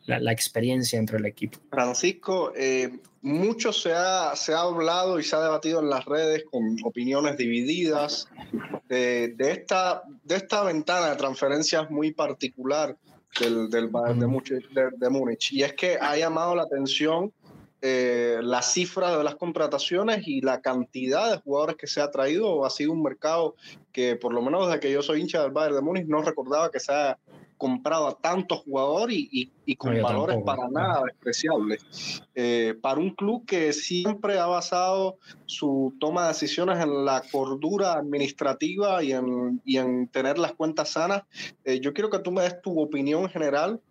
la, 0.06 0.32
experiencia 0.32 1.00
entre 1.00 1.18
el 1.18 1.26
equipo. 1.26 1.58
Francisco, 1.70 2.52
eh, 2.56 3.00
mucho 3.22 3.72
se 3.72 3.94
ha, 3.94 4.36
se 4.36 4.54
ha 4.54 4.62
hablado 4.62 5.20
y 5.20 5.24
se 5.24 5.36
ha 5.36 5.42
debatido 5.42 5.80
en 5.80 5.90
las 5.90 6.06
redes 6.06 6.44
con 6.52 6.78
opiniones 6.84 7.38
divididas 7.38 8.28
de, 8.90 9.30
de 9.30 9.52
esta, 9.52 10.04
de 10.24 10.36
esta 10.36 10.64
ventana 10.64 11.10
de 11.10 11.16
transferencias 11.16 11.90
muy 11.90 12.12
particular 12.12 12.98
del, 13.40 13.70
del 13.70 13.88
Bayern 13.88 14.20
de, 14.20 14.28
de, 14.28 14.90
de 14.96 15.10
Múnich. 15.10 15.54
Y 15.54 15.64
es 15.64 15.74
que 15.74 15.98
ha 16.00 16.18
llamado 16.18 16.56
la 16.56 16.64
atención 16.64 17.32
eh, 17.82 18.40
la 18.42 18.62
cifra 18.62 19.18
de 19.18 19.24
las 19.24 19.36
contrataciones 19.36 20.28
y 20.28 20.42
la 20.42 20.62
cantidad 20.62 21.32
de 21.32 21.38
jugadores 21.38 21.76
que 21.76 21.88
se 21.88 22.02
ha 22.02 22.10
traído 22.10 22.66
ha 22.66 22.70
sido 22.70 22.92
un 22.92 23.04
mercado 23.04 23.56
que 23.92 24.16
por 24.16 24.34
lo 24.34 24.42
menos 24.42 24.68
desde 24.68 24.80
que 24.80 24.92
yo 24.92 25.04
soy 25.04 25.22
hincha 25.22 25.44
del 25.44 25.52
Bayern 25.52 25.76
de 25.76 25.82
Múnich 25.82 26.08
no 26.08 26.22
recordaba 26.22 26.72
que 26.72 26.80
se 26.80 26.92
ha 26.92 27.18
comprado 27.58 28.08
a 28.08 28.18
tantos 28.18 28.60
jugadores 28.60 29.18
y, 29.18 29.52
y, 29.66 29.76
con 29.76 30.00
valores 30.02 30.38
para 30.46 30.70
nada 30.70 31.04
despreciables. 31.06 32.22
Eh, 32.36 32.76
para 32.82 33.00
un 33.00 33.12
club 33.12 33.46
que 33.46 33.74
siempre 33.74 34.38
ha 34.40 34.46
basado 34.46 35.18
su 35.46 35.96
toma 36.00 36.24
de 36.24 36.28
decisiones 36.30 36.80
en 36.80 37.04
la 37.04 37.24
cordura 37.32 37.94
administrativa 37.94 39.04
y 39.04 39.12
en, 39.12 39.62
y 39.66 39.78
en 39.78 40.08
tener 40.08 40.38
las 40.38 40.54
cuentas 40.54 40.90
sanas, 40.90 41.24
eh, 41.66 41.80
yo 41.80 41.94
quiero 41.94 42.10
que 42.10 42.20
tú 42.20 42.32
me 42.32 42.44
des 42.44 42.62
tu 42.62 42.80
opinión 42.80 43.28
general 43.30 43.82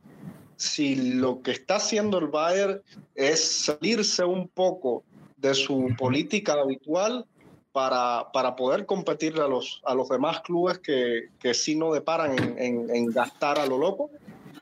si 0.57 0.97
lo 0.97 1.43
que 1.43 1.53
está 1.53 1.77
haciendo 1.77 2.19
el 2.19 2.29
Bayern 2.29 2.81
es 3.15 3.65
salirse 3.65 4.25
un 4.25 4.49
poco 4.49 5.05
de 5.37 5.55
su 5.55 5.95
política 5.99 6.55
habitual 6.55 7.27
para, 7.73 8.33
para 8.33 8.57
poder 8.57 8.87
competir 8.87 9.39
a 9.39 9.49
los, 9.49 9.83
a 9.85 9.95
los 9.95 10.09
demás 10.09 10.41
clubes 10.41 10.79
que, 10.79 11.29
que 11.39 11.53
sí 11.53 11.77
no 11.77 11.93
deparan 11.93 12.59
en, 12.59 12.89
en, 12.89 13.07
gastar 13.07 13.59
a 13.59 13.67
lo 13.67 13.77
loco, 13.77 14.11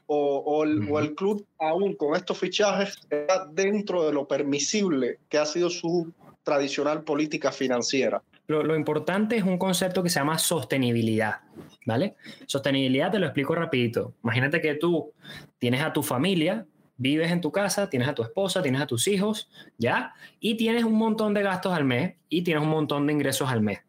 o, 0.07 0.38
o, 0.38 0.64
el, 0.64 0.90
o, 0.90 0.98
el, 0.98 1.14
club 1.14 1.46
aún 1.59 1.94
con 1.94 2.16
estos 2.16 2.37
fichajes 2.38 2.98
está 3.09 3.46
dentro 3.46 4.04
de 4.04 4.12
lo 4.12 4.26
permisible 4.26 5.20
que 5.28 5.38
ha 5.38 5.46
sido 5.46 5.70
su 5.70 6.12
tradicional 6.42 7.04
política 7.04 7.52
financiera. 7.52 8.20
Lo, 8.46 8.76
importante 8.76 9.37
es 9.37 9.42
un 9.42 9.59
concepto 9.59 10.02
que 10.02 10.11
se 10.11 10.20
llama 10.20 10.38
sostenibilidad. 10.38 11.40
¿vale? 11.87 12.16
Sostenibilidad 12.46 13.11
te 13.11 13.18
lo 13.18 13.26
explico 13.26 13.54
rapidito. 13.54 14.14
Imagínate 14.22 14.61
que 14.61 14.74
tú 14.74 15.12
tienes 15.59 15.83
a 15.83 15.92
tu 15.92 16.02
familia, 16.02 16.66
vives 16.96 17.30
en 17.30 17.40
tu 17.40 17.50
casa, 17.50 17.88
tienes 17.88 18.09
a 18.09 18.14
tu 18.14 18.22
esposa, 18.22 18.62
tienes 18.62 18.80
a 18.80 18.87
tus 18.87 19.09
hijos, 19.09 19.48
¿ya? 19.78 20.14
Y 20.40 20.57
tienes 20.57 20.85
un 20.85 20.94
montón 20.94 21.35
de 21.35 21.42
gastos 21.42 21.72
al 21.72 21.85
mes 21.85 22.14
y 22.28 22.42
tienes 22.42 22.62
un 22.62 22.70
montón 22.70 23.07
de 23.07 23.12
ingresos 23.12 23.50
al 23.50 23.61
mes, 23.61 23.80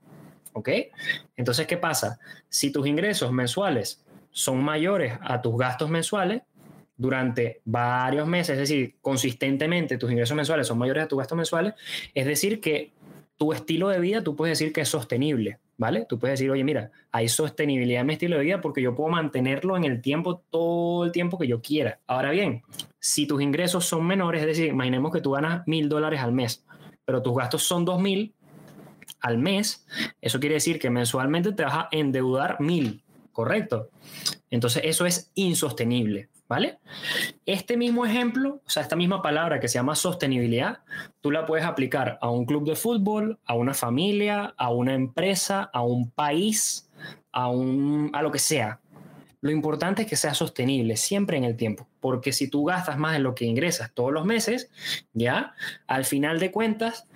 ¿ok? 0.53 0.69
Entonces, 1.35 1.67
¿qué 1.67 1.77
pasa? 1.77 2.19
Si 2.49 2.71
tus 2.71 2.87
ingresos 2.87 3.31
mensuales 3.31 4.03
son 4.31 4.63
mayores 4.63 5.17
a 5.21 5.41
tus 5.41 5.57
gastos 5.57 5.89
mensuales, 5.89 6.41
durante 6.97 7.61
varios 7.65 8.25
meses, 8.25 8.53
es 8.53 8.69
decir, 8.69 8.95
consistentemente 9.01 9.97
tus 9.97 10.11
ingresos 10.11 10.35
mensuales 10.35 10.67
son 10.67 10.77
mayores 10.77 11.03
a 11.03 11.07
tus 11.07 11.17
gastos 11.19 11.35
mensuales, 11.35 11.73
es 12.13 12.25
decir, 12.25 12.61
que 12.61 12.93
tu 13.37 13.51
estilo 13.53 13.89
de 13.89 13.99
vida 13.99 14.23
tú 14.23 14.35
puedes 14.35 14.57
decir 14.57 14.73
que 14.73 14.81
es 14.81 14.89
sostenible, 14.89 15.59
¿vale? 15.77 16.05
Tú 16.07 16.17
puedes 16.17 16.39
decir, 16.39 16.51
oye, 16.51 16.63
mira, 16.63 16.91
hay 17.11 17.27
sostenibilidad 17.27 18.01
en 18.01 18.07
mi 18.07 18.13
estilo 18.13 18.37
de 18.37 18.43
vida 18.43 18.61
porque 18.61 18.81
yo 18.81 18.95
puedo 18.95 19.09
mantenerlo 19.09 19.75
en 19.75 19.83
el 19.83 20.01
tiempo, 20.01 20.43
todo 20.49 21.05
el 21.05 21.11
tiempo 21.11 21.37
que 21.37 21.47
yo 21.47 21.61
quiera. 21.61 21.99
Ahora 22.07 22.31
bien, 22.31 22.63
si 22.99 23.27
tus 23.27 23.41
ingresos 23.41 23.85
son 23.85 24.05
menores, 24.05 24.41
es 24.41 24.47
decir, 24.47 24.67
imaginemos 24.67 25.11
que 25.11 25.21
tú 25.21 25.31
ganas 25.31 25.67
mil 25.67 25.89
dólares 25.89 26.21
al 26.21 26.31
mes, 26.31 26.65
pero 27.03 27.21
tus 27.21 27.35
gastos 27.35 27.63
son 27.63 27.85
dos 27.85 28.01
mil 28.01 28.33
al 29.21 29.37
mes, 29.37 29.85
eso 30.21 30.39
quiere 30.39 30.55
decir 30.55 30.79
que 30.79 30.89
mensualmente 30.89 31.51
te 31.51 31.63
vas 31.63 31.73
a 31.73 31.89
endeudar 31.91 32.61
mil, 32.61 33.03
¿correcto? 33.31 33.89
Entonces 34.49 34.83
eso 34.85 35.05
es 35.05 35.31
insostenible. 35.35 36.29
¿Vale? 36.47 36.79
Este 37.45 37.77
mismo 37.77 38.05
ejemplo, 38.05 38.62
o 38.65 38.69
sea, 38.69 38.84
esta 38.84 38.95
misma 38.95 39.21
palabra 39.21 39.60
que 39.60 39.67
se 39.67 39.75
llama 39.75 39.95
sostenibilidad, 39.95 40.79
tú 41.21 41.31
la 41.31 41.45
puedes 41.45 41.65
aplicar 41.65 42.17
a 42.21 42.29
un 42.29 42.45
club 42.45 42.67
de 42.67 42.75
fútbol, 42.75 43.39
a 43.45 43.55
una 43.55 43.73
familia, 43.73 44.53
a 44.58 44.69
una 44.71 44.93
empresa, 44.93 45.69
a 45.73 45.84
un 45.84 46.12
país, 46.12 46.89
a, 47.31 47.49
un, 47.49 48.12
a 48.13 48.21
lo 48.21 48.31
que 48.31 48.39
sea. 48.39 48.79
Lo 49.41 49.51
importante 49.51 50.03
es 50.03 50.08
que 50.08 50.15
sea 50.15 50.34
sostenible 50.34 50.97
siempre 50.97 51.38
en 51.38 51.43
el 51.43 51.55
tiempo, 51.55 51.88
porque 51.99 52.31
si 52.31 52.49
tú 52.49 52.65
gastas 52.65 52.97
más 52.97 53.13
de 53.13 53.19
lo 53.19 53.36
que 53.36 53.45
ingresas 53.45 53.91
todos 53.93 54.11
los 54.11 54.26
meses, 54.26 54.72
ya, 55.13 55.53
al 55.88 56.05
final 56.05 56.39
de 56.39 56.51
cuentas, 56.51 57.07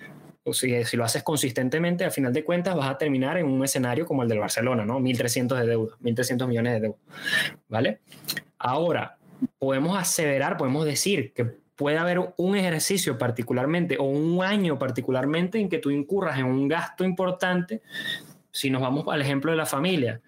o 0.44 0.52
si, 0.52 0.84
si, 0.84 0.96
lo 0.96 1.04
haces 1.04 1.22
consistentemente, 1.22 2.04
al 2.04 2.12
final 2.12 2.32
de 2.32 2.44
cuentas 2.44 2.76
vas 2.76 2.88
a 2.88 2.98
terminar 2.98 3.36
en 3.36 3.46
un 3.46 3.64
escenario 3.64 4.06
como 4.06 4.22
el 4.22 4.28
del 4.28 4.38
Barcelona, 4.38 4.84
¿no? 4.84 5.00
1.300 5.00 5.58
de 5.58 5.66
deuda, 5.66 5.96
1.300 6.02 6.46
millones 6.46 6.74
de 6.74 6.80
deuda, 6.80 6.98
¿vale? 7.68 8.00
Ahora, 8.58 9.18
podemos 9.58 9.98
aseverar, 9.98 10.56
podemos 10.56 10.84
decir 10.84 11.32
que 11.32 11.44
puede 11.76 11.96
haber 11.96 12.34
un 12.36 12.56
ejercicio 12.56 13.16
particularmente 13.16 13.96
o 13.98 14.04
un 14.04 14.42
año 14.44 14.78
particularmente 14.78 15.58
en 15.58 15.68
que 15.68 15.78
tú 15.78 15.90
incurras 15.90 16.38
en 16.38 16.44
un 16.44 16.68
gasto 16.68 17.04
importante. 17.04 17.82
Si 18.50 18.68
nos 18.68 18.82
vamos 18.82 19.06
al 19.08 19.22
ejemplo 19.22 19.50
de 19.50 19.56
la 19.56 19.66
familia, 19.66 20.20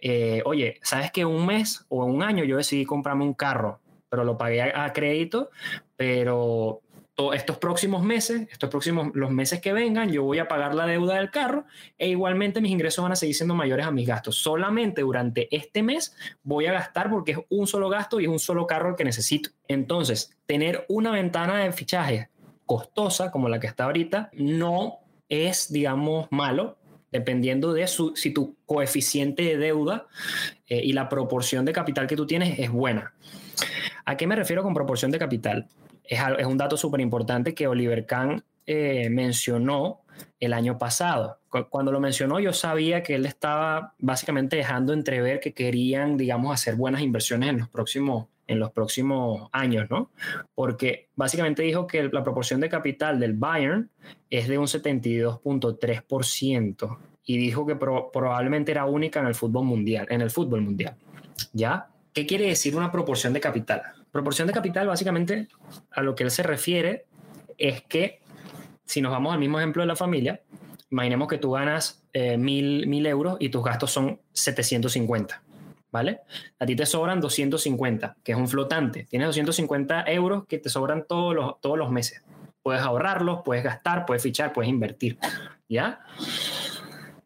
eh, 0.00 0.42
oye, 0.44 0.80
¿sabes 0.82 1.12
que 1.12 1.24
un 1.24 1.46
mes 1.46 1.84
o 1.88 2.04
un 2.04 2.22
año 2.22 2.42
yo 2.44 2.56
decidí 2.56 2.84
comprarme 2.84 3.24
un 3.24 3.34
carro, 3.34 3.80
pero 4.08 4.24
lo 4.24 4.36
pagué 4.36 4.62
a, 4.62 4.84
a 4.84 4.92
crédito, 4.92 5.50
pero 5.96 6.80
estos 7.34 7.58
próximos 7.58 8.02
meses, 8.02 8.48
estos 8.50 8.70
próximos 8.70 9.10
los 9.14 9.30
meses 9.30 9.60
que 9.60 9.72
vengan, 9.72 10.10
yo 10.10 10.22
voy 10.22 10.38
a 10.38 10.48
pagar 10.48 10.74
la 10.74 10.86
deuda 10.86 11.16
del 11.16 11.30
carro 11.30 11.64
e 11.98 12.08
igualmente 12.08 12.60
mis 12.60 12.72
ingresos 12.72 13.02
van 13.02 13.12
a 13.12 13.16
seguir 13.16 13.34
siendo 13.34 13.54
mayores 13.54 13.86
a 13.86 13.90
mis 13.90 14.06
gastos. 14.06 14.36
Solamente 14.36 15.02
durante 15.02 15.54
este 15.54 15.82
mes 15.82 16.14
voy 16.42 16.66
a 16.66 16.72
gastar 16.72 17.10
porque 17.10 17.32
es 17.32 17.38
un 17.48 17.66
solo 17.66 17.88
gasto 17.88 18.20
y 18.20 18.24
es 18.24 18.30
un 18.30 18.38
solo 18.38 18.66
carro 18.66 18.90
el 18.90 18.96
que 18.96 19.04
necesito. 19.04 19.50
Entonces, 19.68 20.36
tener 20.46 20.86
una 20.88 21.10
ventana 21.10 21.58
de 21.58 21.72
fichaje 21.72 22.30
costosa 22.66 23.30
como 23.30 23.48
la 23.48 23.60
que 23.60 23.66
está 23.66 23.84
ahorita, 23.84 24.30
no 24.34 25.00
es, 25.28 25.72
digamos, 25.72 26.28
malo, 26.30 26.78
dependiendo 27.12 27.72
de 27.72 27.86
su, 27.86 28.14
si 28.14 28.30
tu 28.32 28.56
coeficiente 28.66 29.42
de 29.42 29.56
deuda 29.56 30.06
eh, 30.66 30.80
y 30.82 30.92
la 30.92 31.08
proporción 31.08 31.64
de 31.64 31.72
capital 31.72 32.06
que 32.06 32.16
tú 32.16 32.26
tienes 32.26 32.58
es 32.58 32.70
buena. 32.70 33.14
¿A 34.04 34.16
qué 34.16 34.26
me 34.26 34.36
refiero 34.36 34.62
con 34.62 34.74
proporción 34.74 35.10
de 35.10 35.18
capital? 35.18 35.68
Es, 36.10 36.20
es 36.38 36.44
un 36.44 36.58
dato 36.58 36.76
súper 36.76 37.00
importante 37.00 37.54
que 37.54 37.66
Oliver 37.66 38.04
Kahn 38.04 38.44
eh, 38.66 39.08
mencionó 39.10 40.02
el 40.38 40.52
año 40.52 40.78
pasado. 40.78 41.40
Cuando 41.70 41.90
lo 41.90 41.98
mencionó 41.98 42.38
yo 42.40 42.52
sabía 42.52 43.02
que 43.02 43.14
él 43.14 43.24
estaba 43.26 43.94
básicamente 43.98 44.56
dejando 44.56 44.92
entrever 44.92 45.40
que 45.40 45.54
querían, 45.54 46.16
digamos, 46.16 46.52
hacer 46.52 46.76
buenas 46.76 47.02
inversiones 47.02 47.48
en 47.48 47.58
los 47.58 47.68
próximos 47.68 48.26
en 48.46 48.58
los 48.58 48.70
próximos 48.72 49.48
años, 49.52 49.88
¿no? 49.90 50.10
Porque 50.56 51.08
básicamente 51.14 51.62
dijo 51.62 51.86
que 51.86 52.10
la 52.12 52.24
proporción 52.24 52.60
de 52.60 52.68
capital 52.68 53.20
del 53.20 53.34
Bayern 53.34 53.88
es 54.28 54.48
de 54.48 54.58
un 54.58 54.66
72.3% 54.66 56.98
y 57.24 57.38
dijo 57.38 57.64
que 57.64 57.76
probablemente 57.76 58.72
era 58.72 58.86
única 58.86 59.20
en 59.20 59.26
el 59.26 59.36
fútbol 59.36 59.66
mundial, 59.66 60.08
en 60.10 60.20
el 60.20 60.30
fútbol 60.30 60.62
mundial. 60.62 60.96
¿Ya? 61.52 61.90
¿Qué 62.12 62.26
quiere 62.26 62.46
decir 62.46 62.74
una 62.74 62.90
proporción 62.90 63.32
de 63.32 63.40
capital? 63.40 63.82
Proporción 64.12 64.48
de 64.48 64.54
capital 64.54 64.86
básicamente 64.86 65.48
a 65.90 66.02
lo 66.02 66.14
que 66.14 66.24
él 66.24 66.30
se 66.30 66.42
refiere 66.42 67.06
es 67.56 67.82
que 67.82 68.20
si 68.84 69.00
nos 69.00 69.12
vamos 69.12 69.32
al 69.32 69.38
mismo 69.38 69.58
ejemplo 69.58 69.82
de 69.82 69.86
la 69.86 69.94
familia, 69.94 70.40
imaginemos 70.90 71.28
que 71.28 71.38
tú 71.38 71.52
ganas 71.52 72.02
eh, 72.12 72.36
mil, 72.36 72.88
mil 72.88 73.06
euros 73.06 73.36
y 73.38 73.48
tus 73.50 73.62
gastos 73.62 73.92
son 73.92 74.20
750. 74.32 75.42
¿Vale? 75.92 76.20
A 76.60 76.66
ti 76.66 76.76
te 76.76 76.86
sobran 76.86 77.20
250, 77.20 78.16
que 78.22 78.32
es 78.32 78.38
un 78.38 78.46
flotante. 78.46 79.06
Tienes 79.10 79.26
250 79.26 80.04
euros 80.12 80.44
que 80.46 80.58
te 80.58 80.68
sobran 80.68 81.04
todos 81.04 81.34
los, 81.34 81.60
todos 81.60 81.76
los 81.76 81.90
meses. 81.90 82.22
Puedes 82.62 82.80
ahorrarlos, 82.80 83.40
puedes 83.44 83.64
gastar, 83.64 84.06
puedes 84.06 84.22
fichar, 84.22 84.52
puedes 84.52 84.70
invertir. 84.70 85.18
¿Ya? 85.68 86.00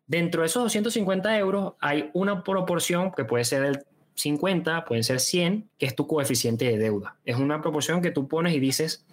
Dentro 0.07 0.43
de 0.43 0.47
esos 0.47 0.63
250 0.65 1.39
euros 1.39 1.75
hay 1.79 2.11
una 2.15 2.43
proporción 2.43 3.13
que 3.13 3.25
puede 3.25 3.45
ser 3.45 3.63
del 3.63 3.85
50, 4.15 4.85
pueden 4.85 5.05
ser 5.05 5.21
100, 5.21 5.69
que 5.79 5.87
es 5.87 5.95
tu 5.95 6.07
coeficiente 6.07 6.67
de 6.67 6.79
deuda. 6.79 7.17
Es 7.25 7.37
una 7.37 7.61
proporción 7.61 8.01
que 8.01 8.11
tú 8.11 8.29
pones 8.29 8.55
y 8.55 8.61
dices, 8.61 9.05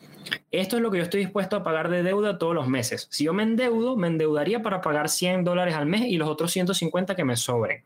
esto 0.51 0.77
es 0.77 0.81
lo 0.81 0.91
que 0.91 0.99
yo 0.99 1.03
estoy 1.03 1.21
dispuesto 1.21 1.55
a 1.55 1.63
pagar 1.63 1.89
de 1.89 2.03
deuda 2.03 2.37
todos 2.37 2.53
los 2.53 2.67
meses. 2.67 3.07
Si 3.09 3.23
yo 3.23 3.33
me 3.33 3.43
endeudo, 3.43 3.97
me 3.97 4.07
endeudaría 4.07 4.61
para 4.61 4.81
pagar 4.81 5.09
100 5.09 5.43
dólares 5.43 5.75
al 5.75 5.87
mes 5.87 6.03
y 6.05 6.17
los 6.17 6.29
otros 6.29 6.51
150 6.51 7.15
que 7.15 7.25
me 7.25 7.35
sobren. 7.35 7.83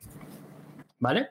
¿Vale? 1.00 1.30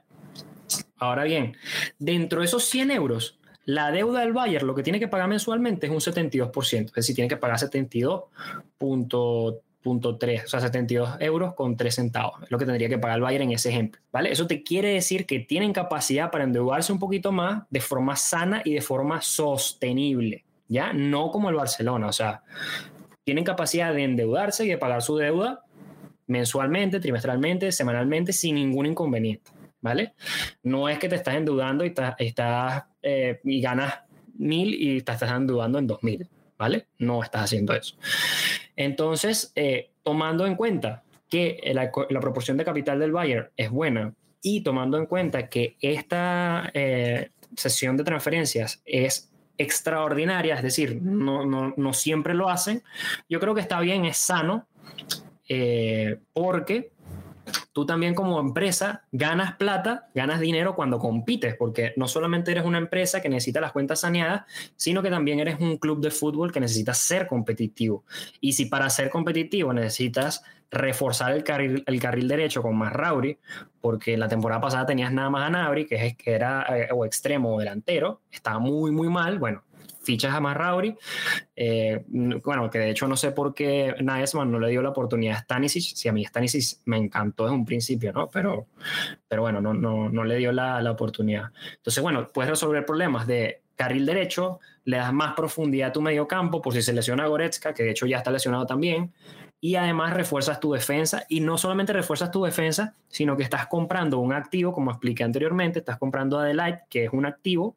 Ahora 0.96 1.24
bien, 1.24 1.56
dentro 1.98 2.40
de 2.40 2.46
esos 2.46 2.64
100 2.64 2.90
euros, 2.90 3.38
la 3.66 3.90
deuda 3.90 4.20
del 4.20 4.32
Bayern 4.32 4.66
lo 4.66 4.74
que 4.74 4.82
tiene 4.82 5.00
que 5.00 5.08
pagar 5.08 5.28
mensualmente 5.28 5.86
es 5.86 5.92
un 5.92 6.00
72%, 6.00 6.86
es 6.86 6.92
decir, 6.92 7.14
tiene 7.14 7.28
que 7.28 7.36
pagar 7.36 7.58
72.3, 7.58 9.60
o 9.84 10.46
sea, 10.46 10.60
72 10.60 11.16
euros 11.20 11.54
con 11.54 11.76
3 11.76 11.94
centavos, 11.94 12.42
es 12.42 12.50
lo 12.50 12.58
que 12.58 12.66
tendría 12.66 12.88
que 12.88 12.98
pagar 12.98 13.16
el 13.16 13.22
Bayern 13.22 13.44
en 13.44 13.52
ese 13.52 13.70
ejemplo, 13.70 14.00
¿vale? 14.12 14.32
Eso 14.32 14.46
te 14.46 14.62
quiere 14.62 14.90
decir 14.90 15.26
que 15.26 15.40
tienen 15.40 15.72
capacidad 15.72 16.30
para 16.30 16.44
endeudarse 16.44 16.92
un 16.92 16.98
poquito 16.98 17.32
más 17.32 17.64
de 17.70 17.80
forma 17.80 18.16
sana 18.16 18.62
y 18.64 18.74
de 18.74 18.80
forma 18.80 19.20
sostenible, 19.20 20.44
¿ya? 20.68 20.92
No 20.92 21.30
como 21.30 21.50
el 21.50 21.56
Barcelona, 21.56 22.08
o 22.08 22.12
sea, 22.12 22.42
tienen 23.24 23.44
capacidad 23.44 23.92
de 23.92 24.04
endeudarse 24.04 24.64
y 24.64 24.68
de 24.68 24.78
pagar 24.78 25.02
su 25.02 25.16
deuda 25.16 25.64
mensualmente, 26.26 27.00
trimestralmente, 27.00 27.70
semanalmente, 27.72 28.32
sin 28.32 28.54
ningún 28.54 28.86
inconveniente. 28.86 29.50
¿vale? 29.84 30.14
No 30.62 30.88
es 30.88 30.98
que 30.98 31.10
te 31.10 31.16
estás 31.16 31.34
endeudando 31.34 31.84
y, 31.84 31.88
estás, 32.18 32.84
eh, 33.02 33.38
y 33.44 33.60
ganas 33.60 33.92
mil 34.38 34.72
y 34.72 35.02
te 35.02 35.12
estás 35.12 35.30
endeudando 35.30 35.78
en 35.78 35.86
dos 35.86 36.02
mil, 36.02 36.26
¿vale? 36.56 36.86
No 36.98 37.22
estás 37.22 37.44
haciendo 37.44 37.74
eso. 37.74 37.94
Entonces, 38.76 39.52
eh, 39.54 39.90
tomando 40.02 40.46
en 40.46 40.56
cuenta 40.56 41.02
que 41.28 41.60
la, 41.74 41.90
proporción 42.20 42.56
de 42.56 42.64
capital 42.64 42.98
del 42.98 43.12
Bayern 43.12 43.48
es 43.56 43.70
buena 43.70 44.14
y 44.42 44.62
tomando 44.62 44.98
en 44.98 45.06
cuenta 45.06 45.48
que 45.48 45.76
esta 45.80 46.70
eh, 46.74 47.30
sesión 47.56 47.96
de 47.96 48.04
transferencias 48.04 48.82
es 48.84 49.30
extraordinaria, 49.56 50.56
es 50.56 50.62
decir, 50.62 51.00
no, 51.00 51.92
siempre 51.92 52.34
lo 52.34 52.50
hacen, 52.50 52.82
yo 53.28 53.40
creo 53.40 53.54
que 53.54 53.60
está 53.60 53.80
bien, 53.80 54.04
es 54.04 54.18
sano, 54.18 54.66
porque 56.32 56.90
tú 57.74 57.84
también 57.84 58.14
como 58.14 58.40
empresa 58.40 59.02
ganas 59.10 59.56
plata, 59.56 60.08
ganas 60.14 60.38
dinero 60.38 60.76
cuando 60.76 61.00
compites, 61.00 61.56
porque 61.56 61.92
no 61.96 62.06
solamente 62.06 62.52
eres 62.52 62.64
una 62.64 62.78
empresa 62.78 63.20
que 63.20 63.28
necesita 63.28 63.60
las 63.60 63.72
cuentas 63.72 64.00
saneadas, 64.00 64.44
sino 64.76 65.02
que 65.02 65.10
también 65.10 65.40
eres 65.40 65.58
un 65.60 65.76
club 65.76 66.00
de 66.00 66.12
fútbol 66.12 66.52
que 66.52 66.60
necesita 66.60 66.94
ser 66.94 67.26
competitivo. 67.26 68.04
Y 68.40 68.52
si 68.52 68.66
para 68.66 68.88
ser 68.88 69.10
competitivo 69.10 69.72
necesitas 69.72 70.44
reforzar 70.70 71.32
el 71.32 71.42
carril, 71.42 72.28
derecho 72.28 72.62
con 72.62 72.76
más 72.76 72.92
Rauri, 72.92 73.38
porque 73.80 74.16
la 74.16 74.28
temporada 74.28 74.60
pasada 74.60 74.86
tenías 74.86 75.12
nada 75.12 75.28
más 75.30 75.52
a 75.52 75.74
que, 75.74 76.06
es, 76.06 76.16
que 76.16 76.32
era 76.32 76.64
eh, 76.78 76.88
o 76.92 77.04
extremo 77.04 77.56
o 77.56 77.58
delantero, 77.58 78.20
estaba 78.30 78.60
muy, 78.60 78.92
muy 78.92 79.08
mal, 79.08 79.40
bueno, 79.40 79.64
fichas 80.04 80.34
a 80.34 80.40
Marrauri. 80.40 80.96
Eh, 81.56 82.04
bueno, 82.06 82.70
que 82.70 82.78
de 82.78 82.90
hecho 82.90 83.08
no 83.08 83.16
sé 83.16 83.32
por 83.32 83.54
qué 83.54 83.94
Nagelsmann 84.00 84.50
no 84.50 84.58
le 84.58 84.70
dio 84.70 84.82
la 84.82 84.90
oportunidad 84.90 85.36
a 85.36 85.40
Stanisic. 85.40 85.96
Si 85.96 86.08
a 86.08 86.12
mí 86.12 86.24
Stanisic 86.24 86.78
me 86.84 86.96
encantó 86.96 87.44
desde 87.44 87.56
un 87.56 87.64
principio, 87.64 88.12
¿no? 88.12 88.28
Pero, 88.28 88.66
pero 89.26 89.42
bueno, 89.42 89.60
no, 89.60 89.74
no, 89.74 90.08
no 90.08 90.24
le 90.24 90.36
dio 90.36 90.52
la, 90.52 90.80
la 90.80 90.90
oportunidad. 90.90 91.50
Entonces, 91.76 92.02
bueno, 92.02 92.28
puedes 92.32 92.50
resolver 92.50 92.84
problemas 92.84 93.26
de 93.26 93.62
carril 93.76 94.06
derecho, 94.06 94.60
le 94.84 94.98
das 94.98 95.12
más 95.12 95.34
profundidad 95.34 95.88
a 95.88 95.92
tu 95.92 96.00
medio 96.00 96.28
campo 96.28 96.62
por 96.62 96.72
si 96.74 96.82
se 96.82 96.92
lesiona 96.92 97.26
Goretzka, 97.26 97.74
que 97.74 97.82
de 97.82 97.90
hecho 97.90 98.06
ya 98.06 98.18
está 98.18 98.30
lesionado 98.30 98.66
también, 98.66 99.12
y 99.60 99.76
además 99.76 100.12
refuerzas 100.12 100.60
tu 100.60 100.72
defensa 100.72 101.24
y 101.28 101.40
no 101.40 101.56
solamente 101.56 101.92
refuerzas 101.92 102.30
tu 102.30 102.44
defensa, 102.44 102.94
sino 103.08 103.36
que 103.36 103.42
estás 103.42 103.66
comprando 103.66 104.18
un 104.18 104.32
activo, 104.32 104.72
como 104.72 104.90
expliqué 104.90 105.24
anteriormente, 105.24 105.78
estás 105.78 105.98
comprando 105.98 106.38
Adelaide, 106.38 106.82
que 106.90 107.04
es 107.04 107.12
un 107.12 107.24
activo 107.26 107.74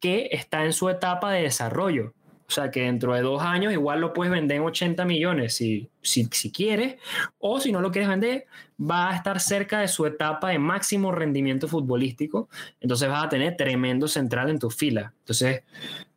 que 0.00 0.28
está 0.32 0.64
en 0.64 0.72
su 0.72 0.88
etapa 0.88 1.32
de 1.32 1.42
desarrollo. 1.42 2.14
O 2.48 2.52
sea 2.52 2.72
que 2.72 2.82
dentro 2.82 3.14
de 3.14 3.22
dos 3.22 3.42
años 3.42 3.72
igual 3.72 4.00
lo 4.00 4.12
puedes 4.12 4.32
vender 4.32 4.56
en 4.56 4.64
80 4.64 5.04
millones 5.04 5.54
si, 5.54 5.88
si, 6.02 6.24
si, 6.32 6.50
quieres, 6.50 6.96
o 7.38 7.60
si 7.60 7.70
no 7.70 7.80
lo 7.80 7.92
quieres 7.92 8.08
vender, 8.08 8.46
va 8.80 9.10
a 9.10 9.14
estar 9.14 9.38
cerca 9.38 9.78
de 9.78 9.86
su 9.86 10.04
etapa 10.04 10.48
de 10.48 10.58
máximo 10.58 11.12
rendimiento 11.12 11.68
futbolístico. 11.68 12.48
Entonces 12.80 13.08
vas 13.08 13.24
a 13.24 13.28
tener 13.28 13.56
tremendo 13.56 14.08
central 14.08 14.50
en 14.50 14.58
tu 14.58 14.68
fila. 14.68 15.12
Entonces 15.20 15.62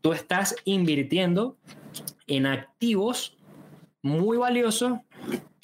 tú 0.01 0.11
estás 0.11 0.55
invirtiendo 0.65 1.55
en 2.25 2.47
activos 2.47 3.37
muy 4.01 4.37
valiosos 4.37 4.99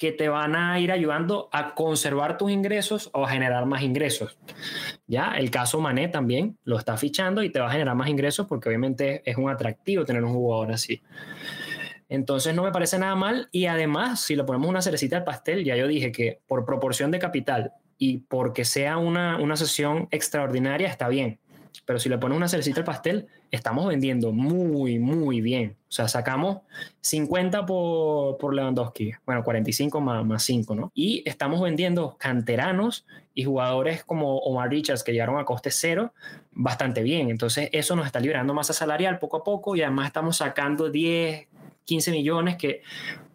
que 0.00 0.12
te 0.12 0.30
van 0.30 0.56
a 0.56 0.80
ir 0.80 0.92
ayudando 0.92 1.50
a 1.52 1.74
conservar 1.74 2.38
tus 2.38 2.50
ingresos 2.50 3.10
o 3.12 3.26
a 3.26 3.28
generar 3.28 3.66
más 3.66 3.82
ingresos. 3.82 4.38
Ya, 5.06 5.34
el 5.36 5.50
caso 5.50 5.78
Mané 5.78 6.08
también 6.08 6.56
lo 6.64 6.78
está 6.78 6.96
fichando 6.96 7.42
y 7.42 7.50
te 7.50 7.60
va 7.60 7.68
a 7.68 7.72
generar 7.72 7.94
más 7.94 8.08
ingresos 8.08 8.46
porque 8.46 8.70
obviamente 8.70 9.20
es 9.30 9.36
un 9.36 9.50
atractivo 9.50 10.06
tener 10.06 10.24
un 10.24 10.32
jugador 10.32 10.72
así. 10.72 11.02
Entonces 12.08 12.54
no 12.54 12.62
me 12.62 12.72
parece 12.72 12.98
nada 12.98 13.14
mal 13.14 13.50
y 13.52 13.66
además 13.66 14.22
si 14.22 14.36
le 14.36 14.44
ponemos 14.44 14.70
una 14.70 14.80
cerecita 14.80 15.18
al 15.18 15.24
pastel, 15.24 15.64
ya 15.64 15.76
yo 15.76 15.86
dije 15.86 16.12
que 16.12 16.40
por 16.46 16.64
proporción 16.64 17.10
de 17.10 17.18
capital 17.18 17.74
y 17.98 18.20
porque 18.20 18.64
sea 18.64 18.96
una, 18.96 19.36
una 19.36 19.56
sesión 19.56 20.08
extraordinaria 20.12 20.88
está 20.88 21.08
bien. 21.08 21.40
Pero 21.84 21.98
si 21.98 22.08
le 22.08 22.16
pones 22.16 22.38
una 22.38 22.48
cerecita 22.48 22.80
al 22.80 22.86
pastel, 22.86 23.28
estamos 23.50 23.86
vendiendo 23.86 24.32
muy, 24.32 24.98
muy 24.98 25.40
bien. 25.40 25.76
O 25.88 25.92
sea, 25.92 26.06
sacamos 26.08 26.58
50 27.00 27.66
por, 27.66 28.38
por 28.38 28.54
Lewandowski, 28.54 29.12
bueno, 29.26 29.42
45 29.42 30.00
más, 30.00 30.24
más 30.24 30.42
5, 30.44 30.74
¿no? 30.74 30.92
Y 30.94 31.22
estamos 31.26 31.60
vendiendo 31.60 32.16
canteranos 32.18 33.06
y 33.34 33.44
jugadores 33.44 34.04
como 34.04 34.38
Omar 34.38 34.70
Richards 34.70 35.02
que 35.02 35.12
llegaron 35.12 35.38
a 35.38 35.44
coste 35.44 35.70
cero 35.70 36.12
bastante 36.52 37.02
bien. 37.02 37.30
Entonces, 37.30 37.68
eso 37.72 37.96
nos 37.96 38.06
está 38.06 38.20
liberando 38.20 38.54
masa 38.54 38.72
salarial 38.72 39.18
poco 39.18 39.38
a 39.38 39.44
poco 39.44 39.74
y 39.76 39.82
además 39.82 40.06
estamos 40.06 40.36
sacando 40.36 40.90
10, 40.90 41.48
15 41.84 42.10
millones 42.12 42.56
que 42.56 42.82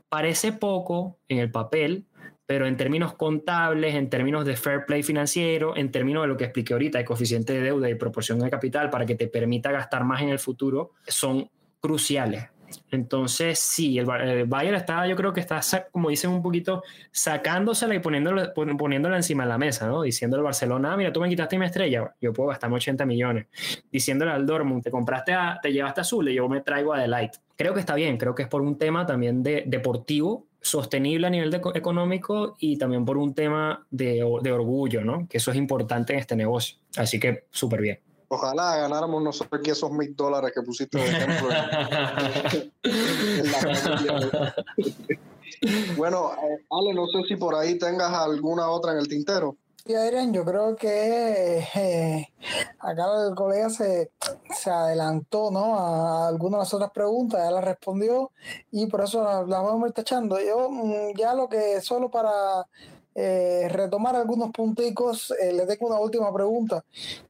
parece 0.10 0.54
poco 0.54 1.18
en 1.28 1.40
el 1.40 1.52
papel, 1.52 2.06
pero 2.46 2.68
en 2.68 2.78
términos 2.78 3.14
contables, 3.14 3.96
en 3.96 4.10
términos 4.10 4.46
de 4.46 4.56
fair 4.56 4.86
play 4.86 5.04
financiero, 5.04 5.76
en 5.76 5.92
términos 5.92 6.24
de 6.24 6.28
lo 6.28 6.38
que 6.38 6.46
expliqué 6.46 6.74
ahorita, 6.74 6.98
de 6.98 7.06
coeficiente 7.06 7.54
de 7.54 7.62
deuda 7.62 7.90
y 7.90 7.96
proporción 7.96 8.40
de 8.40 8.50
capital 8.50 8.90
para 8.90 9.06
que 9.06 9.16
te 9.16 9.28
permita 9.28 9.72
gastar 9.72 10.04
más 10.04 10.22
en 10.22 10.30
el 10.30 10.40
futuro, 10.40 10.92
son 11.08 11.50
cruciales. 11.80 12.50
Entonces, 12.92 13.60
sí, 13.60 13.98
el, 13.98 14.06
Bayern 14.06 14.76
está, 14.76 15.08
yo 15.08 15.16
creo 15.16 15.34
que 15.34 15.40
está, 15.40 15.62
como 15.92 16.10
dicen 16.10 16.32
un 16.32 16.42
poquito, 16.42 16.84
sacándosela 17.12 17.96
y 17.96 18.00
poniéndola, 18.00 18.54
poniéndola 18.54 19.16
encima 19.18 19.44
de 19.44 19.50
la 19.50 19.58
mesa, 19.58 19.88
¿no? 19.88 20.02
Diciéndole 20.02 20.42
al 20.42 20.46
Barcelona, 20.46 20.94
ah, 20.94 20.98
mira, 20.98 21.12
tú 21.12 21.22
me 21.22 21.30
quitaste 21.30 21.58
mi 21.58 21.66
estrella, 21.66 22.14
yo 22.20 22.34
puedo 22.34 22.50
gastarme 22.50 22.78
80 22.78 23.06
millones. 23.06 23.48
Diciéndole 23.92 24.32
al 24.32 24.46
Dortmund, 24.46 24.84
te 24.84 24.92
compraste, 24.92 25.34
a, 25.34 25.60
te 25.62 25.72
llevaste 25.72 26.02
azul 26.02 26.28
y 26.30 26.36
yo 26.36 26.48
me 26.50 26.62
traigo 26.62 26.94
a 26.94 27.00
Delight. 27.00 27.34
Creo 27.56 27.74
que 27.74 27.80
está 27.80 27.96
bien, 27.96 28.18
creo 28.18 28.36
que 28.36 28.44
es 28.44 28.50
por 28.50 28.62
un 28.62 28.78
tema 28.78 29.06
también 29.06 29.44
de 29.44 29.64
deportivo 29.66 30.48
sostenible 30.66 31.28
a 31.28 31.30
nivel 31.30 31.54
económico 31.76 32.56
y 32.60 32.78
también 32.78 33.06
por 33.06 33.18
un 33.18 33.36
tema 33.36 33.86
de, 33.92 34.24
de, 34.42 34.52
orgullo, 34.52 35.04
¿no? 35.04 35.28
Que 35.30 35.38
eso 35.38 35.52
es 35.52 35.58
importante 35.58 36.14
en 36.14 36.20
este 36.20 36.36
negocio. 36.36 36.78
Así 36.98 37.20
que 37.20 37.46
súper 37.52 37.82
bien. 37.82 38.00
Ojalá 38.30 38.78
ganáramos 38.78 39.22
nosotros 39.22 39.60
aquí 39.60 39.70
esos 39.70 39.92
mil 39.92 40.16
dólares 40.16 40.52
que 40.56 40.64
pusiste 40.64 40.98
de 40.98 41.06
ejemplo. 41.06 41.50
bueno, 45.98 46.32
eh, 46.34 46.66
Ale, 46.72 46.96
no 46.96 47.06
sé 47.08 47.22
si 47.28 47.36
por 47.36 47.54
ahí 47.54 47.78
tengas 47.78 48.12
alguna 48.12 48.68
otra 48.68 48.94
en 48.94 48.98
el 48.98 49.08
tintero. 49.08 49.58
Sí, 49.86 49.94
Adrián, 49.94 50.34
yo 50.34 50.44
creo 50.44 50.76
que 50.76 51.60
eh, 51.76 52.34
acá 52.80 53.06
el 53.28 53.36
colega 53.36 53.70
se, 53.70 54.12
se, 54.50 54.72
adelantó 54.72 55.52
¿no? 55.52 55.78
a 55.78 56.28
algunas 56.28 56.54
de 56.54 56.62
las 56.64 56.74
otras 56.74 56.90
preguntas, 56.90 57.40
ya 57.44 57.52
las 57.52 57.64
respondió 57.64 58.32
y 58.72 58.88
por 58.88 59.02
eso 59.02 59.24
las, 59.24 59.48
vamos 59.48 59.84
a 59.84 59.88
ir 59.88 59.94
tachando. 59.94 60.40
Yo 60.42 60.72
mm, 60.72 61.16
ya 61.16 61.36
lo 61.36 61.48
que 61.48 61.82
solo 61.82 62.10
para 62.10 62.66
eh, 63.14 63.68
retomar 63.70 64.16
algunos 64.16 64.50
punticos, 64.52 65.32
eh, 65.40 65.54
le 65.54 65.68
tengo 65.68 65.86
una 65.86 66.00
última 66.00 66.34
pregunta 66.34 66.84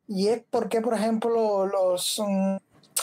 y 0.07 0.29
es 0.29 0.41
por 0.49 0.69
qué, 0.69 0.79
por 0.79 0.93
ejemplo, 0.93 1.65
los, 1.65 2.21
mm, 2.25 2.55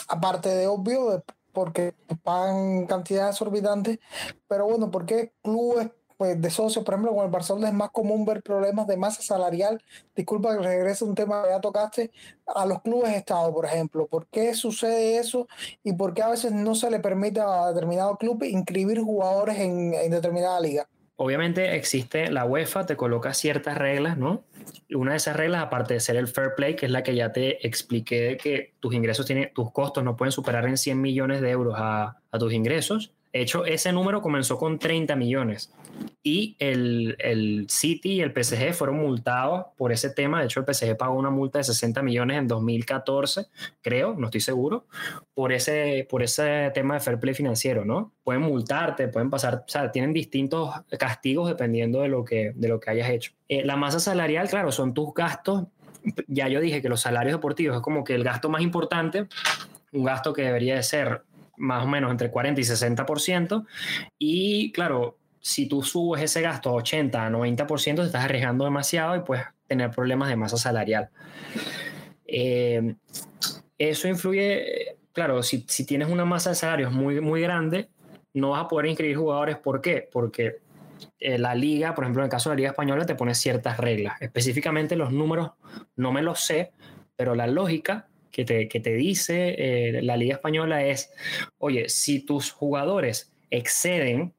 aparte 0.07 0.49
de 0.49 0.65
obvio, 0.65 1.23
porque 1.51 1.93
pagan 2.23 2.87
cantidades 2.87 3.35
exorbitantes, 3.35 3.99
pero 4.47 4.65
bueno, 4.65 4.89
¿por 4.89 5.05
qué 5.05 5.31
clubes 5.43 5.91
pues, 6.23 6.41
de 6.41 6.49
socios, 6.49 6.85
por 6.85 6.93
ejemplo, 6.93 7.13
con 7.13 7.25
el 7.25 7.31
Barcelona 7.31 7.67
es 7.67 7.73
más 7.73 7.91
común 7.91 8.23
ver 8.23 8.41
problemas 8.41 8.87
de 8.87 8.95
masa 8.95 9.21
salarial. 9.21 9.83
Disculpa 10.15 10.55
que 10.55 10.63
regrese 10.63 11.03
un 11.03 11.15
tema 11.15 11.43
que 11.43 11.49
ya 11.49 11.59
tocaste, 11.59 12.11
a 12.47 12.65
los 12.65 12.81
clubes 12.81 13.13
Estado, 13.13 13.53
por 13.53 13.65
ejemplo. 13.65 14.07
¿Por 14.07 14.27
qué 14.27 14.55
sucede 14.55 15.17
eso 15.17 15.49
y 15.83 15.91
por 15.91 16.13
qué 16.13 16.21
a 16.21 16.29
veces 16.29 16.53
no 16.53 16.75
se 16.75 16.89
le 16.89 17.01
permite 17.01 17.41
a 17.41 17.73
determinado 17.73 18.15
club 18.15 18.41
inscribir 18.45 19.01
jugadores 19.01 19.59
en, 19.59 19.93
en 19.95 20.11
determinada 20.11 20.61
liga? 20.61 20.87
Obviamente 21.17 21.75
existe 21.75 22.31
la 22.31 22.45
UEFA, 22.45 22.85
te 22.85 22.95
coloca 22.95 23.33
ciertas 23.33 23.77
reglas, 23.77 24.17
¿no? 24.17 24.45
Una 24.95 25.11
de 25.11 25.17
esas 25.17 25.35
reglas, 25.35 25.61
aparte 25.61 25.95
de 25.95 25.99
ser 25.99 26.15
el 26.15 26.29
fair 26.29 26.55
play, 26.55 26.77
que 26.77 26.85
es 26.85 26.91
la 26.93 27.03
que 27.03 27.15
ya 27.15 27.33
te 27.33 27.67
expliqué, 27.67 28.37
que 28.41 28.75
tus 28.79 28.93
ingresos 28.93 29.25
tienen, 29.25 29.51
tus 29.53 29.73
costos 29.73 30.05
no 30.05 30.15
pueden 30.15 30.31
superar 30.31 30.65
en 30.69 30.77
100 30.77 31.01
millones 31.01 31.41
de 31.41 31.49
euros 31.49 31.75
a, 31.77 32.21
a 32.31 32.39
tus 32.39 32.53
ingresos, 32.53 33.11
de 33.33 33.41
hecho, 33.41 33.65
ese 33.65 33.91
número 33.91 34.21
comenzó 34.21 34.59
con 34.59 34.77
30 34.77 35.15
millones 35.15 35.73
y 36.21 36.55
el, 36.59 37.15
el, 37.17 37.65
City 37.67 38.13
y 38.13 38.21
el 38.21 38.31
PSG 38.31 38.73
fueron 38.75 38.97
multados 38.97 39.65
por 39.75 39.91
ese 39.91 40.11
tema. 40.11 40.39
De 40.39 40.45
hecho, 40.45 40.59
el 40.59 40.71
PSG 40.71 40.95
pagó 40.95 41.15
una 41.15 41.31
multa 41.31 41.57
de 41.57 41.63
60 41.63 42.03
millones 42.03 42.37
en 42.37 42.47
2014, 42.47 43.47
creo, 43.81 44.13
no 44.13 44.27
estoy 44.27 44.41
seguro, 44.41 44.85
por 45.33 45.51
ese, 45.51 46.05
por 46.11 46.21
ese 46.21 46.69
tema 46.75 46.93
de 46.93 46.99
fair 46.99 47.19
play 47.19 47.33
financiero, 47.33 47.83
¿no? 47.83 48.13
Pueden 48.23 48.43
multarte, 48.43 49.07
pueden 49.07 49.31
pasar, 49.31 49.63
o 49.65 49.69
sea, 49.69 49.91
tienen 49.91 50.13
distintos 50.13 50.69
castigos 50.99 51.49
dependiendo 51.49 52.01
de 52.01 52.09
lo 52.09 52.23
que, 52.23 52.51
de 52.53 52.67
lo 52.67 52.79
que 52.79 52.91
hayas 52.91 53.09
hecho. 53.09 53.31
Eh, 53.49 53.65
la 53.65 53.75
masa 53.75 53.99
salarial, 53.99 54.47
claro, 54.47 54.71
son 54.71 54.93
tus 54.93 55.11
gastos. 55.11 55.63
Ya 56.27 56.49
yo 56.49 56.61
dije 56.61 56.83
que 56.83 56.89
los 56.89 57.01
salarios 57.01 57.37
deportivos 57.37 57.77
es 57.77 57.81
como 57.81 58.03
que 58.03 58.13
el 58.13 58.23
gasto 58.23 58.47
más 58.47 58.61
importante, 58.61 59.25
un 59.91 60.03
gasto 60.03 60.33
que 60.33 60.43
debería 60.43 60.75
de 60.75 60.83
ser 60.83 61.23
más 61.63 61.83
o 61.83 61.87
menos 61.87 62.11
entre 62.11 62.29
40 62.29 62.59
y 62.59 62.63
60%. 62.63 63.65
Y 64.19 64.71
claro, 64.73 65.17
si 65.39 65.67
tú 65.67 65.81
subes 65.81 66.21
ese 66.21 66.41
gasto 66.41 66.69
a 66.69 66.73
80 66.73 67.25
a 67.25 67.29
90%, 67.29 67.95
te 67.95 68.01
estás 68.03 68.25
arriesgando 68.25 68.65
demasiado 68.65 69.15
y 69.15 69.21
puedes 69.21 69.45
tener 69.67 69.89
problemas 69.89 70.29
de 70.29 70.35
masa 70.35 70.57
salarial. 70.57 71.09
Eh, 72.25 72.95
eso 73.77 74.07
influye, 74.07 74.97
claro, 75.13 75.41
si, 75.41 75.65
si, 75.67 75.85
tienes 75.85 76.09
una 76.09 76.25
masa 76.25 76.49
de 76.49 76.55
salarios 76.55 76.91
muy, 76.91 77.21
muy 77.21 77.41
grande, 77.41 77.89
no 78.33 78.51
vas 78.51 78.65
a 78.65 78.67
poder 78.67 78.87
inscribir 78.87 79.17
jugadores. 79.17 79.57
¿Por 79.57 79.81
qué? 79.81 80.07
Porque 80.11 80.57
eh, 81.19 81.37
la 81.37 81.55
liga, 81.55 81.95
por 81.95 82.03
ejemplo, 82.03 82.21
en 82.21 82.25
el 82.25 82.31
caso 82.31 82.49
de 82.49 82.55
la 82.55 82.57
liga 82.57 82.69
española, 82.71 83.05
te 83.05 83.15
pone 83.15 83.33
ciertas 83.35 83.77
reglas. 83.77 84.21
Específicamente 84.21 84.97
los 84.97 85.11
números 85.11 85.51
no 85.95 86.11
me 86.11 86.21
los 86.21 86.41
sé, 86.41 86.73
pero 87.15 87.35
la 87.35 87.47
lógica 87.47 88.07
que 88.33 88.43
te, 88.43 88.67
que 88.67 88.79
te 88.79 88.93
dice 88.95 89.55
eh, 89.57 90.01
la 90.01 90.17
Liga 90.17 90.33
Española 90.33 90.83
es, 90.83 91.13
oye, 91.59 91.87
si 91.87 92.19
tus 92.19 92.51
jugadores 92.51 93.31
exceden, 93.51 94.33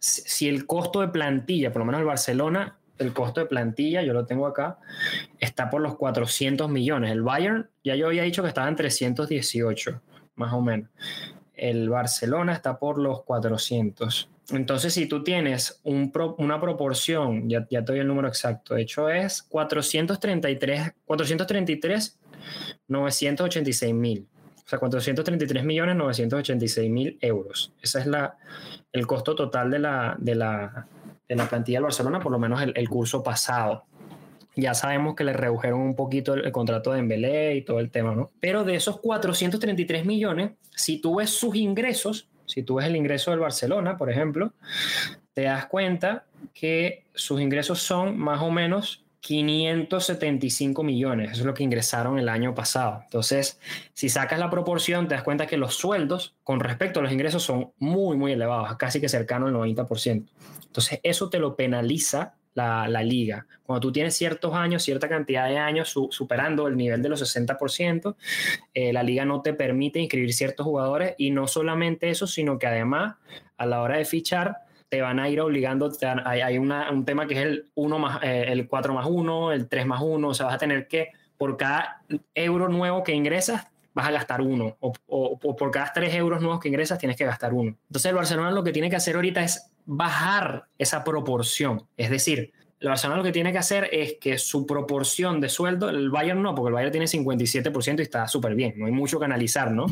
si 0.00 0.48
el 0.48 0.66
costo 0.66 1.00
de 1.00 1.08
plantilla, 1.08 1.72
por 1.72 1.80
lo 1.80 1.86
menos 1.86 2.00
el 2.00 2.06
Barcelona, 2.06 2.76
el 2.98 3.12
costo 3.12 3.40
de 3.40 3.46
plantilla, 3.46 4.02
yo 4.02 4.12
lo 4.12 4.26
tengo 4.26 4.46
acá, 4.46 4.78
está 5.38 5.70
por 5.70 5.80
los 5.80 5.96
400 5.96 6.68
millones. 6.68 7.12
El 7.12 7.22
Bayern, 7.22 7.70
ya 7.84 7.94
yo 7.94 8.08
había 8.08 8.24
dicho 8.24 8.42
que 8.42 8.48
estaba 8.48 8.68
en 8.68 8.74
318, 8.74 10.02
más 10.34 10.52
o 10.52 10.60
menos. 10.60 10.90
El 11.54 11.88
Barcelona 11.88 12.52
está 12.52 12.80
por 12.80 12.98
los 12.98 13.22
400. 13.22 14.28
Entonces, 14.50 14.92
si 14.94 15.06
tú 15.06 15.22
tienes 15.22 15.80
un 15.84 16.12
una 16.38 16.60
proporción, 16.60 17.48
ya, 17.48 17.66
ya 17.70 17.84
te 17.84 17.92
doy 17.92 18.00
el 18.00 18.08
número 18.08 18.26
exacto, 18.26 18.74
de 18.74 18.82
hecho 18.82 19.08
es 19.08 19.42
433, 19.42 20.92
433 21.04 22.18
986 22.88 23.94
mil. 23.94 24.26
O 24.64 24.68
sea, 24.68 24.78
433 24.80 25.64
millones 25.64 25.94
986 25.96 26.90
mil 26.90 27.18
euros. 27.20 27.72
Ese 27.80 28.00
es 28.00 28.06
la, 28.06 28.36
el 28.92 29.06
costo 29.06 29.34
total 29.36 29.70
de 29.70 29.78
la, 29.78 30.16
de 30.18 30.34
la, 30.34 30.88
de 31.28 31.36
la 31.36 31.48
plantilla 31.48 31.78
del 31.78 31.84
Barcelona, 31.84 32.18
por 32.18 32.32
lo 32.32 32.38
menos 32.38 32.60
el, 32.60 32.72
el, 32.74 32.88
curso 32.88 33.22
pasado. 33.22 33.84
Ya 34.56 34.74
sabemos 34.74 35.14
que 35.14 35.22
le 35.22 35.32
redujeron 35.34 35.80
un 35.80 35.94
poquito 35.94 36.34
el, 36.34 36.46
el 36.46 36.52
contrato 36.52 36.92
de 36.92 36.98
Embelé 36.98 37.54
y 37.54 37.62
todo 37.62 37.78
el 37.78 37.90
tema, 37.90 38.16
¿no? 38.16 38.32
Pero 38.40 38.64
de 38.64 38.74
esos 38.74 38.98
433 39.00 40.04
millones, 40.04 40.52
si 40.74 41.00
tú 41.00 41.16
ves 41.16 41.30
sus 41.30 41.54
ingresos, 41.54 42.28
si 42.46 42.62
tú 42.62 42.76
ves 42.76 42.86
el 42.86 42.96
ingreso 42.96 43.30
del 43.30 43.40
Barcelona, 43.40 43.96
por 43.96 44.10
ejemplo, 44.10 44.52
te 45.32 45.42
das 45.42 45.66
cuenta 45.66 46.24
que 46.54 47.04
sus 47.14 47.40
ingresos 47.40 47.80
son 47.82 48.18
más 48.18 48.40
o 48.42 48.50
menos 48.50 49.05
575 49.26 50.84
millones, 50.84 51.32
eso 51.32 51.40
es 51.40 51.46
lo 51.46 51.54
que 51.54 51.64
ingresaron 51.64 52.16
el 52.20 52.28
año 52.28 52.54
pasado. 52.54 53.00
Entonces, 53.02 53.58
si 53.92 54.08
sacas 54.08 54.38
la 54.38 54.50
proporción, 54.50 55.08
te 55.08 55.16
das 55.16 55.24
cuenta 55.24 55.48
que 55.48 55.56
los 55.56 55.74
sueldos 55.74 56.36
con 56.44 56.60
respecto 56.60 57.00
a 57.00 57.02
los 57.02 57.10
ingresos 57.10 57.42
son 57.42 57.72
muy, 57.78 58.16
muy 58.16 58.30
elevados, 58.30 58.76
casi 58.76 59.00
que 59.00 59.08
cercano 59.08 59.48
al 59.48 59.54
90%. 59.54 60.28
Entonces, 60.64 61.00
eso 61.02 61.28
te 61.28 61.40
lo 61.40 61.56
penaliza 61.56 62.34
la, 62.54 63.02
liga. 63.02 63.46
Cuando 63.64 63.80
tú 63.80 63.92
tienes 63.92 64.16
ciertos 64.16 64.54
años, 64.54 64.84
cierta 64.84 65.08
cantidad 65.08 65.48
de 65.48 65.58
años 65.58 65.92
superando 66.10 66.68
el 66.68 66.76
nivel 66.76 67.02
de 67.02 67.08
los 67.08 67.20
60%, 67.20 68.14
eh, 68.74 68.92
la 68.92 69.02
liga 69.02 69.24
no 69.24 69.42
te 69.42 69.54
permite 69.54 69.98
inscribir 69.98 70.32
ciertos 70.34 70.64
jugadores 70.64 71.16
y 71.18 71.32
no 71.32 71.48
solamente 71.48 72.10
eso, 72.10 72.28
sino 72.28 72.60
que 72.60 72.68
además 72.68 73.16
a 73.58 73.66
la 73.66 73.82
hora 73.82 73.96
de 73.96 74.04
fichar, 74.04 74.65
te 74.88 75.00
van 75.00 75.18
a 75.18 75.28
ir 75.28 75.40
obligando, 75.40 75.90
hay, 76.24 76.40
hay 76.40 76.58
un 76.58 77.04
tema 77.04 77.26
que 77.26 77.34
es 77.34 77.40
el, 77.40 77.70
uno 77.74 77.98
más, 77.98 78.22
eh, 78.22 78.46
el 78.48 78.68
4 78.68 78.94
más 78.94 79.06
1, 79.06 79.52
el 79.52 79.68
3 79.68 79.86
más 79.86 80.00
1, 80.02 80.28
o 80.28 80.34
sea, 80.34 80.46
vas 80.46 80.54
a 80.54 80.58
tener 80.58 80.86
que, 80.86 81.10
por 81.36 81.56
cada 81.56 82.02
euro 82.34 82.68
nuevo 82.68 83.02
que 83.02 83.12
ingresas, 83.12 83.66
vas 83.94 84.08
a 84.08 84.12
gastar 84.12 84.40
uno, 84.42 84.76
o, 84.80 84.92
o, 85.06 85.56
por 85.56 85.70
cada 85.70 85.92
3 85.92 86.14
euros 86.14 86.40
nuevos 86.40 86.60
que 86.60 86.68
ingresas, 86.68 86.98
tienes 86.98 87.16
que 87.16 87.24
gastar 87.24 87.52
uno. 87.52 87.76
Entonces 87.88 88.10
el 88.10 88.14
Barcelona 88.14 88.50
lo 88.50 88.62
que 88.62 88.72
tiene 88.72 88.90
que 88.90 88.96
hacer 88.96 89.16
ahorita 89.16 89.42
es 89.42 89.70
bajar 89.86 90.66
esa 90.78 91.02
proporción, 91.02 91.86
es 91.96 92.10
decir, 92.10 92.52
el 92.78 92.88
Barcelona 92.88 93.18
lo 93.18 93.24
que 93.24 93.32
tiene 93.32 93.52
que 93.52 93.58
hacer 93.58 93.88
es 93.90 94.16
que 94.20 94.36
su 94.36 94.66
proporción 94.66 95.40
de 95.40 95.48
sueldo, 95.48 95.88
el 95.88 96.10
Bayern 96.10 96.42
no, 96.42 96.54
porque 96.54 96.68
el 96.68 96.74
Bayern 96.74 96.92
tiene 96.92 97.06
57% 97.06 97.98
y 98.00 98.02
está 98.02 98.28
súper 98.28 98.54
bien, 98.54 98.74
no 98.76 98.86
hay 98.86 98.92
mucho 98.92 99.18
que 99.18 99.24
analizar, 99.24 99.72
¿no? 99.72 99.86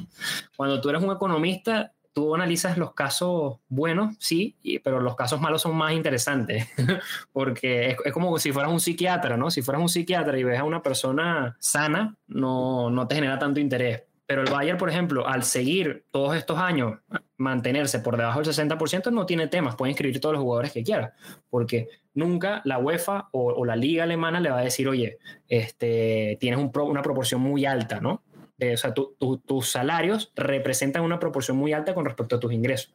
Cuando 0.56 0.80
tú 0.80 0.90
eres 0.90 1.02
un 1.02 1.10
economista, 1.10 1.92
tú 2.14 2.34
analizas 2.34 2.78
los 2.78 2.94
casos 2.94 3.58
buenos, 3.68 4.16
sí, 4.18 4.56
pero 4.82 5.00
los 5.00 5.16
casos 5.16 5.40
malos 5.40 5.60
son 5.60 5.76
más 5.76 5.92
interesantes, 5.92 6.68
porque 7.32 7.90
es, 7.90 7.96
es, 8.04 8.12
como 8.12 8.38
si 8.38 8.52
fueras 8.52 8.72
un 8.72 8.80
psiquiatra, 8.80 9.36
¿no? 9.36 9.50
Si 9.50 9.60
fueras 9.60 9.82
un 9.82 9.88
psiquiatra 9.88 10.38
y 10.38 10.44
ves 10.44 10.60
a 10.60 10.64
una 10.64 10.82
persona 10.82 11.56
sana, 11.58 12.16
no, 12.28 12.88
no 12.88 13.06
te 13.06 13.16
genera 13.16 13.38
tanto 13.38 13.60
interés. 13.60 14.04
Pero 14.26 14.40
el 14.40 14.50
Bayern, 14.50 14.78
por 14.78 14.88
ejemplo, 14.88 15.28
al 15.28 15.42
seguir 15.42 16.06
todos 16.10 16.34
estos 16.34 16.58
años 16.58 16.98
mantenerse 17.36 17.98
por 17.98 18.16
debajo 18.16 18.40
del 18.40 18.54
60%, 18.54 19.12
no 19.12 19.26
tiene 19.26 19.48
temas, 19.48 19.76
puede 19.76 19.90
inscribir 19.90 20.18
todos 20.18 20.34
los 20.34 20.42
jugadores 20.42 20.72
que 20.72 20.82
quiera, 20.82 21.12
porque 21.50 21.88
nunca 22.14 22.62
la 22.64 22.78
UEFA 22.78 23.28
o, 23.32 23.52
o 23.52 23.64
la 23.66 23.76
liga 23.76 24.04
alemana 24.04 24.40
le 24.40 24.50
va 24.50 24.60
a 24.60 24.64
decir, 24.64 24.88
oye, 24.88 25.18
este, 25.48 26.38
tienes 26.40 26.58
un 26.58 26.72
pro, 26.72 26.86
una 26.86 27.02
proporción 27.02 27.42
muy 27.42 27.66
alta, 27.66 28.00
¿no? 28.00 28.22
O 28.60 28.76
sea, 28.76 28.94
tu, 28.94 29.16
tu, 29.18 29.38
tus 29.38 29.70
salarios 29.70 30.32
representan 30.36 31.02
una 31.02 31.18
proporción 31.18 31.56
muy 31.56 31.72
alta 31.72 31.94
con 31.94 32.04
respecto 32.04 32.36
a 32.36 32.40
tus 32.40 32.52
ingresos. 32.52 32.94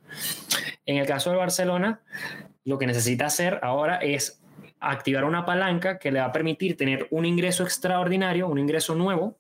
En 0.86 0.98
el 0.98 1.06
caso 1.06 1.32
de 1.32 1.38
Barcelona, 1.38 2.02
lo 2.64 2.78
que 2.78 2.88
necesita 2.88 3.26
hacer 3.26 3.60
ahora 3.62 3.98
es 3.98 4.42
activar 4.80 5.26
una 5.26 5.46
palanca 5.46 6.00
que 6.00 6.12
le 6.12 6.20
va 6.20 6.28
a 6.28 6.32
permitir 6.32 6.78
tener 6.78 7.08
un 7.12 7.26
ingreso 7.26 7.64
extraordinario, 7.64 8.48
un 8.48 8.60
ingreso 8.60 8.96
nuevo, 8.96 9.38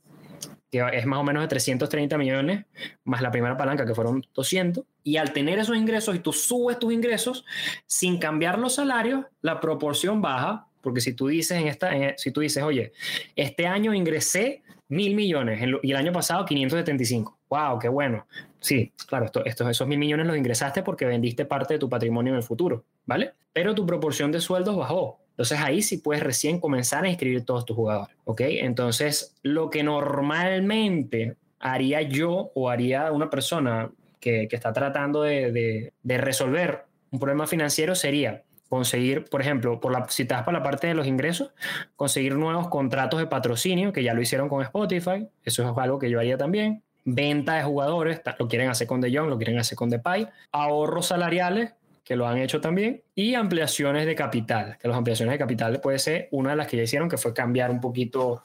que 0.72 0.86
es 0.94 1.06
más 1.06 1.20
o 1.20 1.24
menos 1.24 1.42
de 1.42 1.48
330 1.48 2.18
millones, 2.18 2.66
más 3.04 3.22
la 3.22 3.32
primera 3.32 3.58
palanca 3.58 3.86
que 3.86 3.96
fueron 3.96 4.26
200, 4.34 4.84
y 5.04 5.18
al 5.18 5.34
tener 5.34 5.58
esos 5.58 5.76
ingresos 5.76 6.16
y 6.16 6.20
tú 6.20 6.34
subes 6.34 6.78
tus 6.78 6.94
ingresos, 6.94 7.46
sin 7.88 8.20
cambiar 8.20 8.60
los 8.60 8.76
salarios, 8.76 9.26
la 9.42 9.60
proporción 9.60 10.22
baja, 10.22 10.68
porque 10.82 11.02
si 11.02 11.14
tú 11.14 11.28
dices, 11.28 11.60
en 11.60 11.68
esta, 11.68 11.92
si 12.18 12.32
tú 12.32 12.42
dices, 12.42 12.64
oye, 12.64 12.94
este 13.36 13.66
año 13.68 13.94
ingresé 13.94 14.62
mil 14.90 15.16
millones 15.16 15.62
y 15.84 15.92
el 15.92 15.96
año 15.96 16.12
pasado 16.12 16.46
575. 16.46 17.38
¡Wow! 17.50 17.80
¡Qué 17.80 17.88
bueno! 17.88 18.26
Sí, 18.60 18.92
claro, 19.08 19.26
esto, 19.26 19.46
estos, 19.46 19.70
esos 19.70 19.88
mil 19.88 19.98
millones 19.98 20.28
los 20.28 20.36
ingresaste 20.36 20.84
porque 20.84 21.06
vendiste 21.06 21.46
parte 21.46 21.76
de 21.76 21.80
tu 21.80 21.90
patrimonio 21.90 22.34
en 22.34 22.38
el 22.38 22.44
futuro, 22.44 22.84
¿vale? 23.06 23.32
Pero 23.54 23.74
tu 23.74 23.86
proporción 23.86 24.32
de 24.32 24.42
sueldos 24.42 24.76
bajó 24.76 25.20
Entonces 25.32 25.60
ahí 25.60 25.82
sí 25.82 25.98
puedes 25.98 26.22
recién 26.22 26.60
comenzar 26.60 27.06
a 27.06 27.10
inscribir 27.10 27.46
todos 27.46 27.66
tus 27.66 27.76
jugadores, 27.76 28.16
¿ok? 28.26 28.42
Entonces 28.42 29.36
lo 29.44 29.70
que 29.70 29.84
normalmente 29.84 31.38
haría 31.60 32.02
yo 32.02 32.52
o 32.54 32.70
haría 32.70 33.12
una 33.12 33.30
persona 33.30 33.92
que, 34.20 34.48
está 34.52 34.74
tratando 34.74 35.24
de, 35.24 35.94
resolver 36.04 36.86
un 37.12 37.20
problema 37.20 37.48
financiero 37.48 37.96
sería 37.96 38.44
conseguir, 38.70 39.26
por 39.26 39.42
ejemplo, 39.42 39.80
por 39.80 39.92
la, 39.92 40.08
si 40.10 40.24
das 40.24 40.44
para 40.44 40.60
la 40.60 40.64
parte 40.64 40.88
de 40.88 40.94
los 40.94 41.08
ingresos, 41.08 41.52
conseguir 41.96 42.36
nuevos 42.36 42.70
contratos 42.70 43.20
de 43.20 43.28
patrocinio, 43.28 43.92
que 43.92 44.04
ya 44.04 44.14
lo 44.14 44.22
hicieron 44.22 44.48
con 44.48 44.62
Spotify, 44.62 45.28
eso 45.44 45.64
es 45.64 45.78
algo 45.78 46.00
que 46.00 46.10
yo 46.10 46.20
haría 46.20 46.38
también. 46.38 46.84
Venta 47.04 47.56
de 47.56 47.64
jugadores, 47.64 48.22
lo 48.38 48.48
quieren 48.48 48.70
hacer 48.70 48.86
con 48.86 49.02
De 49.02 49.16
Jong, 49.16 49.30
lo 49.30 49.38
quieren 49.38 49.58
hacer 49.58 49.76
con 49.76 49.90
Depay. 49.90 50.28
Ahorros 50.52 51.08
salariales, 51.08 51.74
que 52.04 52.16
lo 52.16 52.28
han 52.28 52.38
hecho 52.38 52.62
también, 52.62 53.02
y 53.16 53.34
ampliaciones 53.34 54.06
de 54.06 54.16
capital, 54.16 54.78
que 54.80 54.88
las 54.88 54.98
ampliaciones 54.98 55.34
de 55.34 55.40
capital 55.40 55.80
puede 55.82 56.00
ser 56.00 56.28
una 56.32 56.52
de 56.52 56.56
las 56.56 56.68
que 56.68 56.78
ya 56.78 56.84
hicieron, 56.84 57.10
que 57.10 57.18
fue 57.18 57.34
cambiar 57.34 57.72
un 57.72 57.82
poquito 57.82 58.44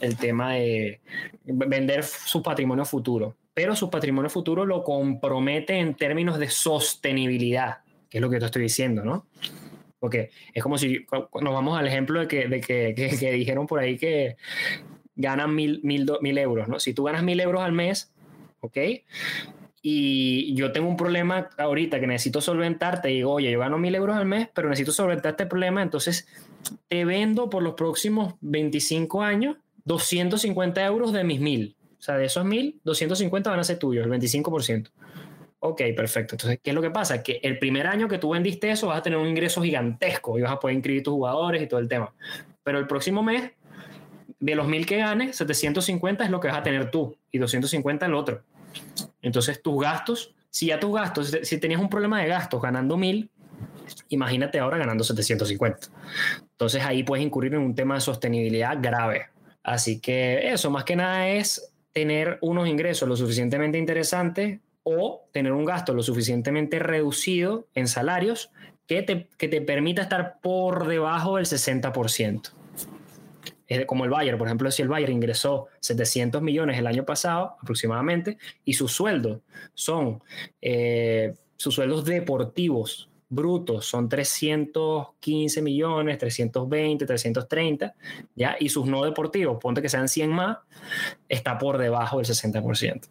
el 0.00 0.16
tema 0.16 0.54
de 0.54 1.00
vender 1.44 2.02
su 2.02 2.42
patrimonio 2.42 2.84
futuro. 2.84 3.36
Pero 3.54 3.76
su 3.76 3.90
patrimonio 3.90 4.30
futuro 4.30 4.64
lo 4.64 4.82
compromete 4.82 5.78
en 5.78 5.94
términos 5.94 6.38
de 6.38 6.48
sostenibilidad, 6.48 7.78
que 8.10 8.18
es 8.18 8.22
lo 8.22 8.28
que 8.28 8.38
te 8.38 8.44
estoy 8.44 8.62
diciendo, 8.62 9.04
¿no? 9.04 9.26
Porque 9.98 10.30
es 10.52 10.62
como 10.62 10.76
si 10.76 11.06
nos 11.40 11.54
vamos 11.54 11.78
al 11.78 11.86
ejemplo 11.86 12.20
de 12.20 12.28
que, 12.28 12.48
de 12.48 12.60
que, 12.60 12.94
que, 12.94 13.32
dijeron 13.32 13.66
por 13.66 13.80
ahí 13.80 13.96
que 13.96 14.36
ganan 15.14 15.54
mil, 15.54 15.80
mil, 15.82 16.10
mil 16.20 16.36
euros, 16.38 16.68
¿no? 16.68 16.80
Si 16.80 16.92
tú 16.92 17.04
ganas 17.04 17.22
mil 17.22 17.40
euros 17.40 17.62
al 17.62 17.72
mes, 17.72 18.12
¿ok? 18.60 18.78
y 19.82 20.54
yo 20.54 20.72
tengo 20.72 20.88
un 20.88 20.96
problema 20.96 21.48
ahorita 21.56 22.00
que 22.00 22.06
necesito 22.06 22.40
solventar, 22.40 23.00
te 23.00 23.08
digo, 23.08 23.32
oye, 23.32 23.50
yo 23.50 23.58
gano 23.60 23.78
mil 23.78 23.94
euros 23.94 24.16
al 24.16 24.26
mes, 24.26 24.48
pero 24.52 24.68
necesito 24.68 24.92
solventar 24.92 25.32
este 25.32 25.46
problema, 25.46 25.82
entonces 25.82 26.28
te 26.88 27.04
vendo 27.04 27.48
por 27.48 27.62
los 27.62 27.74
próximos 27.74 28.34
25 28.42 29.22
años 29.22 29.56
250 29.84 30.84
euros 30.84 31.12
de 31.12 31.24
mis 31.24 31.40
mil. 31.40 31.76
O 31.98 32.02
sea, 32.02 32.16
de 32.16 32.26
esos 32.26 32.44
mil, 32.44 32.80
250 32.84 33.50
van 33.50 33.60
a 33.60 33.64
ser 33.64 33.78
tuyos, 33.78 34.04
el 34.04 34.12
25%. 34.12 34.90
Ok, 35.62 35.82
perfecto. 35.94 36.34
Entonces, 36.34 36.58
¿qué 36.62 36.70
es 36.70 36.74
lo 36.74 36.80
que 36.80 36.90
pasa? 36.90 37.22
Que 37.22 37.38
el 37.42 37.58
primer 37.58 37.86
año 37.86 38.08
que 38.08 38.16
tú 38.16 38.30
vendiste 38.30 38.70
eso 38.70 38.86
vas 38.86 38.98
a 38.98 39.02
tener 39.02 39.18
un 39.18 39.28
ingreso 39.28 39.62
gigantesco 39.62 40.38
y 40.38 40.42
vas 40.42 40.52
a 40.52 40.58
poder 40.58 40.74
inscribir 40.74 41.02
tus 41.02 41.12
jugadores 41.12 41.62
y 41.62 41.66
todo 41.66 41.80
el 41.80 41.88
tema. 41.88 42.12
Pero 42.62 42.78
el 42.78 42.86
próximo 42.86 43.22
mes, 43.22 43.52
de 44.38 44.54
los 44.54 44.66
mil 44.66 44.86
que 44.86 44.96
ganes, 44.96 45.36
750 45.36 46.24
es 46.24 46.30
lo 46.30 46.40
que 46.40 46.48
vas 46.48 46.56
a 46.56 46.62
tener 46.62 46.90
tú 46.90 47.14
y 47.30 47.36
250 47.36 48.06
el 48.06 48.14
otro. 48.14 48.42
Entonces, 49.20 49.62
tus 49.62 49.82
gastos, 49.82 50.34
si 50.48 50.66
ya 50.66 50.80
tus 50.80 50.94
gastos, 50.94 51.36
si 51.42 51.58
tenías 51.58 51.80
un 51.80 51.90
problema 51.90 52.22
de 52.22 52.28
gastos 52.28 52.62
ganando 52.62 52.96
mil, 52.96 53.28
imagínate 54.08 54.58
ahora 54.58 54.78
ganando 54.78 55.04
750. 55.04 55.88
Entonces, 56.52 56.82
ahí 56.82 57.02
puedes 57.02 57.24
incurrir 57.24 57.52
en 57.52 57.60
un 57.60 57.74
tema 57.74 57.96
de 57.96 58.00
sostenibilidad 58.00 58.78
grave. 58.80 59.26
Así 59.62 60.00
que 60.00 60.50
eso, 60.50 60.70
más 60.70 60.84
que 60.84 60.96
nada, 60.96 61.28
es 61.28 61.70
tener 61.92 62.38
unos 62.40 62.66
ingresos 62.66 63.06
lo 63.06 63.14
suficientemente 63.14 63.76
interesantes 63.76 64.60
o 64.82 65.28
tener 65.32 65.52
un 65.52 65.64
gasto 65.64 65.94
lo 65.94 66.02
suficientemente 66.02 66.78
reducido 66.78 67.66
en 67.74 67.88
salarios 67.88 68.50
que 68.86 69.02
te, 69.02 69.28
que 69.36 69.48
te 69.48 69.60
permita 69.60 70.02
estar 70.02 70.40
por 70.40 70.86
debajo 70.86 71.36
del 71.36 71.46
60% 71.46 72.52
como 73.86 74.04
el 74.04 74.10
Bayern, 74.10 74.36
por 74.38 74.48
ejemplo, 74.48 74.70
si 74.70 74.82
el 74.82 74.88
Bayern 74.88 75.12
ingresó 75.12 75.68
700 75.80 76.42
millones 76.42 76.78
el 76.78 76.86
año 76.86 77.04
pasado 77.04 77.56
aproximadamente 77.62 78.36
y 78.64 78.74
sus 78.74 78.92
sueldos 78.92 79.40
son, 79.74 80.22
eh, 80.60 81.34
sus 81.56 81.74
sueldos 81.74 82.04
deportivos 82.04 83.08
brutos 83.28 83.86
son 83.86 84.08
315 84.08 85.62
millones, 85.62 86.18
320, 86.18 87.06
330, 87.06 87.94
¿ya? 88.34 88.56
Y 88.58 88.70
sus 88.70 88.86
no 88.86 89.04
deportivos, 89.04 89.58
ponte 89.60 89.80
que 89.80 89.88
sean 89.88 90.08
100 90.08 90.30
más, 90.30 90.58
está 91.28 91.56
por 91.56 91.78
debajo 91.78 92.16
del 92.16 92.26
60%. 92.26 93.06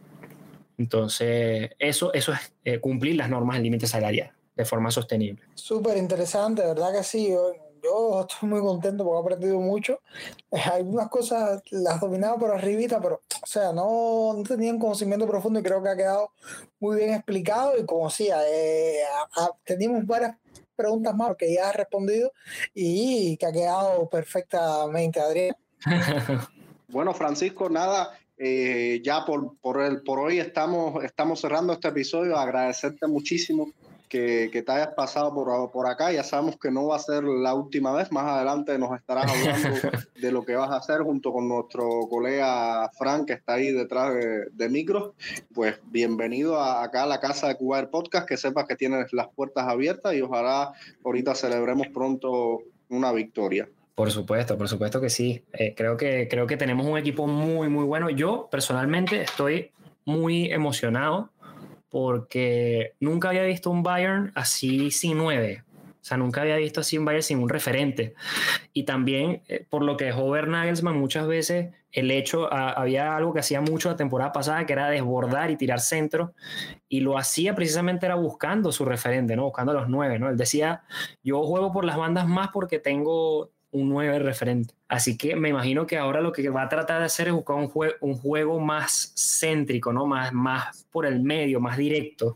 Entonces, 0.80 1.72
eso, 1.78 2.14
eso 2.14 2.34
es 2.34 2.40
eh, 2.64 2.80
cumplir 2.80 3.18
las 3.18 3.30
normas 3.30 3.58
del 3.58 3.64
límite 3.64 3.86
salarial 3.86 4.32
de 4.56 4.66
forma 4.66 4.90
sostenible. 4.90 5.44
Súper 5.54 5.98
interesante, 5.98 6.62
¿verdad 6.62 6.94
que 6.94 7.04
sí? 7.04 7.30
yo 7.84 8.22
estoy 8.22 8.50
muy 8.50 8.62
contento 8.62 9.04
porque 9.04 9.18
he 9.18 9.22
aprendido 9.22 9.60
mucho. 9.60 10.02
Eh, 10.52 10.60
algunas 10.72 11.10
cosas 11.10 11.62
las 11.72 12.00
dominaba 12.00 12.38
por 12.38 12.52
arribita, 12.52 13.00
pero, 13.02 13.22
o 13.42 13.46
sea, 13.46 13.74
no, 13.74 14.34
no 14.36 14.44
tenía 14.44 14.72
un 14.72 14.80
conocimiento 14.80 15.28
profundo 15.28 15.60
y 15.60 15.64
creo 15.64 15.84
que 15.84 15.90
ha 15.90 15.98
quedado 15.98 16.32
muy 16.80 16.98
bien 16.98 17.14
explicado. 17.14 17.78
Y 17.78 17.86
como 17.86 18.08
decía, 18.08 18.38
eh, 18.48 19.02
teníamos 19.66 20.06
varias 20.06 20.38
preguntas 20.76 21.14
más 21.14 21.36
que 21.38 21.54
ya 21.54 21.70
has 21.70 21.76
respondido 21.76 22.32
y 22.74 23.36
que 23.38 23.46
ha 23.46 23.52
quedado 23.52 24.10
perfectamente, 24.10 25.20
Adrián. 25.20 25.56
bueno, 26.88 27.14
Francisco, 27.14 27.70
nada, 27.70 28.18
eh, 28.42 29.02
ya 29.04 29.26
por, 29.26 29.58
por, 29.58 29.82
el, 29.82 30.02
por 30.02 30.18
hoy 30.18 30.40
estamos, 30.40 31.04
estamos 31.04 31.42
cerrando 31.42 31.74
este 31.74 31.90
episodio. 31.90 32.38
Agradecerte 32.38 33.06
muchísimo 33.06 33.74
que, 34.08 34.50
te 34.66 34.72
hayas 34.72 34.94
pasado 34.94 35.34
por, 35.34 35.72
por 35.72 35.88
acá. 35.88 36.14
Ya 36.14 36.24
sabemos 36.24 36.58
que 36.58 36.72
no 36.72 36.88
va 36.88 36.96
a 36.96 37.00
ser 37.00 37.26
la 37.26 37.54
última 37.54 37.92
vez. 37.92 38.14
Más 38.14 38.26
adelante 38.26 38.78
nos 38.80 38.98
estarás 38.98 39.30
hablando 39.30 39.70
de 40.22 40.32
lo 40.32 40.46
que 40.46 40.56
vas 40.56 40.72
a 40.72 40.78
hacer 40.78 41.02
junto 41.02 41.34
con 41.34 41.50
nuestro 41.50 42.08
colega 42.10 42.90
Frank, 42.98 43.28
que 43.28 43.34
está 43.34 43.56
ahí 43.56 43.74
detrás 43.74 44.14
de, 44.14 44.46
de 44.54 44.70
micros. 44.70 45.12
Pues 45.54 45.78
bienvenido 45.88 46.62
acá 46.62 47.04
a 47.04 47.08
la 47.08 47.20
casa 47.20 47.50
de 47.50 47.58
Cuba 47.58 47.86
Podcast. 47.92 48.26
Que 48.26 48.38
sepas 48.38 48.66
que 48.66 48.78
tienes 48.78 49.12
las 49.12 49.28
puertas 49.28 49.68
abiertas 49.68 50.16
y 50.16 50.22
ojalá 50.22 50.72
ahorita 51.04 51.36
celebremos 51.36 51.88
pronto 51.90 52.64
una 52.88 53.12
victoria. 53.12 53.68
Por 54.00 54.12
supuesto, 54.12 54.58
por 54.58 54.70
supuesto 54.70 55.02
que 55.02 55.10
sí. 55.10 55.44
Eh, 55.52 55.74
creo, 55.76 55.98
que, 55.98 56.30
creo 56.30 56.48
que 56.48 56.56
tenemos 56.56 56.86
un 56.86 56.98
equipo 56.98 57.28
muy, 57.28 57.68
muy 57.68 57.84
bueno. 57.84 58.10
Yo 58.10 58.48
personalmente 58.50 59.24
estoy 59.24 59.72
muy 60.06 60.50
emocionado 60.54 61.32
porque 61.90 62.94
nunca 63.02 63.28
había 63.28 63.44
visto 63.44 63.70
un 63.70 63.84
Bayern 63.84 64.32
así 64.36 64.90
sin 64.92 65.18
nueve. 65.18 65.66
O 66.02 66.06
sea, 66.06 66.16
nunca 66.16 66.44
había 66.44 66.56
visto 66.56 66.80
así 66.80 66.98
un 66.98 67.04
Bayern 67.04 67.24
sin 67.24 67.40
un 67.40 67.50
referente. 67.50 68.14
Y 68.72 68.84
también, 68.84 69.42
eh, 69.50 69.66
por 69.70 69.84
lo 69.84 69.98
que 69.98 70.06
dejó 70.06 70.34
Nagelsmann, 70.34 70.98
muchas 70.98 71.28
veces 71.28 71.74
el 71.92 72.12
hecho, 72.12 72.54
había 72.54 73.18
algo 73.18 73.34
que 73.34 73.40
hacía 73.40 73.62
mucho 73.62 73.90
la 73.90 73.98
temporada 73.98 74.32
pasada, 74.32 74.66
que 74.66 74.74
era 74.74 74.90
desbordar 74.90 75.50
y 75.52 75.58
tirar 75.58 75.80
centro, 75.80 76.34
y 76.88 77.02
lo 77.02 77.18
hacía 77.18 77.56
precisamente 77.56 78.06
era 78.06 78.16
buscando 78.16 78.72
su 78.72 78.86
referente, 78.86 79.36
¿no? 79.36 79.44
Buscando 79.44 79.74
los 79.74 79.90
nueve, 79.90 80.20
¿no? 80.20 80.30
Él 80.30 80.38
decía, 80.38 80.84
yo 81.24 81.44
juego 81.44 81.72
por 81.72 81.86
las 81.86 81.98
bandas 81.98 82.28
más 82.28 82.50
porque 82.54 82.80
tengo, 82.80 83.50
un 83.72 83.90
9 83.90 84.20
referente. 84.20 84.74
Así 84.88 85.18
que 85.18 85.36
me 85.36 85.50
imagino 85.50 85.86
que 85.86 85.98
ahora 85.98 86.22
lo 86.22 86.32
que 86.32 86.50
va 86.50 86.64
a 86.64 86.70
tratar 86.70 87.00
de 87.00 87.06
hacer 87.06 87.28
es 87.28 87.34
buscar 87.34 87.56
un, 87.56 87.72
un 88.02 88.16
juego 88.16 88.60
más 88.60 89.14
céntrico, 89.16 89.94
¿no? 89.94 90.06
Más, 90.06 90.34
más 90.34 90.88
por 90.92 91.06
el 91.06 91.20
medio, 91.22 91.60
más 91.60 91.78
directo. 91.78 92.36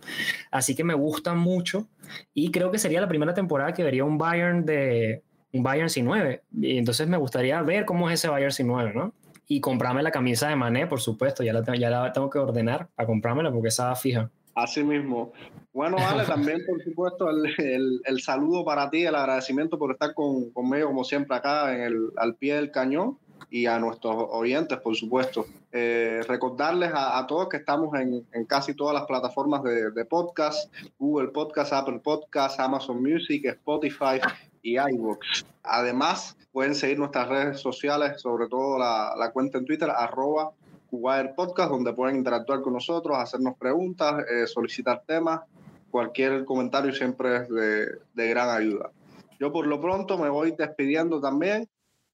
Así 0.51 0.75
que 0.75 0.83
me 0.83 0.93
gusta 0.93 1.33
mucho 1.33 1.87
y 2.33 2.51
creo 2.51 2.71
que 2.71 2.79
sería 2.79 3.01
la 3.01 3.07
primera 3.07 3.33
temporada 3.33 3.73
que 3.73 3.83
vería 3.83 4.03
un 4.03 4.17
Bayern 4.17 4.65
de 4.65 5.23
un 5.53 5.63
Bayern 5.63 5.89
sin 5.89 6.05
9. 6.05 6.43
Y 6.61 6.77
entonces 6.77 7.07
me 7.07 7.17
gustaría 7.17 7.61
ver 7.61 7.85
cómo 7.85 8.09
es 8.09 8.15
ese 8.19 8.27
Bayern 8.27 8.51
sin 8.51 8.67
9, 8.67 8.91
¿no? 8.95 9.13
Y 9.47 9.59
comprarme 9.59 10.03
la 10.03 10.11
camisa 10.11 10.49
de 10.49 10.55
Mané, 10.55 10.87
por 10.87 11.01
supuesto, 11.01 11.43
ya 11.43 11.53
la, 11.53 11.63
ya 11.75 11.89
la 11.89 12.11
tengo 12.13 12.29
que 12.29 12.39
ordenar 12.39 12.87
para 12.95 13.07
comprármela 13.07 13.51
porque 13.51 13.67
estaba 13.69 13.95
fija. 13.95 14.29
Así 14.55 14.83
mismo. 14.83 15.33
Bueno, 15.73 15.97
Ale, 15.97 16.23
también 16.25 16.61
por 16.65 16.83
supuesto 16.83 17.29
el, 17.29 18.01
el, 18.05 18.21
saludo 18.21 18.63
para 18.63 18.89
ti, 18.89 19.05
el 19.05 19.15
agradecimiento 19.15 19.77
por 19.77 19.91
estar 19.91 20.13
con, 20.13 20.51
conmigo 20.51 20.87
como 20.87 21.03
siempre 21.03 21.35
acá 21.35 21.73
en 21.73 21.81
el, 21.81 22.11
al 22.17 22.35
pie 22.35 22.55
del 22.55 22.71
cañón 22.71 23.17
y 23.49 23.65
a 23.65 23.77
nuestros 23.79 24.15
oyentes, 24.31 24.79
por 24.79 24.95
supuesto. 24.95 25.45
Eh, 25.71 26.21
recordarles 26.27 26.91
a, 26.93 27.25
todos 27.27 27.49
que 27.49 27.57
estamos 27.57 27.93
en, 27.99 28.25
en, 28.31 28.45
casi 28.45 28.73
todas 28.73 28.95
las 28.95 29.05
plataformas 29.05 29.63
de, 29.63 29.91
de, 29.91 30.05
podcast, 30.05 30.73
Google 30.97 31.29
Podcast, 31.29 31.73
Apple 31.73 31.99
Podcast, 31.99 32.59
Amazon 32.59 33.01
Music, 33.01 33.45
Spotify 33.45 34.19
y 34.63 34.77
iVoox. 34.79 35.45
Además, 35.63 36.35
pueden 36.51 36.73
seguir 36.73 36.97
nuestras 36.97 37.27
redes 37.27 37.59
sociales, 37.59 38.21
sobre 38.21 38.47
todo 38.47 38.79
la, 38.79 39.13
la 39.17 39.31
cuenta 39.31 39.59
en 39.59 39.65
Twitter, 39.65 39.89
arroba 39.89 40.51
Wire 40.95 41.33
Podcast, 41.35 41.71
donde 41.71 41.93
pueden 41.93 42.17
interactuar 42.17 42.61
con 42.61 42.73
nosotros, 42.73 43.17
hacernos 43.17 43.57
preguntas, 43.57 44.23
eh, 44.29 44.47
solicitar 44.47 45.03
temas. 45.05 45.41
Cualquier 45.89 46.45
comentario 46.45 46.93
siempre 46.93 47.37
es 47.37 47.49
de, 47.49 47.85
de, 48.13 48.29
gran 48.29 48.49
ayuda. 48.49 48.91
Yo 49.39 49.51
por 49.51 49.67
lo 49.67 49.81
pronto 49.81 50.17
me 50.17 50.29
voy 50.29 50.53
despidiendo 50.57 51.19
también. 51.19 51.67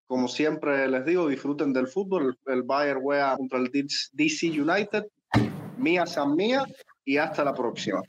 Como 0.07 0.27
siempre 0.27 0.88
les 0.88 1.05
digo, 1.05 1.27
disfruten 1.27 1.71
del 1.71 1.88
fútbol. 1.88 2.38
El, 2.45 2.63
Bayern 2.63 3.01
juega 3.01 3.38
contra 3.38 3.59
el 3.59 3.71
DC 4.13 4.47
United. 4.47 5.05
Mía 5.77 6.05
San 6.05 6.36
Mía 6.36 6.65
y 7.05 7.17
hasta 7.17 7.43
la 7.43 7.53
próxima. 7.53 8.01